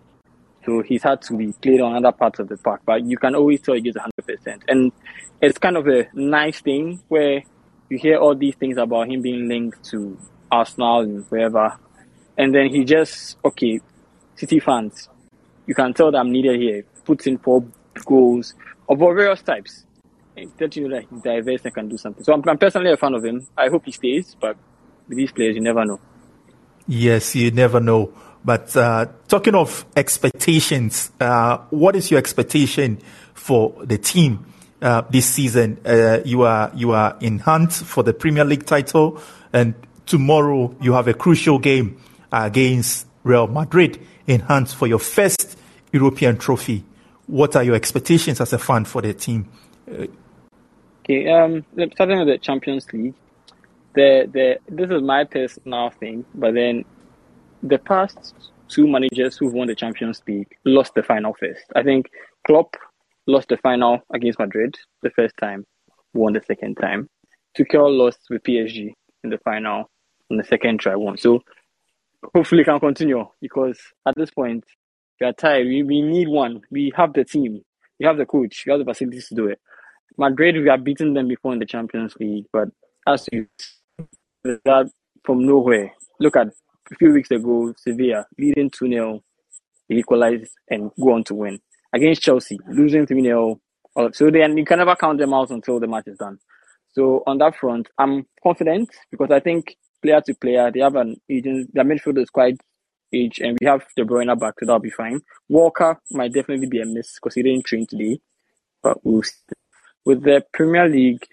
So 0.65 0.83
he's 0.83 1.03
had 1.03 1.21
to 1.23 1.37
be 1.37 1.53
played 1.53 1.81
on 1.81 1.95
other 1.95 2.13
parts 2.13 2.39
of 2.39 2.49
the 2.49 2.57
park, 2.57 2.83
but 2.87 3.05
you 3.05 3.19
can 3.19 3.35
always 3.35 3.61
tell 3.61 3.75
he 3.75 3.81
gives 3.81 3.97
100%. 3.97 4.63
And 4.69 4.93
it's 5.41 5.59
kind 5.59 5.77
of 5.77 5.87
a 5.89 6.09
nice 6.15 6.61
thing 6.61 7.03
where 7.09 7.43
you 7.95 8.01
hear 8.01 8.19
all 8.19 8.35
these 8.35 8.57
things 8.57 8.77
about 8.77 9.09
him 9.09 9.23
being 9.23 9.49
linked 9.49 9.85
to 9.85 10.19
Arsenal 10.51 11.01
and 11.01 11.25
wherever. 11.31 11.79
And 12.37 12.53
then 12.53 12.69
he 12.69 12.85
just, 12.85 13.37
okay, 13.45 13.81
City 14.35 14.59
fans, 14.59 15.09
you 15.67 15.77
can 15.77 15.95
tell 15.95 16.11
that 16.11 16.19
I'm 16.19 16.33
needed 16.33 16.61
here. 16.61 16.85
Puts 17.05 17.29
in 17.29 17.39
four 17.39 17.65
goals 18.05 18.55
of 18.89 18.99
various 18.99 19.43
types. 19.43 19.85
That 20.59 20.75
you 20.75 20.89
know 20.89 20.97
that 20.97 21.05
he's 21.09 21.23
diverse 21.23 21.61
and 21.65 21.73
can 21.73 21.89
do 21.89 21.97
something. 21.97 22.25
So 22.25 22.33
I'm, 22.33 22.43
I'm 22.49 22.59
personally 22.59 22.91
a 22.91 22.97
fan 22.97 23.15
of 23.15 23.25
him. 23.25 23.47
I 23.57 23.69
hope 23.69 23.85
he 23.85 23.93
stays, 23.93 24.37
but 24.41 24.57
with 25.09 25.17
these 25.17 25.31
players, 25.31 25.55
you 25.55 25.63
never 25.63 25.85
know. 25.85 26.01
Yes, 26.89 27.37
you 27.37 27.53
never 27.53 27.79
know. 27.79 28.13
But 28.45 28.77
uh, 28.77 29.07
talking 29.29 29.55
of 29.55 29.87
expectations, 29.97 31.13
uh, 31.21 31.59
what 31.71 31.95
is 31.95 32.11
your 32.11 32.19
expectation 32.19 32.99
for 33.35 33.73
the 33.85 33.99
team 33.99 34.45
uh, 34.85 35.03
this 35.11 35.27
season? 35.27 35.79
Uh, 35.85 36.21
you 36.25 36.43
are 36.43 36.71
you 36.75 36.93
are 36.93 37.17
in 37.21 37.41
hunt 37.41 37.73
for 37.73 38.05
the 38.05 38.13
Premier 38.13 38.45
League 38.45 38.67
title, 38.67 39.21
and 39.53 39.75
tomorrow 40.07 40.75
you 40.81 40.93
have 40.93 41.09
a 41.09 41.15
crucial 41.15 41.59
game 41.59 41.99
against 42.31 43.07
Real 43.25 43.47
Madrid 43.47 43.99
in 44.27 44.41
hunt 44.41 44.69
for 44.69 44.87
your 44.87 44.99
first 44.99 45.59
European 45.93 46.37
trophy. 46.37 46.85
What 47.27 47.57
are 47.57 47.65
your 47.65 47.75
expectations 47.75 48.41
as 48.41 48.53
a 48.53 48.59
fan 48.59 48.85
for 48.85 49.01
the 49.01 49.15
team? 49.15 49.49
Okay, 49.89 51.29
um, 51.31 51.65
starting 51.93 52.19
with 52.19 52.29
the 52.29 52.39
Champions 52.39 52.87
League, 52.93 53.15
the 53.95 54.29
the 54.31 54.59
this 54.69 54.91
is 54.91 55.03
my 55.03 55.25
personal 55.25 55.91
thing, 55.91 56.25
but 56.35 56.55
then 56.55 56.85
the 57.63 57.79
past 57.79 58.35
two 58.69 58.87
managers 58.87 59.37
who've 59.39 59.53
won 59.53 59.69
the 59.69 59.75
Champions 59.75 60.23
League 60.27 60.55
lost 60.65 60.95
the 60.95 61.03
final 61.03 61.35
first. 61.41 61.65
I 61.75 61.83
think 61.83 62.11
Klopp 62.47 62.77
lost 63.27 63.49
the 63.49 63.57
final 63.59 64.01
against 64.13 64.39
Madrid 64.39 64.77
the 65.03 65.11
first 65.11 65.37
time, 65.39 65.65
won 66.13 66.33
the 66.33 66.43
second 66.47 66.77
time. 66.77 67.09
Tuchel 67.57 67.97
lost 67.97 68.21
with 68.31 68.43
PSG 68.43 68.93
in 69.23 69.31
the 69.31 69.39
final 69.39 69.91
on 70.31 70.37
the 70.37 70.45
second 70.45 70.81
try, 70.81 70.95
won. 70.95 71.17
So 71.17 71.41
hopefully 72.35 72.65
can 72.65 72.81
continue 72.81 73.25
because 73.41 73.79
at 74.07 74.15
this 74.17 74.31
point 74.31 74.65
we 75.21 75.27
are 75.27 75.33
tired. 75.33 75.67
We, 75.67 75.83
we 75.83 76.03
need 76.03 76.29
one. 76.29 76.63
We 76.71 76.93
have 76.97 77.13
the 77.13 77.25
team. 77.25 77.63
We 78.01 78.07
have 78.07 78.17
the 78.17 78.27
coach. 78.27 78.65
We 78.67 78.73
have 78.73 78.81
the 78.81 78.85
facilities 78.85 79.29
to 79.29 79.35
do 79.35 79.47
it. 79.47 79.61
Madrid, 80.19 80.57
we 80.57 80.69
have 80.69 80.85
beaten 80.85 81.15
them 81.15 81.29
before 81.29 81.53
in 81.53 81.59
the 81.59 81.67
Champions 81.67 82.15
League, 82.21 82.47
but 82.53 82.69
as 83.07 83.29
you 83.33 83.47
that 84.45 84.91
from 85.25 85.47
nowhere. 85.47 85.93
Look 86.21 86.37
at 86.37 86.49
a 86.49 86.95
few 86.97 87.13
weeks 87.13 87.31
ago, 87.31 87.75
Sevilla 87.77 88.27
leading 88.39 88.71
2 88.71 88.89
0, 88.89 89.23
equalize 89.89 90.51
and 90.69 90.91
go 91.01 91.15
on 91.15 91.25
to 91.25 91.35
win. 91.35 91.61
Against 91.95 92.23
Chelsea, 92.23 92.59
losing 92.69 93.07
3 93.07 93.23
0, 93.23 93.61
Uh, 93.97 94.11
so 94.13 94.31
then 94.31 94.57
you 94.59 94.65
can 94.67 94.79
never 94.79 94.97
count 94.97 95.19
them 95.19 95.33
out 95.35 95.51
until 95.51 95.81
the 95.81 95.87
match 95.89 96.09
is 96.09 96.19
done. 96.19 96.39
So 96.93 97.23
on 97.27 97.39
that 97.39 97.57
front, 97.57 97.89
I'm 97.99 98.27
confident 98.43 98.91
because 99.11 99.31
I 99.31 99.41
think 99.41 99.77
player 100.03 100.21
to 100.23 100.35
player, 100.35 100.71
they 100.73 100.81
have 100.81 100.97
an 100.97 101.17
agent, 101.31 101.71
their 101.75 101.85
midfield 101.85 102.19
is 102.23 102.31
quite 102.31 102.61
age, 103.15 103.39
and 103.41 103.57
we 103.61 103.67
have 103.67 103.85
De 103.97 104.05
Bruyne 104.05 104.39
back, 104.39 104.55
so 104.61 104.67
that'll 104.67 104.81
be 104.81 104.91
fine. 104.91 105.21
Walker 105.49 106.01
might 106.11 106.33
definitely 106.33 106.67
be 106.69 106.81
a 106.81 106.87
miss 106.87 107.15
because 107.17 107.35
he 107.35 107.43
didn't 107.43 107.67
train 107.67 107.87
today, 107.87 108.21
but 108.83 108.99
we'll 109.05 109.23
see. 109.23 109.35
with 110.05 110.23
the 110.25 110.45
Premier 110.53 110.89
League, 110.89 111.27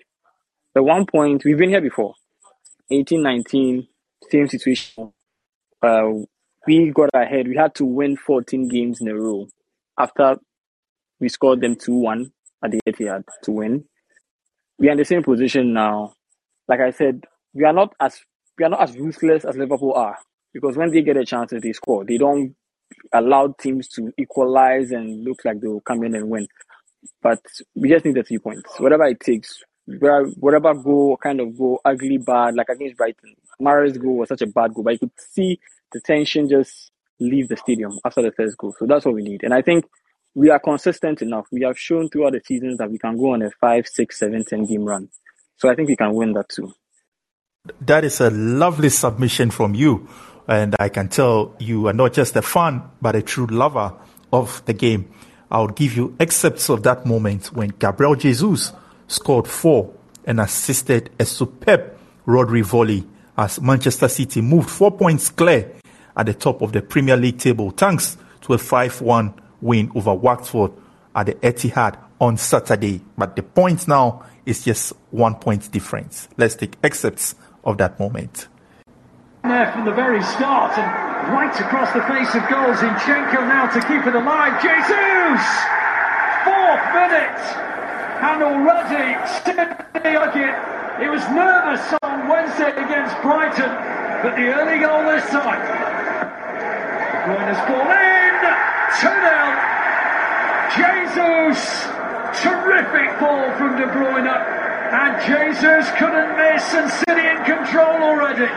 the 0.75 0.83
one 0.83 1.05
point 1.05 1.43
we've 1.45 1.57
been 1.57 1.69
here 1.69 1.81
before, 1.81 2.15
18 2.91 3.23
19, 3.23 3.87
same 4.31 4.47
situation. 4.47 5.13
Uh, 5.81 6.09
we 6.67 6.91
got 6.91 7.09
ahead. 7.13 7.47
We 7.47 7.55
had 7.57 7.75
to 7.75 7.85
win 7.85 8.17
14 8.17 8.67
games 8.69 9.01
in 9.01 9.07
a 9.07 9.15
row 9.15 9.47
after 9.99 10.37
we 11.21 11.29
scored 11.29 11.61
them 11.61 11.75
2 11.75 11.93
1 11.93 12.31
at 12.65 12.71
the 12.71 12.79
Etihad 12.85 13.23
to 13.43 13.51
win. 13.51 13.85
We 14.77 14.89
are 14.89 14.91
in 14.91 14.97
the 14.97 15.05
same 15.05 15.23
position 15.23 15.71
now. 15.71 16.13
Like 16.67 16.81
I 16.81 16.91
said, 16.91 17.23
we 17.53 17.63
are 17.63 17.73
not 17.73 17.93
as 17.99 18.19
we 18.57 18.65
are 18.65 18.69
not 18.69 18.81
as 18.81 18.97
ruthless 18.97 19.45
as 19.45 19.55
Liverpool 19.55 19.93
are 19.93 20.17
because 20.53 20.75
when 20.75 20.91
they 20.91 21.01
get 21.01 21.17
a 21.17 21.25
chance, 21.25 21.51
they 21.51 21.73
score. 21.73 22.03
They 22.03 22.17
don't 22.17 22.55
allow 23.13 23.55
teams 23.59 23.87
to 23.89 24.11
equalize 24.17 24.91
and 24.91 25.23
look 25.23 25.45
like 25.45 25.61
they'll 25.61 25.81
come 25.81 26.03
in 26.03 26.15
and 26.15 26.29
win. 26.29 26.47
But 27.21 27.39
we 27.75 27.89
just 27.89 28.03
need 28.03 28.15
the 28.15 28.23
three 28.23 28.39
points, 28.39 28.79
whatever 28.79 29.05
it 29.05 29.19
takes. 29.21 29.63
Whatever 29.87 30.73
goal, 30.75 31.17
kind 31.17 31.41
of 31.41 31.57
goal, 31.57 31.81
ugly, 31.83 32.17
bad, 32.17 32.55
like 32.55 32.69
against 32.69 32.97
Brighton. 32.97 33.33
Mahrez 33.61 34.01
goal 34.01 34.17
was 34.17 34.29
such 34.29 34.41
a 34.41 34.47
bad 34.47 34.73
goal, 34.73 34.83
but 34.83 34.93
you 34.93 34.99
could 34.99 35.11
see 35.17 35.59
the 35.91 35.99
tension 35.99 36.47
just 36.47 36.91
leave 37.19 37.49
the 37.49 37.57
stadium 37.57 37.97
after 38.05 38.21
the 38.21 38.31
first 38.31 38.57
goal. 38.57 38.75
So 38.77 38.85
that's 38.85 39.05
what 39.05 39.15
we 39.15 39.23
need. 39.23 39.43
And 39.43 39.53
I 39.53 39.61
think 39.61 39.85
we 40.33 40.49
are 40.49 40.59
consistent 40.59 41.21
enough. 41.21 41.47
We 41.51 41.63
have 41.63 41.77
shown 41.77 42.09
throughout 42.09 42.33
the 42.33 42.41
seasons 42.45 42.77
that 42.77 42.89
we 42.89 42.97
can 42.97 43.17
go 43.17 43.33
on 43.33 43.41
a 43.41 43.51
five, 43.51 43.87
six, 43.87 44.19
seven, 44.19 44.45
ten 44.45 44.65
game 44.65 44.85
run. 44.85 45.09
So 45.57 45.69
I 45.69 45.75
think 45.75 45.89
we 45.89 45.95
can 45.95 46.13
win 46.13 46.33
that 46.33 46.49
too. 46.49 46.73
That 47.81 48.03
is 48.03 48.19
a 48.21 48.29
lovely 48.29 48.89
submission 48.89 49.51
from 49.51 49.75
you. 49.75 50.07
And 50.47 50.75
I 50.79 50.89
can 50.89 51.09
tell 51.09 51.55
you 51.59 51.87
are 51.87 51.93
not 51.93 52.13
just 52.13 52.35
a 52.35 52.41
fan, 52.41 52.81
but 53.01 53.15
a 53.15 53.21
true 53.21 53.45
lover 53.45 53.93
of 54.33 54.63
the 54.65 54.73
game. 54.73 55.11
I'll 55.51 55.67
give 55.67 55.95
you 55.95 56.15
excerpts 56.19 56.69
of 56.69 56.83
that 56.83 57.05
moment 57.05 57.51
when 57.53 57.69
Gabriel 57.69 58.15
Jesus 58.15 58.71
scored 59.07 59.47
four 59.47 59.93
and 60.25 60.39
assisted 60.39 61.09
a 61.19 61.25
superb 61.25 61.97
Rodri 62.25 62.63
volley 62.63 63.05
as 63.37 63.61
Manchester 63.61 64.07
City 64.07 64.41
moved 64.41 64.69
four 64.69 64.91
points 64.91 65.29
clear 65.29 65.73
at 66.15 66.25
the 66.25 66.33
top 66.33 66.61
of 66.61 66.71
the 66.71 66.81
Premier 66.81 67.17
League 67.17 67.37
table 67.37 67.71
thanks 67.71 68.17
to 68.41 68.53
a 68.53 68.57
5 68.57 69.01
1 69.01 69.40
win 69.61 69.91
over 69.95 70.13
Watford 70.13 70.71
at 71.15 71.25
the 71.27 71.33
Etihad 71.35 71.97
on 72.19 72.37
Saturday. 72.37 73.01
But 73.17 73.35
the 73.35 73.43
point 73.43 73.87
now 73.87 74.25
is 74.45 74.63
just 74.63 74.93
one 75.11 75.35
point 75.35 75.71
difference. 75.71 76.27
Let's 76.37 76.55
take 76.55 76.75
excerpts 76.83 77.35
of 77.63 77.77
that 77.77 77.99
moment. 77.99 78.47
There 79.43 79.71
from 79.71 79.85
the 79.85 79.91
very 79.91 80.21
start 80.23 80.77
and 80.77 81.33
right 81.33 81.53
across 81.59 81.91
the 81.93 82.01
face 82.03 82.33
of 82.35 82.47
goals. 82.49 82.77
Zinchenko 82.77 83.41
now 83.47 83.67
to 83.67 83.79
keep 83.81 84.05
it 84.05 84.15
alive. 84.15 84.61
Jesus! 84.61 85.41
Fourth 86.45 86.85
minute! 86.93 87.41
And 88.21 88.43
already 88.43 89.17
it 91.01 91.09
was 91.09 91.27
nervous 91.29 91.81
on 92.03 92.27
Wednesday 92.27 92.69
against 92.69 93.19
Brighton, 93.23 93.71
but 94.21 94.35
the 94.35 94.53
early 94.53 94.77
goal 94.77 95.03
this 95.09 95.27
time. 95.31 95.61
De 97.09 97.17
Bruyne's 97.25 97.57
ball 97.67 98.20
in! 98.91 98.99
2 98.99 99.07
0. 99.07 99.71
Jesus! 100.75 101.87
Terrific 102.41 103.19
ball 103.19 103.51
from 103.57 103.77
De 103.77 103.85
Bruyne. 103.87 104.27
And 104.91 105.15
Jesus 105.23 105.87
couldn't 105.97 106.35
miss 106.35 106.73
and 106.73 106.91
City 107.07 107.27
in 107.27 107.43
control 107.45 108.03
already. 108.03 108.51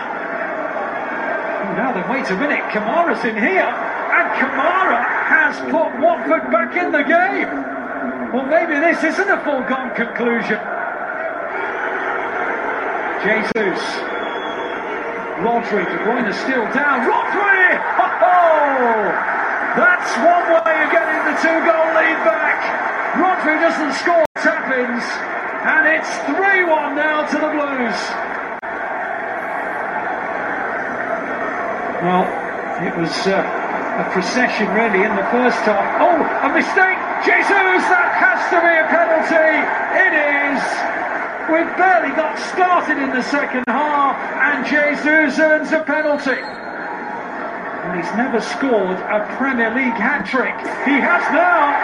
Now 1.78 1.93
then, 1.93 2.09
wait 2.11 2.28
a 2.30 2.37
minute, 2.37 2.62
Kamara's 2.70 3.24
in 3.24 3.37
here, 3.37 3.66
and 3.66 4.26
Kamara 4.39 5.03
has 5.26 5.59
put 5.70 5.99
Watford 6.01 6.51
back 6.51 6.76
in 6.76 6.93
the 6.93 7.03
game. 7.03 7.51
Well, 8.32 8.47
maybe 8.47 8.74
this 8.78 9.03
isn't 9.03 9.28
a 9.28 9.43
foregone 9.45 9.95
conclusion. 9.95 10.59
Jesus. 13.22 13.80
Rodri, 15.39 15.85
De 15.85 15.99
Bruyne 16.05 16.28
is 16.28 16.37
still 16.37 16.64
down. 16.72 17.07
Rodri! 17.07 17.78
Oh! 17.99 19.34
That's 19.75 20.14
one 20.22 20.47
way 20.55 20.87
of 20.87 20.91
getting 20.95 21.18
the 21.27 21.35
two-goal 21.43 21.87
lead 21.99 22.20
back. 22.22 22.62
Rodri 23.18 23.59
doesn't 23.59 23.95
score 23.99 24.25
tap-ins, 24.39 25.03
and 25.66 25.91
it's 25.91 26.11
3-1 26.31 26.95
now 26.95 27.27
to 27.27 27.37
the 27.43 27.51
Blues. 27.51 27.99
Well, 32.07 32.22
it 32.87 32.95
was 32.97 33.11
uh, 33.27 33.43
a 33.99 34.11
procession 34.12 34.70
really 34.70 35.03
in 35.03 35.16
the 35.16 35.27
first 35.35 35.59
half. 35.66 35.83
Oh, 35.99 36.22
a 36.22 36.55
mistake! 36.55 36.99
Jesus, 37.27 37.83
that 37.91 38.14
has 38.14 38.47
to 38.55 38.62
be 38.62 38.75
a 38.79 38.87
penalty! 38.87 39.59
It 40.07 40.14
is! 40.14 40.62
We've 41.51 41.77
barely 41.77 42.14
got 42.14 42.39
started 42.39 43.03
in 43.03 43.11
the 43.11 43.22
second 43.22 43.64
half, 43.66 44.14
and 44.39 44.64
Jesus 44.64 45.37
earns 45.41 45.72
a 45.72 45.83
penalty. 45.83 46.64
And 47.95 48.03
he's 48.03 48.17
never 48.17 48.41
scored 48.41 48.99
a 49.07 49.23
Premier 49.39 49.71
League 49.71 49.95
hat 49.95 50.27
trick. 50.27 50.51
He 50.83 50.99
has 50.99 51.23
now. 51.31 51.79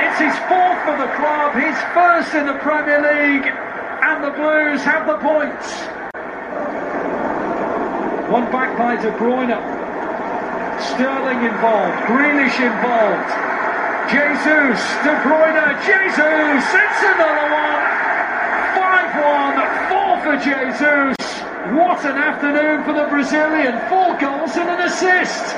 It's 0.00 0.16
his 0.16 0.32
fourth 0.48 0.80
for 0.88 0.96
the 0.96 1.12
club, 1.12 1.52
his 1.52 1.76
first 1.92 2.32
in 2.32 2.48
the 2.48 2.56
Premier 2.64 3.04
League, 3.04 3.44
and 3.44 4.24
the 4.24 4.32
Blues 4.32 4.80
have 4.80 5.04
the 5.04 5.20
points. 5.20 5.68
One 8.32 8.48
back 8.48 8.80
by 8.80 8.96
De 8.96 9.12
Bruyne. 9.20 9.60
Sterling 10.96 11.44
involved. 11.44 12.00
Grealish 12.08 12.56
involved. 12.56 13.28
Jesus. 14.08 14.80
De 15.04 15.20
Bruyne. 15.20 15.68
Jesus. 15.84 16.64
It's 16.64 17.00
another 17.12 17.48
one. 17.52 17.84
5-1. 18.72 19.52
Four 19.92 20.12
for 20.24 20.36
Jesus. 20.40 21.16
What 21.76 22.00
an 22.06 22.16
afternoon 22.16 22.84
for 22.84 22.94
the 22.94 23.04
Brazilian. 23.10 23.76
Four 23.90 24.16
an 24.58 24.80
assist. 24.88 25.56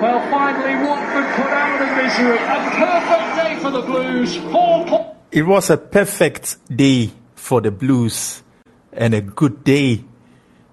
Well, 0.00 0.20
finally, 0.30 0.86
Watford 0.86 1.34
put 1.34 1.52
out 1.52 1.78
misery. 2.02 2.38
A 2.38 2.70
perfect 2.70 3.36
day 3.36 3.58
for 3.60 3.70
the 3.70 3.82
Blues. 3.82 4.36
Four. 4.52 5.16
It 5.30 5.42
was 5.42 5.70
a 5.70 5.76
perfect 5.76 6.56
day 6.74 7.10
for 7.34 7.60
the 7.60 7.70
Blues 7.70 8.42
and 8.92 9.14
a 9.14 9.20
good 9.20 9.64
day 9.64 10.04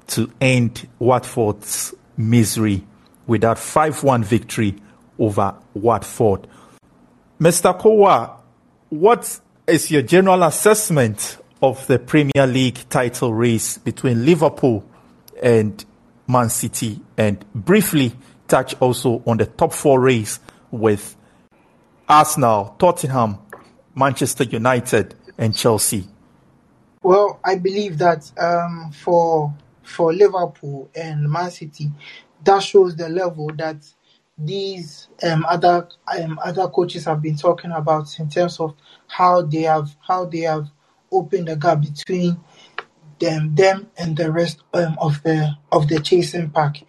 to 0.08 0.32
end 0.40 0.88
Watford's 1.00 1.94
misery 2.18 2.86
with 3.28 3.42
that 3.42 3.58
5 3.58 4.04
1 4.04 4.24
victory 4.24 4.76
over 5.20 5.56
Watford. 5.74 6.48
Mr. 7.40 7.78
Kowa, 7.78 8.38
what 8.90 9.40
is 9.68 9.92
your 9.92 10.02
general 10.04 10.44
assessment 10.44 11.38
of 11.62 11.86
the 11.88 12.00
Premier 12.00 12.48
League 12.48 12.88
title 12.90 13.34
race 13.34 13.78
between 13.78 14.26
Liverpool 14.26 14.86
and 15.42 15.84
Man 16.28 16.50
City? 16.50 17.00
And 17.18 17.44
briefly 17.54 18.14
touch 18.48 18.76
also 18.80 19.24
on 19.26 19.38
the 19.38 19.46
top 19.46 19.74
four 19.74 20.00
race 20.00 20.40
with 20.72 21.16
Arsenal, 22.08 22.76
Tottenham, 22.78 23.40
Manchester 23.96 24.44
United, 24.44 25.16
and 25.38 25.56
Chelsea. 25.56 26.08
Well, 27.02 27.40
I 27.44 27.56
believe 27.56 27.98
that 28.00 28.32
um, 28.40 28.92
for 28.92 29.54
for 29.84 30.14
Liverpool 30.14 30.90
and 30.96 31.30
Man 31.30 31.52
City, 31.52 31.92
that 32.44 32.64
shows 32.64 32.96
the 32.96 33.10
level 33.10 33.52
that 33.58 33.78
these 34.38 35.08
um, 35.24 35.46
other 35.48 35.88
um, 36.20 36.40
other 36.44 36.68
coaches 36.68 37.06
have 37.06 37.22
been 37.22 37.38
talking 37.38 37.72
about 37.72 38.20
in 38.20 38.30
terms 38.30 38.60
of 38.60 38.76
how 39.08 39.42
they 39.42 39.62
have 39.62 39.96
how 40.02 40.26
they 40.26 40.42
have 40.42 40.68
opened 41.12 41.48
the 41.48 41.56
gap 41.56 41.82
between 41.82 42.38
them 43.20 43.56
them 43.56 43.90
and 43.98 44.18
the 44.18 44.32
rest 44.32 44.62
um, 44.74 44.98
of 45.00 45.22
the 45.24 45.58
of 45.72 45.88
the 45.88 46.00
chasing 46.00 46.50
pack, 46.50 46.84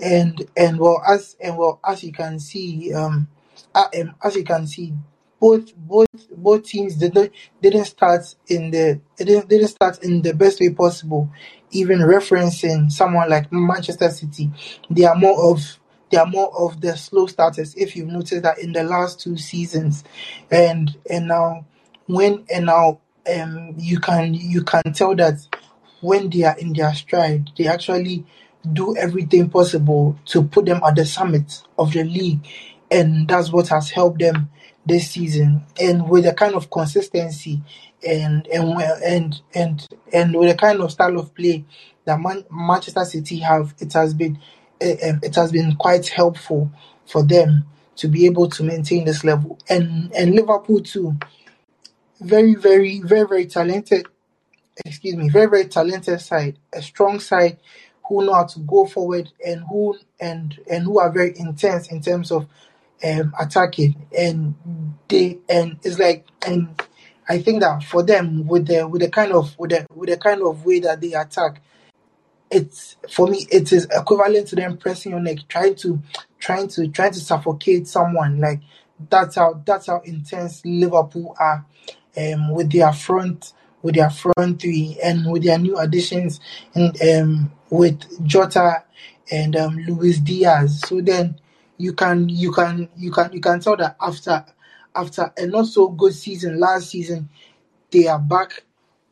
and 0.00 0.48
and 0.56 0.78
well 0.78 1.02
as 1.06 1.36
and 1.40 1.56
well 1.56 1.80
as 1.86 2.02
you 2.04 2.12
can 2.12 2.38
see 2.38 2.92
um, 2.92 3.28
uh, 3.74 3.88
um 4.00 4.14
as 4.22 4.36
you 4.36 4.44
can 4.44 4.66
see 4.66 4.92
both 5.40 5.74
both 5.76 6.08
both 6.36 6.64
teams 6.64 6.94
didn't 6.96 7.32
didn't 7.60 7.84
start 7.86 8.34
in 8.46 8.70
the 8.70 9.00
didn't, 9.16 9.48
didn't 9.48 9.68
start 9.68 10.02
in 10.04 10.22
the 10.22 10.32
best 10.34 10.60
way 10.60 10.70
possible 10.70 11.28
even 11.72 11.98
referencing 11.98 12.92
someone 12.92 13.28
like 13.28 13.50
Manchester 13.50 14.10
City, 14.10 14.50
they 14.90 15.04
are 15.04 15.16
more 15.16 15.50
of 15.50 15.78
they 16.10 16.18
are 16.18 16.26
more 16.26 16.52
of 16.60 16.80
the 16.82 16.94
slow 16.94 17.26
starters. 17.26 17.74
If 17.74 17.96
you've 17.96 18.08
noticed 18.08 18.42
that 18.42 18.58
in 18.58 18.72
the 18.72 18.84
last 18.84 19.20
two 19.20 19.36
seasons, 19.36 20.04
and 20.50 20.94
and 21.10 21.28
now 21.28 21.64
when 22.06 22.44
and 22.52 22.66
now 22.66 23.00
um 23.34 23.74
you 23.78 23.98
can 23.98 24.34
you 24.34 24.62
can 24.62 24.92
tell 24.92 25.16
that 25.16 25.46
when 26.02 26.30
they 26.30 26.44
are 26.44 26.58
in 26.58 26.74
their 26.74 26.94
stride, 26.94 27.50
they 27.58 27.68
actually 27.68 28.26
do 28.72 28.96
everything 28.98 29.50
possible 29.50 30.18
to 30.26 30.44
put 30.44 30.66
them 30.66 30.82
at 30.86 30.96
the 30.96 31.06
summit 31.06 31.62
of 31.78 31.92
the 31.94 32.04
league, 32.04 32.46
and 32.92 33.28
that's 33.28 33.52
what 33.52 33.68
has 33.70 33.90
helped 33.90 34.20
them 34.20 34.50
this 34.86 35.12
season, 35.12 35.64
and 35.80 36.08
with 36.10 36.24
the 36.26 36.34
kind 36.34 36.56
of 36.56 36.70
consistency 36.70 37.62
and 38.06 38.48
and 38.48 38.82
and 39.06 39.42
and 39.54 39.88
and 40.12 40.36
with 40.36 40.50
the 40.50 40.56
kind 40.56 40.80
of 40.82 40.92
style 40.92 41.18
of 41.18 41.34
play 41.34 41.64
that 42.06 42.20
Man- 42.20 42.46
Manchester 42.52 43.06
City 43.06 43.38
have, 43.40 43.74
it 43.80 43.94
has 43.94 44.14
been 44.14 44.38
eh, 44.82 44.96
eh, 45.02 45.14
it 45.24 45.36
has 45.36 45.52
been 45.52 45.76
quite 45.76 46.08
helpful 46.08 46.72
for 47.06 47.24
them 47.24 47.66
to 47.96 48.08
be 48.08 48.26
able 48.26 48.48
to 48.50 48.64
maintain 48.64 49.06
this 49.06 49.24
level, 49.24 49.58
and 49.70 50.12
and 50.14 50.34
Liverpool 50.34 50.82
too. 50.82 51.16
Very, 52.20 52.54
very, 52.56 53.00
very, 53.00 53.26
very 53.28 53.46
talented. 53.46 54.06
Excuse 54.84 55.16
me, 55.16 55.28
very, 55.28 55.46
very 55.46 55.66
talented 55.66 56.20
side, 56.20 56.58
a 56.72 56.80
strong 56.80 57.20
side 57.20 57.58
who 58.08 58.24
know 58.24 58.32
how 58.32 58.44
to 58.44 58.58
go 58.60 58.86
forward 58.86 59.30
and 59.44 59.62
who 59.68 59.98
and 60.20 60.58
and 60.70 60.84
who 60.84 60.98
are 60.98 61.10
very 61.10 61.38
intense 61.38 61.90
in 61.92 62.00
terms 62.00 62.30
of 62.30 62.46
um, 63.04 63.34
attacking, 63.38 64.06
and 64.16 64.54
they 65.08 65.38
and 65.48 65.78
it's 65.82 65.98
like 65.98 66.26
and 66.46 66.80
I 67.28 67.40
think 67.40 67.60
that 67.60 67.84
for 67.84 68.02
them 68.02 68.46
with 68.46 68.66
the 68.66 68.88
with 68.88 69.02
the 69.02 69.10
kind 69.10 69.32
of 69.32 69.58
with 69.58 69.70
the 69.70 69.86
with 69.94 70.08
the 70.08 70.16
kind 70.16 70.42
of 70.42 70.64
way 70.64 70.80
that 70.80 71.00
they 71.00 71.12
attack, 71.12 71.60
it's 72.50 72.96
for 73.10 73.26
me 73.26 73.46
it 73.50 73.72
is 73.72 73.86
equivalent 73.90 74.48
to 74.48 74.56
them 74.56 74.78
pressing 74.78 75.12
your 75.12 75.20
neck, 75.20 75.38
trying 75.48 75.74
to 75.76 76.00
trying 76.38 76.68
to 76.68 76.88
trying 76.88 77.12
to 77.12 77.20
suffocate 77.20 77.86
someone. 77.88 78.40
Like 78.40 78.60
that's 79.10 79.36
how 79.36 79.62
that's 79.66 79.86
how 79.86 80.00
intense 80.00 80.64
Liverpool 80.64 81.36
are 81.38 81.66
um, 82.16 82.50
with 82.50 82.72
their 82.72 82.92
front 82.92 83.52
with 83.82 83.96
their 83.96 84.10
front 84.10 84.60
three 84.60 84.98
and 85.02 85.30
with 85.30 85.44
their 85.44 85.58
new 85.58 85.76
additions 85.76 86.40
and 86.74 87.00
um, 87.02 87.52
with 87.70 88.24
Jota 88.26 88.84
and 89.30 89.56
um, 89.56 89.76
Luis 89.76 90.18
Diaz. 90.18 90.80
So 90.86 91.00
then 91.00 91.38
you 91.78 91.92
can 91.92 92.28
you 92.28 92.52
can 92.52 92.88
you 92.96 93.10
can 93.10 93.32
you 93.32 93.40
can 93.40 93.60
tell 93.60 93.76
that 93.76 93.96
after 94.00 94.44
after 94.94 95.32
a 95.36 95.46
not 95.46 95.66
so 95.66 95.88
good 95.88 96.14
season 96.14 96.60
last 96.60 96.90
season, 96.90 97.28
they 97.90 98.06
are 98.06 98.18
back 98.18 98.64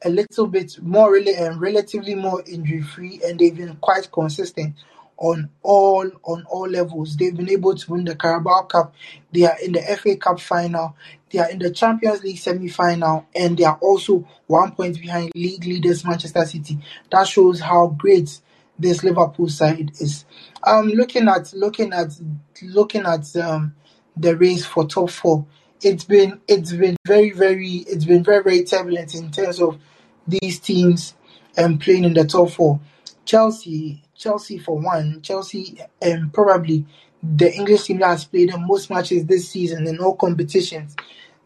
a 0.03 0.09
little 0.09 0.47
bit 0.47 0.81
more 0.83 1.13
really 1.13 1.35
and 1.35 1.61
relatively 1.61 2.15
more 2.15 2.43
injury 2.47 2.83
free, 2.83 3.21
and 3.25 3.39
they've 3.39 3.57
been 3.57 3.77
quite 3.77 4.11
consistent 4.11 4.75
on 5.21 5.51
all 5.63 6.11
on 6.25 6.45
all 6.51 6.69
levels. 6.69 7.17
They've 7.17 7.37
been 7.37 7.51
able 7.51 7.75
to 7.77 7.91
win 7.93 8.05
the 8.05 8.17
Carabao 8.17 8.63
Cup. 8.63 8.95
They 9.31 9.45
are 9.45 9.57
in 9.63 9.73
the 9.73 9.83
FA 9.83 10.17
Cup 10.17 10.41
final. 10.41 10.97
They 11.31 11.39
are 11.39 11.51
in 11.51 11.61
the 11.61 11.71
Champions 11.71 12.25
League 12.25 12.39
semi 12.39 12.69
final, 12.69 13.27
and 13.37 13.57
they 13.57 13.65
are 13.65 13.79
also 13.81 14.27
one 14.47 14.73
point 14.73 14.99
behind 14.99 15.31
league 15.37 15.65
leaders 15.65 16.05
Manchester 16.05 16.45
City. 16.47 16.79
That 17.13 17.29
shows 17.29 17.61
how 17.61 17.89
great 17.89 18.41
this 18.79 19.05
Liverpool 19.05 19.49
side 19.49 19.93
is. 20.01 20.25
Um, 20.65 20.89
looking 20.89 21.29
at 21.29 21.53
looking 21.53 21.93
at 21.93 22.19
looking 22.63 23.05
at 23.05 23.37
um 23.37 23.75
the 24.17 24.37
race 24.37 24.65
for 24.65 24.87
top 24.87 25.11
four, 25.11 25.45
it's 25.83 26.05
been 26.05 26.41
it's 26.49 26.73
been 26.73 26.97
very 27.07 27.31
very 27.31 27.85
it's 27.87 28.07
been 28.07 28.25
very 28.25 28.43
very 28.43 28.65
turbulent 28.65 29.15
in 29.15 29.31
terms 29.31 29.61
of 29.61 29.79
these 30.27 30.59
teams 30.59 31.15
um 31.59 31.79
playing 31.79 32.05
in 32.05 32.15
the 32.15 32.25
top 32.25 32.51
four. 32.51 32.81
Chelsea 33.27 34.03
Chelsea 34.21 34.59
for 34.59 34.79
one, 34.79 35.23
Chelsea 35.23 35.81
um 36.07 36.31
probably 36.35 36.87
the 37.23 37.53
English 37.55 37.85
team 37.85 38.01
that 38.01 38.09
has 38.09 38.27
played 38.27 38.53
the 38.53 38.59
most 38.59 38.91
matches 38.91 39.27
this 39.27 39.51
season 39.51 39.89
in 39.89 40.01
all 40.01 40.17
competitions. 40.17 40.97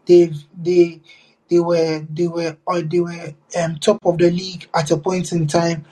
They've 0.05 0.37
they 0.57 1.01
they 1.49 1.61
were 1.61 2.05
they 2.11 2.27
were 2.27 2.57
or 2.67 2.83
they 2.83 3.01
were 3.01 3.33
um 3.59 3.77
top 3.79 4.05
of 4.05 4.19
the 4.19 4.31
league 4.31 4.69
at 4.75 4.91
a 4.91 4.97
point 4.97 5.33
in 5.33 5.47
time. 5.47 5.85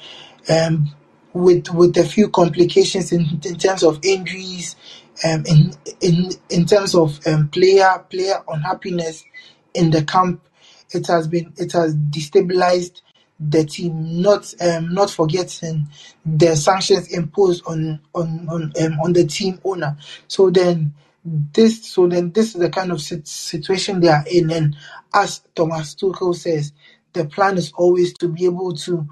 Um 0.49 0.91
with 1.33 1.69
with 1.73 1.97
a 1.97 2.05
few 2.05 2.29
complications 2.29 3.13
in, 3.13 3.25
in 3.45 3.57
terms 3.57 3.83
of 3.83 3.99
injuries, 4.03 4.75
um, 5.25 5.45
in 5.47 5.73
in 6.01 6.31
in 6.49 6.65
terms 6.67 6.95
of 6.95 7.25
um, 7.27 7.49
player 7.49 8.05
player 8.11 8.43
unhappiness 8.49 9.25
in 9.75 9.91
the 9.91 10.03
camp, 10.05 10.41
it 10.91 11.07
has 11.07 11.29
been 11.29 11.53
it 11.57 11.73
has 11.73 11.95
destabilized 11.95 13.02
the 13.49 13.65
team. 13.65 14.21
Not 14.21 14.53
um, 14.61 14.93
not 14.93 15.09
forgetting 15.09 15.87
the 16.25 16.55
sanctions 16.55 17.11
imposed 17.13 17.63
on 17.65 17.99
on 18.13 18.47
on 18.49 18.73
um, 18.81 18.99
on 19.03 19.13
the 19.13 19.25
team 19.25 19.59
owner. 19.63 19.97
So 20.27 20.49
then 20.49 20.93
this 21.25 21.85
so 21.85 22.07
then 22.07 22.31
this 22.31 22.55
is 22.55 22.61
the 22.61 22.69
kind 22.69 22.91
of 22.91 23.01
sit- 23.01 23.27
situation 23.27 23.99
they 23.99 24.09
are 24.09 24.25
in, 24.29 24.51
and 24.51 24.75
as 25.13 25.41
Thomas 25.55 25.95
Tuchel 25.95 26.35
says, 26.35 26.73
the 27.13 27.25
plan 27.25 27.57
is 27.57 27.71
always 27.75 28.13
to 28.15 28.27
be 28.27 28.45
able 28.45 28.73
to 28.73 29.07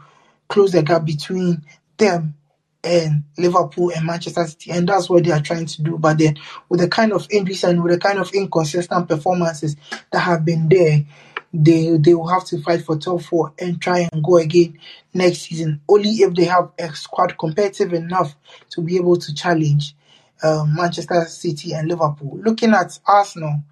close 0.49 0.71
the 0.73 0.83
gap 0.83 1.05
between 1.05 1.63
them 1.97 2.35
and 2.83 3.23
Liverpool 3.37 3.91
and 3.95 4.05
Manchester 4.05 4.45
City, 4.45 4.71
and 4.71 4.89
that's 4.89 5.09
what 5.09 5.23
they 5.23 5.31
are 5.31 5.41
trying 5.41 5.67
to 5.67 5.81
do. 5.83 5.97
But 5.97 6.17
then, 6.17 6.37
with 6.69 6.79
the 6.81 6.87
kind 6.89 7.13
of 7.13 7.27
injuries 7.31 7.63
and 7.63 7.83
with 7.83 7.93
the 7.93 7.99
kind 7.99 8.19
of 8.19 8.31
inconsistent 8.33 9.07
performances 9.07 9.75
that 10.11 10.19
have 10.19 10.43
been 10.43 10.67
there, 10.67 11.05
they 11.53 11.97
they 11.97 12.13
will 12.13 12.27
have 12.27 12.45
to 12.45 12.61
fight 12.61 12.81
for 12.83 12.97
top 12.97 13.21
four 13.21 13.53
and 13.59 13.81
try 13.81 14.07
and 14.11 14.23
go 14.23 14.37
again 14.37 14.77
next 15.13 15.39
season. 15.39 15.81
Only 15.87 16.09
if 16.09 16.33
they 16.33 16.45
have 16.45 16.71
a 16.79 16.93
squad 16.95 17.37
competitive 17.37 17.93
enough 17.93 18.35
to 18.71 18.81
be 18.81 18.95
able 18.95 19.17
to 19.17 19.33
challenge 19.33 19.95
um, 20.43 20.75
Manchester 20.75 21.25
City 21.25 21.73
and 21.73 21.87
Liverpool. 21.87 22.39
Looking 22.41 22.73
at 22.73 22.97
Arsenal, 23.05 23.63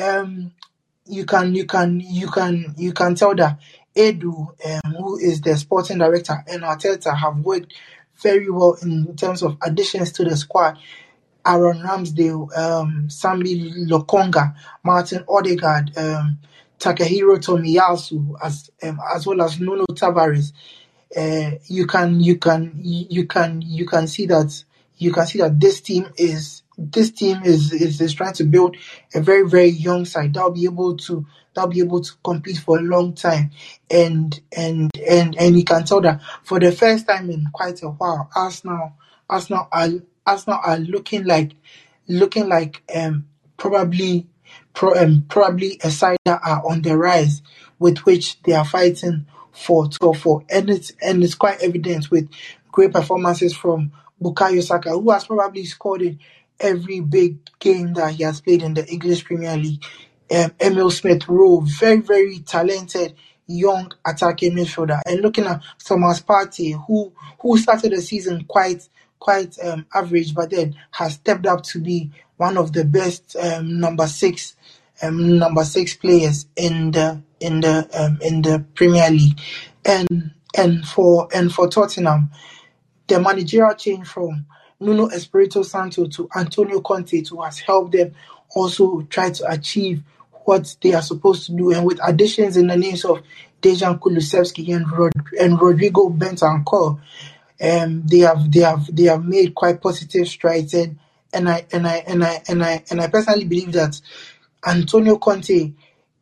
um, 0.00 0.52
you 1.06 1.24
can 1.24 1.54
you 1.54 1.66
can 1.66 2.00
you 2.00 2.28
can 2.28 2.74
you 2.76 2.92
can 2.92 3.14
tell 3.14 3.34
that 3.34 3.58
Edu, 3.96 4.48
um, 4.64 4.92
who 4.94 5.18
is 5.18 5.40
the 5.40 5.56
sporting 5.56 5.98
director, 5.98 6.44
and 6.46 6.62
Arteta 6.62 7.16
have 7.16 7.38
worked 7.38 7.74
very 8.22 8.48
well 8.50 8.76
in 8.82 9.16
terms 9.16 9.42
of 9.42 9.56
additions 9.62 10.12
to 10.12 10.24
the 10.24 10.36
squad. 10.36 10.78
Aaron 11.46 11.78
Ramsdale, 11.80 12.56
um, 12.58 13.04
Sambi 13.08 13.88
Lokonga, 13.88 14.54
Martin 14.84 15.24
Odegaard, 15.28 15.96
um, 15.96 16.38
Takahiro 16.78 17.38
Tomiyasu, 17.38 18.36
as 18.42 18.70
um, 18.82 19.00
as 19.14 19.26
well 19.26 19.42
as 19.42 19.60
Nuno 19.60 19.84
Tavares. 19.86 20.52
Uh, 21.16 21.56
you 21.66 21.86
can 21.86 22.20
you 22.20 22.36
can 22.36 22.72
you 22.82 23.26
can 23.26 23.62
you 23.62 23.86
can 23.86 24.06
see 24.06 24.26
that 24.26 24.62
you 24.98 25.12
can 25.12 25.26
see 25.26 25.38
that 25.38 25.58
this 25.58 25.80
team 25.80 26.06
is 26.16 26.62
this 26.76 27.10
team 27.10 27.42
is, 27.44 27.72
is 27.72 28.00
is 28.00 28.14
trying 28.14 28.34
to 28.34 28.44
build 28.44 28.76
a 29.14 29.20
very 29.20 29.48
very 29.48 29.68
young 29.70 30.04
side 30.04 30.34
that'll 30.34 30.50
be 30.50 30.64
able 30.64 30.96
to 30.96 31.26
that'll 31.54 31.70
be 31.70 31.80
able 31.80 32.00
to 32.00 32.12
compete 32.22 32.58
for 32.58 32.78
a 32.78 32.82
long 32.82 33.14
time 33.14 33.50
and 33.90 34.40
and 34.56 34.90
and 35.08 35.36
and 35.38 35.58
you 35.58 35.64
can 35.64 35.84
tell 35.84 36.00
that 36.00 36.20
for 36.44 36.60
the 36.60 36.70
first 36.70 37.08
time 37.08 37.30
in 37.30 37.46
quite 37.52 37.82
a 37.82 37.88
while 37.88 38.30
Arsenal 38.36 38.92
Arsenal 39.28 39.66
are 39.72 39.88
Arsenal 40.26 40.60
are 40.62 40.78
looking 40.78 41.24
like 41.24 41.52
looking 42.06 42.48
like 42.48 42.82
um 42.94 43.26
probably 43.56 44.26
um, 44.82 45.24
probably 45.28 45.78
a 45.82 45.90
side 45.90 46.18
that 46.24 46.40
are 46.44 46.62
on 46.68 46.82
the 46.82 46.96
rise 46.96 47.42
with 47.78 47.98
which 47.98 48.40
they 48.42 48.52
are 48.52 48.64
fighting 48.64 49.26
for 49.52 49.88
top 49.88 50.16
four 50.16 50.44
and 50.50 50.70
it's 50.70 50.92
and 51.02 51.22
it's 51.24 51.34
quite 51.34 51.60
evident 51.60 52.10
with 52.10 52.28
great 52.70 52.92
performances 52.92 53.56
from 53.56 53.90
Bukayo 54.22 54.62
Saka 54.62 54.90
who 54.90 55.10
has 55.10 55.26
probably 55.26 55.64
scored 55.64 56.02
in 56.02 56.18
every 56.60 57.00
big 57.00 57.38
game 57.58 57.94
that 57.94 58.12
he 58.12 58.24
has 58.24 58.40
played 58.40 58.62
in 58.62 58.74
the 58.74 58.86
English 58.86 59.24
Premier 59.24 59.56
League. 59.56 59.84
Um, 60.30 60.52
Emile 60.60 60.90
Smith 60.90 61.28
Rowe, 61.28 61.60
very, 61.60 62.00
very 62.00 62.40
talented 62.40 63.14
young 63.46 63.90
attacking 64.06 64.54
midfielder. 64.54 65.00
And 65.06 65.20
looking 65.20 65.46
at 65.46 65.62
Thomas 65.82 66.20
Partey, 66.20 66.84
who 66.86 67.12
who 67.40 67.56
started 67.56 67.92
the 67.92 68.02
season 68.02 68.44
quite 68.44 68.88
quite 69.18 69.58
um, 69.64 69.86
average, 69.94 70.34
but 70.34 70.50
then 70.50 70.76
has 70.92 71.14
stepped 71.14 71.46
up 71.46 71.62
to 71.64 71.80
be 71.80 72.10
one 72.36 72.56
of 72.56 72.72
the 72.72 72.84
best 72.84 73.36
um, 73.36 73.80
number 73.80 74.06
six 74.06 74.54
um, 75.02 75.38
number 75.38 75.64
six 75.64 75.94
players 75.94 76.46
in 76.56 76.90
the 76.90 77.22
in 77.40 77.60
the 77.60 77.88
um, 77.94 78.18
in 78.22 78.42
the 78.42 78.64
Premier 78.74 79.10
League. 79.10 79.38
And 79.84 80.32
and 80.56 80.84
for 80.86 81.28
and 81.34 81.52
for 81.52 81.68
Tottenham, 81.68 82.30
the 83.06 83.20
managerial 83.20 83.74
change 83.74 84.06
from 84.06 84.46
Nuno 84.80 85.08
Espirito 85.08 85.62
Santo 85.62 86.06
to 86.06 86.28
Antonio 86.36 86.80
Conte 86.80 87.20
to 87.22 87.40
has 87.42 87.58
helped 87.58 87.92
them 87.92 88.14
also 88.54 89.02
try 89.02 89.30
to 89.30 89.50
achieve 89.50 90.02
what 90.44 90.76
they 90.82 90.94
are 90.94 91.02
supposed 91.02 91.46
to 91.46 91.52
do. 91.52 91.72
And 91.72 91.84
with 91.84 92.00
additions 92.06 92.56
in 92.56 92.68
the 92.68 92.76
names 92.76 93.04
of 93.04 93.22
Dejan 93.60 93.98
Kulusevski 93.98 94.74
and 94.74 94.90
Rod- 94.90 95.12
and 95.38 95.60
Rodrigo 95.60 96.08
Bentancur, 96.08 97.00
um, 97.60 98.06
they 98.06 98.20
have 98.20 98.50
they 98.50 98.60
have 98.60 98.94
they 98.94 99.04
have 99.04 99.24
made 99.24 99.54
quite 99.54 99.80
positive 99.82 100.28
strides. 100.28 100.74
And 100.74 100.98
and 101.32 101.48
I 101.48 101.66
and 101.72 101.86
I 101.86 101.96
and 102.06 102.24
I 102.24 102.42
and 102.48 102.64
I 102.64 102.84
and 102.90 103.00
I 103.00 103.08
personally 103.08 103.44
believe 103.44 103.72
that 103.72 104.00
Antonio 104.66 105.18
Conte, 105.18 105.72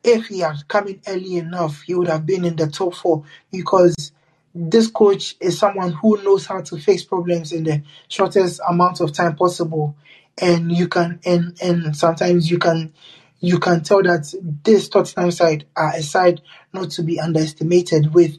if 0.04 0.26
he 0.26 0.40
had 0.40 0.66
come 0.68 0.88
in 0.88 1.00
early 1.06 1.36
enough, 1.36 1.82
he 1.82 1.94
would 1.94 2.08
have 2.08 2.26
been 2.26 2.44
in 2.44 2.56
the 2.56 2.68
top 2.68 2.94
four 2.94 3.24
because 3.50 4.12
this 4.54 4.88
coach 4.88 5.36
is 5.40 5.58
someone 5.58 5.92
who 5.92 6.22
knows 6.22 6.46
how 6.46 6.60
to 6.60 6.78
fix 6.78 7.02
problems 7.02 7.52
in 7.52 7.64
the 7.64 7.82
shortest 8.08 8.60
amount 8.68 9.00
of 9.00 9.12
time 9.12 9.36
possible 9.36 9.94
and 10.38 10.72
you 10.72 10.88
can 10.88 11.20
and 11.24 11.56
and 11.62 11.96
sometimes 11.96 12.50
you 12.50 12.58
can 12.58 12.92
you 13.40 13.58
can 13.58 13.82
tell 13.82 14.02
that 14.02 14.32
this 14.64 14.88
Tottenham 14.88 15.30
side 15.30 15.66
are 15.76 15.94
a 15.94 16.02
side 16.02 16.40
not 16.72 16.90
to 16.92 17.02
be 17.02 17.20
underestimated 17.20 18.12
with 18.14 18.38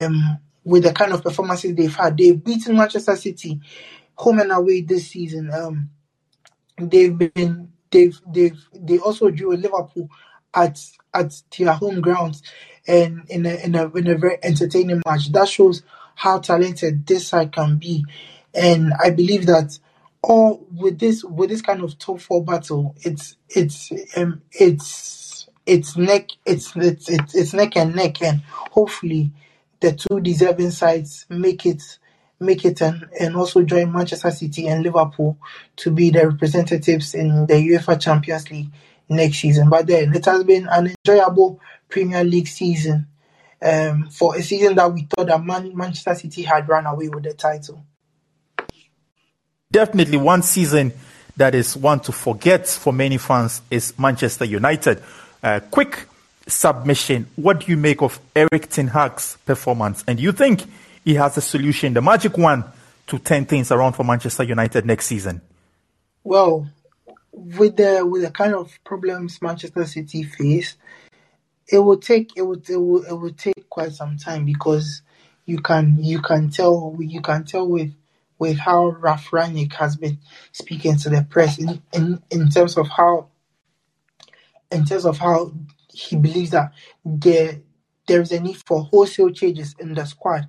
um 0.00 0.38
with 0.64 0.82
the 0.84 0.92
kind 0.92 1.12
of 1.12 1.22
performances 1.22 1.74
they've 1.74 1.94
had. 1.94 2.16
They've 2.16 2.42
beaten 2.42 2.76
Manchester 2.76 3.16
City 3.16 3.60
home 4.14 4.38
and 4.40 4.50
away 4.52 4.80
this 4.80 5.08
season. 5.08 5.50
Um 5.52 5.90
they've 6.78 7.16
been 7.16 7.72
they've 7.94 8.20
they've 8.26 8.68
they 8.74 8.98
also 8.98 9.30
drew 9.30 9.54
a 9.54 9.56
Liverpool 9.56 10.10
at 10.52 10.78
at 11.14 11.32
their 11.56 11.72
home 11.72 12.00
grounds 12.00 12.42
and 12.86 13.22
in 13.28 13.46
a 13.46 13.54
in 13.64 13.74
a 13.74 13.88
in 13.90 14.06
a 14.08 14.16
very 14.16 14.38
entertaining 14.42 15.02
match. 15.06 15.32
That 15.32 15.48
shows 15.48 15.82
how 16.14 16.40
talented 16.40 17.06
this 17.06 17.28
side 17.28 17.52
can 17.52 17.76
be. 17.76 18.04
And 18.52 18.92
I 19.02 19.10
believe 19.10 19.46
that 19.46 19.78
all 20.22 20.66
with 20.74 20.98
this 20.98 21.24
with 21.24 21.50
this 21.50 21.62
kind 21.62 21.82
of 21.82 21.98
top 21.98 22.20
four 22.20 22.44
battle, 22.44 22.94
it's 23.02 23.36
it's 23.48 23.90
um 24.16 24.42
it's 24.52 25.48
it's 25.66 25.96
neck 25.96 26.28
it's 26.44 26.76
it's 26.76 27.08
it's, 27.08 27.34
it's 27.34 27.54
neck 27.54 27.76
and 27.76 27.94
neck 27.94 28.20
and 28.22 28.42
hopefully 28.42 29.32
the 29.80 29.92
two 29.92 30.20
deserving 30.20 30.70
sides 30.70 31.26
make 31.30 31.64
it 31.64 31.82
make 32.44 32.64
it 32.64 32.80
and, 32.80 33.36
also 33.36 33.62
join 33.62 33.92
Manchester 33.92 34.30
City 34.30 34.68
and 34.68 34.82
Liverpool 34.82 35.38
to 35.76 35.90
be 35.90 36.10
the 36.10 36.28
representatives 36.28 37.14
in 37.14 37.46
the 37.46 37.54
UEFA 37.54 38.00
Champions 38.00 38.50
League 38.50 38.70
next 39.08 39.38
season. 39.38 39.68
But 39.68 39.86
then 39.86 40.14
it 40.14 40.24
has 40.24 40.44
been 40.44 40.68
an 40.68 40.94
enjoyable 41.06 41.60
Premier 41.88 42.24
League 42.24 42.48
season 42.48 43.06
um, 43.62 44.08
for 44.10 44.36
a 44.36 44.42
season 44.42 44.74
that 44.76 44.92
we 44.92 45.02
thought 45.02 45.26
that 45.26 45.44
Man- 45.44 45.76
Manchester 45.76 46.14
City 46.14 46.42
had 46.42 46.68
run 46.68 46.86
away 46.86 47.08
with 47.08 47.24
the 47.24 47.34
title. 47.34 47.84
Definitely 49.70 50.18
one 50.18 50.42
season 50.42 50.92
that 51.36 51.54
is 51.54 51.76
one 51.76 52.00
to 52.00 52.12
forget 52.12 52.68
for 52.68 52.92
many 52.92 53.18
fans 53.18 53.60
is 53.70 53.98
Manchester 53.98 54.44
United. 54.44 55.02
Uh, 55.42 55.60
quick 55.70 56.06
submission. 56.46 57.26
What 57.36 57.60
do 57.60 57.72
you 57.72 57.76
make 57.76 58.02
of 58.02 58.20
Erik 58.36 58.70
Ten 58.70 58.88
Hag's 58.88 59.36
performance? 59.44 60.04
And 60.06 60.20
you 60.20 60.32
think 60.32 60.64
he 61.04 61.14
has 61.14 61.36
a 61.36 61.40
solution, 61.40 61.92
the 61.92 62.02
magic 62.02 62.36
one, 62.38 62.64
to 63.06 63.18
turn 63.18 63.44
things 63.44 63.70
around 63.70 63.92
for 63.92 64.04
Manchester 64.04 64.42
United 64.42 64.86
next 64.86 65.06
season? 65.06 65.40
Well, 66.22 66.68
with 67.32 67.76
the 67.76 68.06
with 68.06 68.22
the 68.22 68.30
kind 68.30 68.54
of 68.54 68.78
problems 68.84 69.42
Manchester 69.42 69.84
City 69.84 70.22
face, 70.22 70.76
it 71.68 71.78
will 71.78 71.98
take 71.98 72.36
it 72.36 72.42
would 72.42 72.68
it 72.70 72.76
will, 72.76 73.04
it 73.04 73.12
will 73.12 73.32
take 73.32 73.68
quite 73.68 73.92
some 73.92 74.16
time 74.16 74.44
because 74.44 75.02
you 75.44 75.58
can 75.58 76.02
you 76.02 76.22
can 76.22 76.50
tell 76.50 76.96
you 76.98 77.20
can 77.20 77.44
tell 77.44 77.68
with 77.68 77.92
with 78.38 78.58
how 78.58 78.88
Ralf 78.88 79.30
Rangnick 79.30 79.74
has 79.74 79.96
been 79.96 80.18
speaking 80.52 80.96
to 80.96 81.08
the 81.08 81.26
press 81.28 81.58
in, 81.58 81.82
in, 81.92 82.22
in 82.30 82.48
terms 82.48 82.76
of 82.76 82.88
how 82.88 83.28
in 84.70 84.84
terms 84.84 85.04
of 85.04 85.18
how 85.18 85.52
he 85.92 86.16
believes 86.16 86.50
that 86.50 86.72
there 87.04 87.60
there 88.06 88.20
is 88.20 88.32
a 88.32 88.40
need 88.40 88.56
for 88.56 88.82
wholesale 88.82 89.30
changes 89.30 89.74
in 89.78 89.94
the 89.94 90.04
squad. 90.04 90.48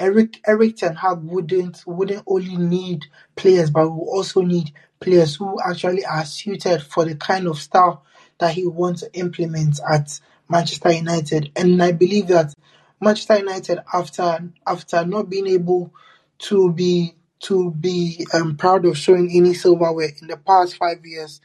Eric 0.00 0.40
Erik 0.46 0.78
Ten 0.78 0.96
Hag 0.96 1.18
wouldn't 1.22 1.82
wouldn't 1.86 2.24
only 2.26 2.56
need 2.56 3.04
players, 3.36 3.70
but 3.70 3.88
will 3.88 4.08
also 4.08 4.40
need 4.40 4.72
players 4.98 5.36
who 5.36 5.58
actually 5.60 6.04
are 6.06 6.24
suited 6.24 6.82
for 6.82 7.04
the 7.04 7.14
kind 7.14 7.46
of 7.46 7.58
style 7.58 8.02
that 8.38 8.54
he 8.54 8.66
wants 8.66 9.02
to 9.02 9.12
implement 9.14 9.78
at 9.88 10.18
Manchester 10.48 10.92
United. 10.92 11.52
And 11.54 11.82
I 11.82 11.92
believe 11.92 12.28
that 12.28 12.54
Manchester 13.00 13.38
United, 13.38 13.80
after 13.92 14.50
after 14.66 15.04
not 15.04 15.28
being 15.28 15.46
able 15.46 15.92
to 16.38 16.72
be 16.72 17.14
to 17.40 17.70
be 17.70 18.26
um, 18.32 18.56
proud 18.56 18.86
of 18.86 18.96
showing 18.96 19.30
any 19.32 19.52
silverware 19.52 20.12
in 20.20 20.28
the 20.28 20.36
past 20.38 20.76
five 20.76 21.04
years 21.04 21.40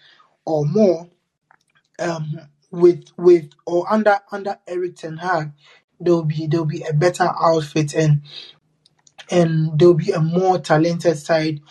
or 0.45 0.65
more, 0.65 1.09
um, 1.99 2.39
with 2.71 3.05
with 3.17 3.51
or 3.65 3.91
under 3.91 4.19
under 4.31 4.57
Erik 4.65 4.95
Ten 4.95 5.17
Hag, 5.17 5.51
there'll 5.99 6.23
be 6.23 6.47
there'll 6.47 6.65
be 6.65 6.83
a 6.83 6.93
better 6.93 7.31
outfit 7.41 7.93
and 7.93 8.21
and 9.31 9.77
there'll 9.79 9.93
be 9.93 10.11
a 10.11 10.19
more 10.19 10.59
talented 10.59 11.17
side 11.17 11.61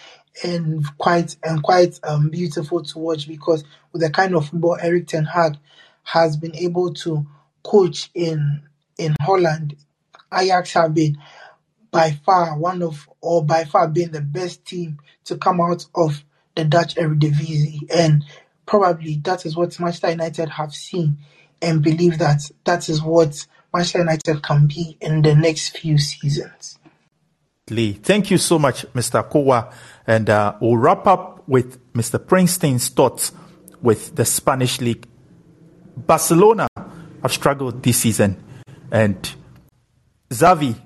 and 0.42 0.84
quite 0.98 1.36
and 1.42 1.62
quite 1.62 2.00
um, 2.02 2.30
beautiful 2.30 2.82
to 2.82 2.98
watch 2.98 3.28
because 3.28 3.64
with 3.92 4.02
the 4.02 4.10
kind 4.10 4.34
of 4.34 4.48
football 4.48 4.76
Erik 4.80 5.06
Ten 5.06 5.24
Hag 5.24 5.56
has 6.02 6.36
been 6.36 6.54
able 6.56 6.92
to 6.94 7.26
coach 7.62 8.10
in 8.14 8.62
in 8.98 9.14
Holland, 9.20 9.76
Ajax 10.32 10.72
have 10.72 10.94
been 10.94 11.18
by 11.90 12.10
far 12.10 12.58
one 12.58 12.82
of 12.82 13.08
or 13.20 13.44
by 13.44 13.64
far 13.64 13.88
been 13.88 14.10
the 14.10 14.20
best 14.20 14.64
team 14.64 14.98
to 15.24 15.36
come 15.36 15.60
out 15.60 15.86
of 15.94 16.24
the 16.56 16.64
Dutch 16.64 16.96
Eredivisie. 16.96 17.88
And 17.94 18.24
probably 18.66 19.20
that 19.24 19.46
is 19.46 19.56
what 19.56 19.78
Manchester 19.78 20.10
United 20.10 20.48
have 20.50 20.74
seen 20.74 21.18
and 21.62 21.82
believe 21.82 22.18
that 22.18 22.50
that 22.64 22.88
is 22.88 23.00
what 23.00 23.46
Manchester 23.74 23.98
United 23.98 24.42
can 24.42 24.68
be 24.68 24.96
in 25.00 25.22
the 25.22 25.34
next 25.34 25.76
few 25.76 25.98
seasons. 25.98 26.78
Lee, 27.70 27.94
thank 27.94 28.30
you 28.30 28.38
so 28.38 28.56
much, 28.56 28.86
Mr. 28.92 29.28
Kowa. 29.28 29.72
And 30.06 30.30
uh, 30.30 30.54
we'll 30.60 30.76
wrap 30.76 31.08
up 31.08 31.48
with 31.48 31.92
Mr. 31.92 32.24
Prinstein's 32.24 32.88
thoughts 32.88 33.32
with 33.82 34.14
the 34.14 34.24
Spanish 34.24 34.80
League. 34.80 35.08
Barcelona 35.96 36.68
have 37.22 37.32
struggled 37.32 37.82
this 37.82 37.98
season, 37.98 38.42
and 38.92 39.34
Xavi 40.30 40.80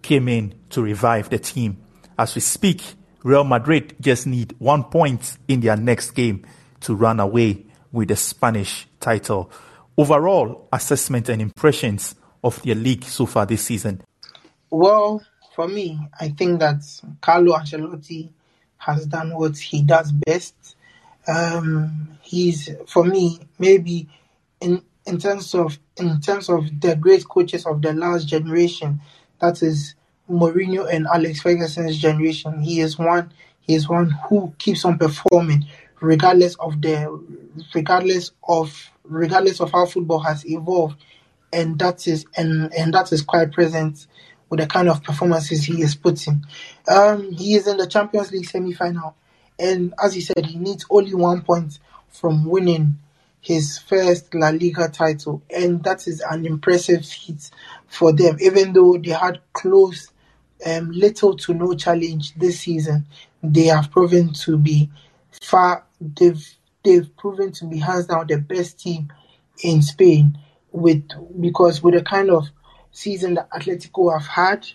came 0.00 0.28
in 0.28 0.54
to 0.70 0.82
revive 0.82 1.30
the 1.30 1.38
team. 1.38 1.78
As 2.18 2.34
we 2.34 2.40
speak, 2.40 2.82
Real 3.22 3.44
Madrid 3.44 3.94
just 4.00 4.26
need 4.26 4.54
one 4.58 4.84
point 4.84 5.38
in 5.46 5.60
their 5.60 5.76
next 5.76 6.12
game 6.12 6.44
to 6.80 6.94
run 6.94 7.20
away 7.20 7.66
with 7.92 8.08
the 8.08 8.16
Spanish 8.16 8.88
title. 8.98 9.50
Overall 9.96 10.68
assessment 10.72 11.28
and 11.28 11.40
impressions 11.42 12.14
of 12.42 12.62
their 12.62 12.74
league 12.74 13.04
so 13.04 13.26
far 13.26 13.46
this 13.46 13.62
season. 13.62 14.02
Well, 14.70 15.22
for 15.54 15.68
me, 15.68 15.98
I 16.18 16.30
think 16.30 16.60
that 16.60 16.82
Carlo 17.20 17.56
Ancelotti 17.56 18.30
has 18.78 19.06
done 19.06 19.36
what 19.36 19.56
he 19.56 19.82
does 19.82 20.12
best. 20.12 20.76
Um, 21.28 22.18
he's 22.22 22.68
for 22.88 23.04
me 23.04 23.38
maybe 23.58 24.08
in 24.60 24.82
in 25.06 25.18
terms 25.18 25.54
of 25.54 25.78
in 25.96 26.20
terms 26.20 26.48
of 26.48 26.80
the 26.80 26.96
great 26.96 27.28
coaches 27.28 27.66
of 27.66 27.82
the 27.82 27.92
last 27.92 28.26
generation, 28.26 29.00
that 29.40 29.62
is 29.62 29.94
Mourinho 30.28 30.92
and 30.92 31.06
Alex 31.06 31.42
Ferguson's 31.42 31.98
generation. 31.98 32.62
He 32.62 32.80
is 32.80 32.98
one. 32.98 33.32
He 33.60 33.74
is 33.74 33.88
one 33.88 34.10
who 34.28 34.52
keeps 34.58 34.84
on 34.84 34.98
performing 34.98 35.66
regardless 36.00 36.56
of 36.56 36.82
the 36.82 37.20
regardless 37.74 38.32
of 38.48 38.90
regardless 39.04 39.60
of 39.60 39.70
how 39.70 39.86
football 39.86 40.18
has 40.18 40.44
evolved, 40.46 40.96
and 41.52 41.78
that 41.78 42.06
is 42.06 42.26
and 42.36 42.72
and 42.74 42.94
that 42.94 43.12
is 43.12 43.22
quite 43.22 43.52
present 43.52 44.06
with 44.48 44.60
the 44.60 44.66
kind 44.66 44.88
of 44.88 45.02
performances 45.02 45.64
he 45.64 45.82
is 45.82 45.94
putting. 45.94 46.44
Um, 46.88 47.32
he 47.32 47.54
is 47.54 47.66
in 47.66 47.76
the 47.76 47.86
Champions 47.86 48.32
League 48.32 48.46
semi-final, 48.46 49.16
and 49.58 49.94
as 50.02 50.14
he 50.14 50.20
said, 50.20 50.44
he 50.46 50.58
needs 50.58 50.84
only 50.90 51.14
one 51.14 51.42
point 51.42 51.78
from 52.08 52.44
winning 52.44 52.98
his 53.40 53.78
first 53.78 54.34
La 54.34 54.50
Liga 54.50 54.88
title, 54.88 55.42
and 55.54 55.82
that 55.84 56.06
is 56.06 56.20
an 56.20 56.46
impressive 56.46 57.04
feat 57.04 57.50
for 57.88 58.12
them. 58.12 58.36
Even 58.40 58.72
though 58.72 58.98
they 58.98 59.10
had 59.10 59.40
close, 59.52 60.12
um, 60.64 60.90
little 60.92 61.34
to 61.36 61.54
no 61.54 61.74
challenge 61.74 62.34
this 62.34 62.60
season, 62.60 63.06
they 63.42 63.64
have 63.64 63.90
proven 63.90 64.32
to 64.32 64.56
be 64.56 64.90
far. 65.30 65.84
They've 66.00 66.46
they've 66.84 67.16
proven 67.16 67.52
to 67.52 67.64
be 67.66 67.78
hands 67.78 68.06
down 68.06 68.26
the 68.26 68.38
best 68.38 68.80
team 68.80 69.12
in 69.62 69.82
Spain 69.82 70.38
with 70.72 71.08
because 71.40 71.82
with 71.82 71.94
the 71.94 72.02
kind 72.02 72.30
of 72.30 72.48
season 72.90 73.34
that 73.34 73.50
Atletico 73.50 74.12
have 74.12 74.26
had, 74.26 74.66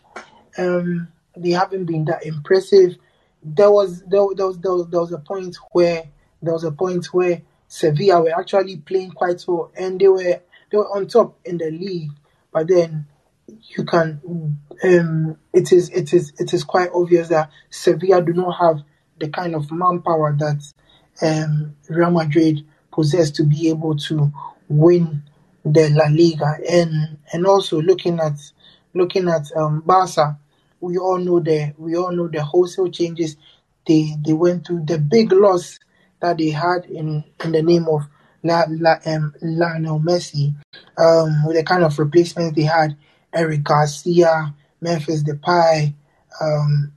um, 0.58 1.08
they 1.36 1.52
haven't 1.52 1.86
been 1.86 2.06
that 2.06 2.26
impressive. 2.26 2.98
There 3.44 3.72
was 3.72 4.02
there, 4.02 4.26
there 4.36 4.48
was 4.48 4.60
there 4.60 4.74
was 4.74 4.88
there 4.90 5.02
was 5.02 5.12
a 5.12 5.20
point 5.20 5.58
where 5.72 6.04
there 6.42 6.54
was 6.54 6.64
a 6.64 6.72
point 6.72 7.06
where 7.14 7.42
Sevilla 7.68 8.22
were 8.22 8.38
actually 8.38 8.78
playing 8.78 9.12
quite 9.12 9.44
well 9.48 9.72
and 9.76 10.00
they 10.00 10.08
were 10.08 10.42
they 10.72 10.78
were 10.78 10.96
on 10.96 11.08
top 11.08 11.38
in 11.46 11.58
the 11.58 11.72
league, 11.72 12.12
but 12.52 12.68
then 12.68 13.08
you 13.48 13.86
can 13.86 14.60
um 14.84 15.38
it 15.54 15.72
is 15.72 15.90
it 15.90 16.14
is 16.14 16.34
it 16.38 16.54
is 16.54 16.64
quite 16.64 16.90
obvious 16.94 17.30
that 17.30 17.50
Sevilla 17.70 18.22
do 18.22 18.34
not 18.34 18.52
have 18.58 18.84
the 19.20 19.30
kind 19.30 19.56
of 19.56 19.72
manpower 19.72 20.36
that 20.38 20.74
um 21.22 21.76
Real 21.90 22.12
Madrid 22.12 22.66
possess 22.92 23.32
to 23.32 23.44
be 23.44 23.70
able 23.70 23.96
to 23.96 24.32
win 24.68 25.24
the 25.74 25.90
La 25.90 26.08
Liga. 26.10 26.58
And 26.70 27.18
and 27.34 27.46
also 27.46 27.82
looking 27.82 28.20
at 28.20 28.34
looking 28.94 29.28
at 29.30 29.46
um 29.56 29.82
Barca, 29.82 30.38
we 30.80 30.98
all 30.98 31.18
know 31.18 31.40
the 31.40 31.74
we 31.78 31.96
all 31.96 32.12
know 32.12 32.28
the 32.28 32.44
wholesale 32.44 32.90
changes 32.90 33.36
they 33.88 34.16
they 34.26 34.34
went 34.34 34.68
through. 34.68 34.86
The 34.86 34.98
big 35.00 35.32
loss 35.32 35.80
that 36.22 36.38
they 36.38 36.50
had 36.50 36.86
in 36.86 37.24
in 37.44 37.52
the 37.52 37.62
name 37.62 37.88
of 37.88 38.04
La, 38.44 38.64
La, 38.70 38.96
um, 39.06 39.34
Lionel 39.42 40.00
Messi, 40.00 40.54
um, 40.98 41.46
with 41.46 41.58
the 41.58 41.64
kind 41.64 41.84
of 41.84 41.98
replacements 42.00 42.56
they 42.56 42.64
had, 42.64 42.96
Eric 43.34 43.64
Garcia, 43.64 44.54
Memphis 44.80 45.24
Depay, 45.24 45.94
um, 46.40 46.94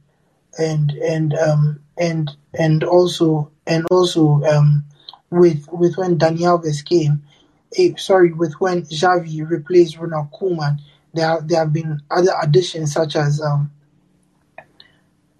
and 0.58 0.90
and 0.92 1.34
um, 1.34 1.80
and 1.98 2.30
and 2.54 2.84
also 2.84 3.50
and 3.66 3.86
also 3.90 4.42
um, 4.44 4.84
with 5.30 5.66
with 5.72 5.96
when 5.96 6.18
Dani 6.18 6.40
Alves 6.40 6.84
came, 6.84 7.22
sorry, 7.96 8.32
with 8.32 8.54
when 8.54 8.82
Xavi 8.82 9.48
replaced 9.48 9.98
Ronald 9.98 10.30
Koeman, 10.32 10.80
there 11.14 11.40
there 11.42 11.60
have 11.60 11.72
been 11.72 12.00
other 12.10 12.32
additions 12.42 12.92
such 12.92 13.16
as 13.16 13.40
um, 13.40 13.70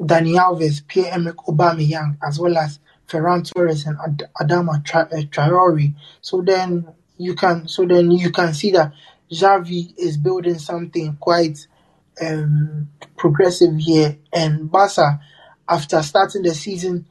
Dani 0.00 0.36
Alves, 0.36 0.86
Pierre-Emerick 0.86 1.36
Aubameyang, 1.46 2.16
as 2.26 2.38
well 2.38 2.56
as 2.58 2.78
Ferran 3.08 3.44
Torres 3.50 3.86
and 3.86 3.98
Ad- 4.04 4.30
Adama 4.40 4.84
Tra- 4.84 5.08
uh, 5.12 5.22
Traore. 5.22 5.94
So 6.20 6.42
then 6.42 6.86
you 7.18 7.34
can 7.34 7.68
so 7.68 7.84
then 7.86 8.10
you 8.10 8.30
can 8.30 8.54
see 8.54 8.70
that 8.72 8.92
Xavi 9.30 9.94
is 9.98 10.16
building 10.16 10.58
something 10.58 11.16
quite 11.20 11.66
um, 12.20 12.88
progressive 13.16 13.76
here, 13.76 14.16
and 14.32 14.70
Barca, 14.70 15.20
after 15.68 16.02
starting 16.02 16.42
the 16.42 16.54
season 16.54 17.06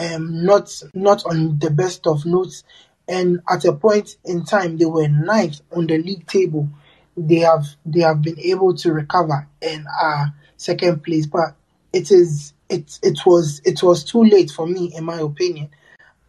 um, 0.00 0.44
not 0.44 0.70
not 0.94 1.24
on 1.26 1.58
the 1.58 1.70
best 1.70 2.06
of 2.06 2.26
notes, 2.26 2.64
and 3.08 3.40
at 3.48 3.64
a 3.64 3.72
point 3.72 4.16
in 4.24 4.44
time 4.44 4.76
they 4.78 4.84
were 4.84 5.08
ninth 5.08 5.60
on 5.74 5.86
the 5.86 5.98
league 5.98 6.26
table. 6.26 6.68
They 7.16 7.40
have 7.40 7.66
they 7.86 8.00
have 8.00 8.22
been 8.22 8.38
able 8.40 8.74
to 8.76 8.92
recover 8.92 9.46
and 9.62 9.86
are 9.86 10.34
second 10.56 11.04
place, 11.04 11.26
but 11.26 11.54
it 11.92 12.10
is 12.10 12.52
it 12.68 12.98
it 13.02 13.18
was 13.26 13.60
it 13.64 13.82
was 13.82 14.04
too 14.04 14.24
late 14.24 14.50
for 14.50 14.66
me 14.66 14.92
in 14.96 15.04
my 15.04 15.18
opinion, 15.18 15.70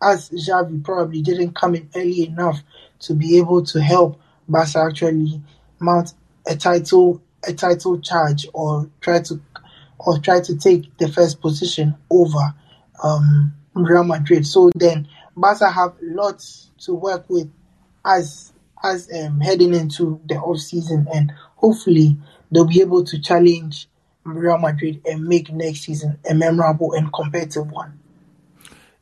as 0.01 0.29
Xavi 0.29 0.83
probably 0.83 1.21
didn't 1.21 1.55
come 1.55 1.75
in 1.75 1.89
early 1.95 2.27
enough 2.27 2.61
to 2.99 3.13
be 3.13 3.37
able 3.37 3.63
to 3.65 3.81
help 3.81 4.19
Barca 4.47 4.79
actually 4.79 5.41
mount 5.79 6.13
a 6.47 6.55
title 6.55 7.21
a 7.47 7.53
title 7.53 7.99
charge 7.99 8.47
or 8.53 8.89
try 9.01 9.21
to 9.21 9.39
or 9.99 10.19
try 10.19 10.41
to 10.41 10.55
take 10.57 10.95
the 10.97 11.07
first 11.07 11.41
position 11.41 11.95
over 12.09 12.53
um, 13.03 13.53
Real 13.73 14.03
Madrid. 14.03 14.45
So 14.45 14.71
then 14.75 15.07
Barca 15.35 15.69
have 15.69 15.95
lots 16.01 16.69
to 16.79 16.93
work 16.93 17.25
with 17.29 17.51
as 18.05 18.53
as 18.83 19.09
um, 19.11 19.39
heading 19.39 19.73
into 19.73 20.21
the 20.25 20.35
off 20.35 20.59
season, 20.59 21.07
and 21.13 21.31
hopefully 21.55 22.17
they'll 22.51 22.65
be 22.67 22.81
able 22.81 23.03
to 23.03 23.19
challenge 23.19 23.87
Real 24.23 24.57
Madrid 24.57 25.01
and 25.05 25.25
make 25.25 25.51
next 25.51 25.81
season 25.81 26.19
a 26.29 26.33
memorable 26.33 26.93
and 26.93 27.11
competitive 27.11 27.71
one. 27.71 27.99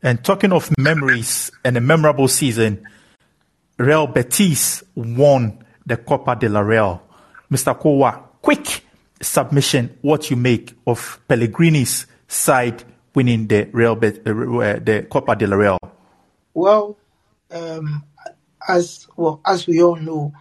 And 0.02 0.24
talking 0.24 0.52
of 0.52 0.70
memories 0.78 1.52
and 1.64 1.78
a 1.78 1.82
memorable 1.82 2.28
season, 2.28 2.86
Real 3.78 4.08
Betis 4.08 4.84
won 4.96 5.64
the 5.86 5.98
Copa 5.98 6.36
de 6.36 6.50
la 6.50 6.60
Real. 6.60 7.02
Mr. 7.52 7.78
Kowa, 7.78 8.24
quick 8.42 8.84
submission 9.22 9.98
what 10.02 10.30
you 10.30 10.36
make 10.36 10.74
of 10.86 11.20
Pellegrini's 11.28 12.06
side 12.28 12.84
winning 13.16 13.48
the 13.48 13.70
Real 13.72 13.96
Bet- 13.96 14.28
uh, 14.28 14.80
the 14.80 15.08
Copa 15.10 15.36
del 15.36 15.52
Real? 15.52 15.78
Well, 16.54 16.97
um, 17.51 18.04
as 18.68 19.08
well 19.16 19.41
as 19.45 19.68
we 19.68 19.82
all 19.82 19.95
know, 19.95 20.34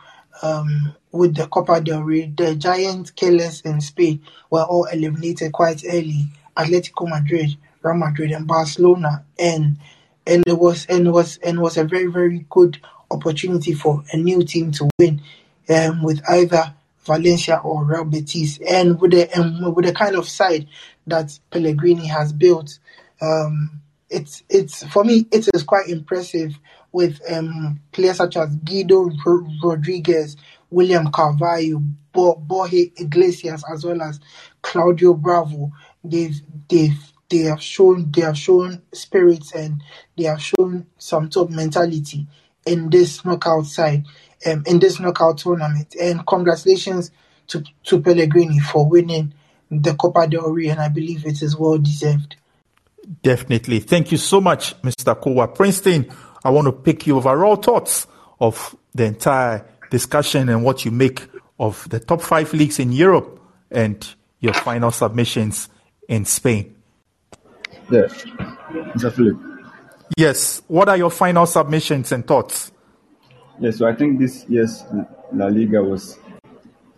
um, 0.42 0.94
with 1.10 1.36
the 1.36 1.46
Copa 1.46 1.80
del 1.80 2.02
Rey, 2.02 2.32
the 2.36 2.54
giant 2.54 3.14
killers 3.16 3.60
in 3.62 3.80
Spain 3.80 4.22
were 4.50 4.62
all 4.64 4.84
eliminated 4.84 5.52
quite 5.52 5.82
early. 5.86 6.26
Atletico 6.56 7.08
Madrid, 7.08 7.56
Real 7.82 7.94
Madrid, 7.94 8.32
and 8.32 8.46
Barcelona, 8.46 9.24
and 9.38 9.78
and 10.26 10.44
it 10.46 10.58
was 10.58 10.86
and 10.86 11.06
it 11.06 11.10
was 11.10 11.38
and 11.38 11.60
was 11.60 11.76
a 11.76 11.84
very 11.84 12.06
very 12.06 12.44
good 12.50 12.78
opportunity 13.10 13.72
for 13.72 14.02
a 14.12 14.16
new 14.16 14.42
team 14.42 14.70
to 14.72 14.88
win, 14.98 15.22
um, 15.68 16.02
with 16.02 16.20
either 16.28 16.74
Valencia 17.04 17.58
or 17.58 17.84
Real 17.84 18.04
Betis, 18.04 18.58
and 18.68 19.00
with 19.00 19.12
the 19.12 19.34
and 19.36 19.74
with 19.74 19.86
the 19.86 19.92
kind 19.92 20.14
of 20.16 20.28
side 20.28 20.68
that 21.06 21.38
Pellegrini 21.50 22.06
has 22.06 22.32
built, 22.32 22.78
um, 23.20 23.80
it's 24.12 24.42
it's 24.48 24.84
for 24.86 25.04
me 25.04 25.26
it 25.32 25.48
is 25.54 25.62
quite 25.62 25.88
impressive 25.88 26.58
with 26.92 27.20
um, 27.32 27.80
players 27.92 28.18
such 28.18 28.36
as 28.36 28.54
Guido 28.56 29.10
Ro- 29.24 29.46
Rodriguez, 29.64 30.36
William 30.70 31.10
Carvalho, 31.10 31.82
Bo- 32.12 32.42
Iglesias, 32.70 33.64
as 33.72 33.84
well 33.84 34.02
as 34.02 34.20
Claudio 34.60 35.14
Bravo. 35.14 35.72
They've 36.04 36.38
they've 36.68 37.12
they 37.30 37.38
have 37.44 37.62
shown 37.62 38.10
they 38.12 38.22
have 38.22 38.36
shown 38.36 38.82
spirits 38.92 39.54
and 39.54 39.82
they 40.16 40.24
have 40.24 40.42
shown 40.42 40.86
some 40.98 41.30
top 41.30 41.48
mentality 41.50 42.26
in 42.66 42.90
this 42.90 43.24
knockout 43.24 43.66
side, 43.66 44.04
um, 44.46 44.62
in 44.66 44.78
this 44.78 45.00
knockout 45.00 45.38
tournament. 45.38 45.94
And 46.00 46.26
congratulations 46.26 47.10
to 47.48 47.64
to 47.84 48.00
Pellegrini 48.02 48.58
for 48.60 48.86
winning 48.88 49.34
the 49.70 49.94
Copa 49.94 50.26
del 50.28 50.50
Rey, 50.50 50.68
and 50.68 50.80
I 50.80 50.88
believe 50.88 51.24
it 51.24 51.40
is 51.42 51.56
well 51.56 51.78
deserved. 51.78 52.36
Definitely. 53.22 53.80
Thank 53.80 54.12
you 54.12 54.18
so 54.18 54.40
much, 54.40 54.80
Mr. 54.82 55.20
Kowa 55.20 55.48
Princeton. 55.48 56.10
I 56.44 56.50
want 56.50 56.66
to 56.66 56.72
pick 56.72 57.06
your 57.06 57.18
overall 57.18 57.56
thoughts 57.56 58.06
of 58.40 58.76
the 58.94 59.04
entire 59.04 59.66
discussion 59.90 60.48
and 60.48 60.64
what 60.64 60.84
you 60.84 60.90
make 60.90 61.26
of 61.58 61.88
the 61.90 62.00
top 62.00 62.22
five 62.22 62.52
leagues 62.52 62.78
in 62.78 62.92
Europe 62.92 63.40
and 63.70 64.14
your 64.40 64.54
final 64.54 64.90
submissions 64.90 65.68
in 66.08 66.24
Spain. 66.24 66.74
Yeah, 67.90 68.06
Mr. 68.94 69.12
Philip. 69.12 69.36
Yes. 70.16 70.62
What 70.66 70.88
are 70.88 70.96
your 70.96 71.10
final 71.10 71.46
submissions 71.46 72.12
and 72.12 72.26
thoughts? 72.26 72.72
Yes, 73.60 73.78
so 73.78 73.86
I 73.86 73.94
think 73.94 74.18
this 74.18 74.44
year's 74.48 74.84
La 75.32 75.46
Liga 75.46 75.82
was 75.82 76.18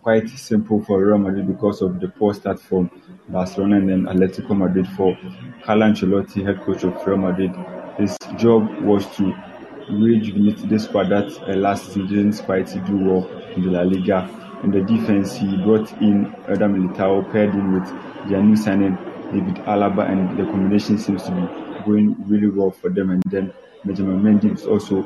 quite 0.01 0.29
simple 0.29 0.83
for 0.83 1.03
Real 1.03 1.17
Madrid 1.17 1.47
because 1.47 1.81
of 1.81 1.99
the 1.99 2.07
poor 2.07 2.33
start 2.33 2.59
from 2.59 2.89
Barcelona 3.29 3.77
and 3.77 3.89
then 3.89 4.03
Atletico 4.03 4.55
Madrid 4.55 4.87
for 4.89 5.17
Carlo 5.63 5.87
Ancelotti, 5.87 6.45
head 6.45 6.61
coach 6.61 6.83
of 6.83 7.05
Real 7.05 7.17
Madrid. 7.17 7.51
His 7.97 8.17
job 8.37 8.69
was 8.81 9.05
to 9.17 9.33
rejuvenate 9.89 10.67
the 10.67 10.79
squad 10.79 11.09
that 11.09 11.31
uh, 11.43 11.55
last 11.55 11.87
season 11.87 12.07
didn't 12.07 12.43
quite 12.45 12.67
do 12.85 12.97
well 12.97 13.27
in 13.55 13.63
the 13.63 13.71
La 13.71 13.81
Liga. 13.81 14.29
In 14.63 14.71
the 14.71 14.81
defense, 14.81 15.35
he 15.35 15.57
brought 15.57 15.91
in 16.01 16.33
Eder 16.47 16.67
Militao, 16.67 17.31
paired 17.31 17.51
him 17.51 17.73
with 17.79 18.29
their 18.29 18.41
new 18.41 18.55
signing 18.55 18.95
David 19.31 19.55
Alaba, 19.65 20.09
and 20.09 20.37
the 20.37 20.43
combination 20.43 20.97
seems 20.97 21.23
to 21.23 21.31
be 21.31 21.83
going 21.85 22.15
really 22.27 22.47
well 22.47 22.71
for 22.71 22.89
them. 22.89 23.11
And 23.11 23.23
then 23.27 23.53
Benjamin 23.83 24.21
Mendy 24.21 24.53
is 24.53 24.65
also 24.65 25.03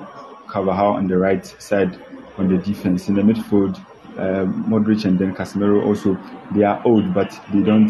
Carvajal 0.48 0.94
on 0.94 1.08
the 1.08 1.18
right 1.18 1.46
side 1.46 1.98
on 2.38 2.48
the 2.48 2.58
defense. 2.58 3.10
In 3.10 3.16
the 3.16 3.22
midfield, 3.22 3.84
uh, 4.20 4.46
Modric 4.46 5.06
and 5.06 5.18
then 5.18 5.34
Casemiro 5.34 5.86
also 5.86 6.18
they 6.54 6.64
are 6.64 6.82
old, 6.86 7.14
but 7.14 7.32
they 7.54 7.62
don't 7.62 7.90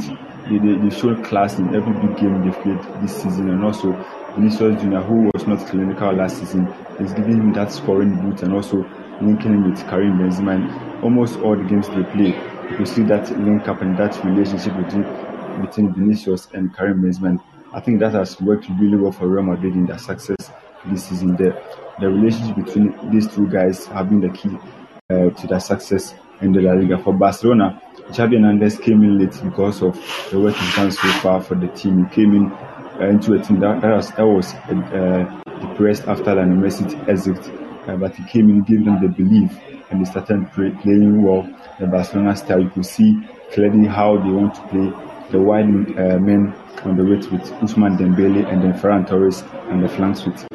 they, 0.49 0.57
they, 0.57 0.77
they 0.77 0.89
show 0.89 1.15
class 1.23 1.59
in 1.59 1.75
every 1.75 1.93
big 1.93 2.17
game 2.17 2.43
they've 2.43 2.61
played 2.61 2.79
this 3.01 3.21
season, 3.21 3.49
and 3.49 3.63
also 3.63 3.93
Vinicius 4.35 4.81
Junior, 4.81 5.01
who 5.01 5.29
was 5.33 5.47
not 5.47 5.65
clinical 5.67 6.11
last 6.13 6.37
season, 6.37 6.67
is 6.99 7.13
giving 7.13 7.37
him 7.37 7.53
that 7.53 7.71
scoring 7.71 8.15
boot 8.21 8.43
and 8.43 8.53
also 8.53 8.77
linking 9.21 9.53
him 9.53 9.69
with 9.69 9.79
Karim 9.89 10.17
Benzema. 10.17 10.55
And 10.55 11.03
almost 11.03 11.39
all 11.39 11.55
the 11.55 11.63
games 11.63 11.87
they 11.89 12.03
play, 12.03 12.35
you 12.69 12.75
can 12.77 12.85
see 12.85 13.03
that 13.03 13.29
link 13.39 13.67
up 13.67 13.81
and 13.81 13.97
that 13.97 14.23
relationship 14.23 14.75
between 14.77 15.03
between 15.61 15.93
Vinicius 15.93 16.47
and 16.53 16.75
Karim 16.75 17.01
Benzema. 17.01 17.43
I 17.73 17.79
think 17.79 17.99
that 17.99 18.13
has 18.13 18.39
worked 18.41 18.67
really 18.79 18.97
well 18.97 19.11
for 19.11 19.27
Real 19.27 19.43
Madrid 19.43 19.73
in 19.73 19.85
their 19.85 19.97
success 19.97 20.51
this 20.85 21.05
season. 21.05 21.35
The 21.35 21.61
the 21.99 22.09
relationship 22.09 22.55
between 22.55 23.11
these 23.11 23.27
two 23.27 23.47
guys 23.47 23.85
have 23.87 24.09
been 24.09 24.21
the 24.21 24.29
key 24.29 24.57
to 25.09 25.47
their 25.47 25.59
success 25.59 26.13
in 26.39 26.51
the 26.51 26.61
La 26.61 26.73
Liga. 26.73 26.95
For 26.99 27.11
Barcelona, 27.11 27.81
Xavi 28.09 28.33
Hernandez 28.33 28.77
came 28.77 29.03
in 29.03 29.17
late 29.17 29.35
because 29.43 29.81
of 29.81 29.95
the 30.29 30.39
work 30.39 30.55
he's 30.55 30.75
done 30.75 30.91
so 30.91 31.07
far 31.13 31.41
for 31.41 31.55
the 31.55 31.67
team. 31.69 32.05
He 32.05 32.13
came 32.13 32.35
in 32.35 32.51
uh, 33.01 33.07
into 33.09 33.33
a 33.33 33.41
team 33.41 33.59
that, 33.61 33.81
that 33.81 33.95
was, 33.95 34.11
that 34.11 34.27
was 34.27 34.53
uh, 34.53 35.41
depressed 35.67 36.07
after 36.07 36.35
Lionel 36.35 36.57
Messi's 36.57 36.93
exit, 37.09 37.39
uh, 37.87 37.95
but 37.95 38.15
he 38.15 38.23
came 38.25 38.51
in, 38.51 38.61
gave 38.61 38.85
them 38.85 39.01
the 39.01 39.07
belief, 39.07 39.51
and 39.89 39.99
they 39.99 40.07
started 40.07 40.47
play, 40.51 40.69
playing 40.83 41.23
well. 41.23 41.41
The 41.79 41.87
Barcelona 41.87 42.35
style, 42.35 42.61
you 42.61 42.69
could 42.69 42.85
see 42.85 43.19
clearly 43.51 43.87
how 43.87 44.15
they 44.17 44.29
want 44.29 44.53
to 44.53 44.61
play 44.67 44.93
the 45.31 45.39
wide 45.39 45.65
uh, 45.65 46.19
men 46.19 46.53
on 46.83 46.97
the 46.97 47.03
right 47.03 47.31
with 47.31 47.41
Ousmane 47.61 47.97
Dembele 47.97 48.47
and 48.47 48.61
then 48.61 48.73
Ferran 48.73 49.07
Torres 49.07 49.41
on 49.71 49.81
the 49.81 49.89
flanks 49.89 50.23
with 50.25 50.45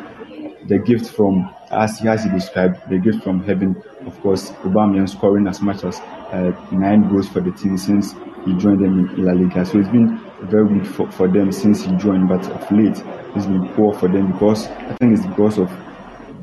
the 0.66 0.78
gift 0.78 1.10
from, 1.10 1.54
as 1.70 1.98
he 1.98 2.06
has 2.06 2.24
described, 2.24 2.88
the 2.88 2.98
gift 2.98 3.22
from 3.22 3.42
heaven, 3.42 3.82
of 4.06 4.18
course, 4.20 4.50
Aubameyang 4.62 5.08
scoring 5.08 5.46
as 5.46 5.60
much 5.60 5.84
as 5.84 6.00
uh, 6.00 6.52
nine 6.72 7.08
goals 7.08 7.28
for 7.28 7.40
the 7.40 7.52
team 7.52 7.76
since 7.76 8.14
he 8.44 8.54
joined 8.58 8.80
them 8.84 9.08
in 9.10 9.24
La 9.24 9.32
Liga. 9.32 9.64
So 9.64 9.78
it's 9.78 9.88
been 9.88 10.18
very 10.42 10.68
good 10.68 10.86
for, 10.86 11.10
for 11.10 11.28
them 11.28 11.52
since 11.52 11.82
he 11.84 11.94
joined, 11.96 12.28
but 12.28 12.44
of 12.50 12.70
late 12.72 13.02
it's 13.34 13.46
been 13.46 13.68
poor 13.74 13.92
for 13.94 14.08
them 14.08 14.32
because 14.32 14.66
I 14.68 14.94
think 15.00 15.18
it's 15.18 15.26
because 15.26 15.58
of 15.58 15.70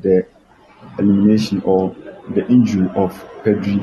the 0.02 0.26
elimination 1.00 1.62
or 1.62 1.96
the 2.30 2.46
injury 2.48 2.90
of 2.96 3.14
Pedri. 3.44 3.80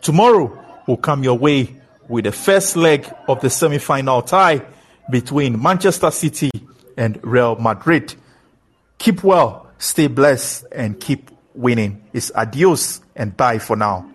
Tomorrow 0.00 0.64
will 0.86 0.96
come 0.96 1.22
your 1.22 1.36
way 1.38 1.76
with 2.08 2.24
the 2.24 2.32
first 2.32 2.76
leg 2.76 3.12
of 3.28 3.40
the 3.40 3.50
semi-final 3.50 4.22
tie 4.22 4.62
between 5.10 5.60
Manchester 5.60 6.10
City 6.10 6.50
and 6.96 7.18
Real 7.22 7.56
Madrid. 7.56 8.14
Keep 8.98 9.24
well, 9.24 9.70
stay 9.78 10.08
blessed, 10.08 10.66
and 10.72 10.98
keep 10.98 11.30
winning. 11.54 12.04
It's 12.12 12.30
adios 12.34 13.00
and 13.14 13.36
bye 13.36 13.58
for 13.58 13.76
now. 13.76 14.10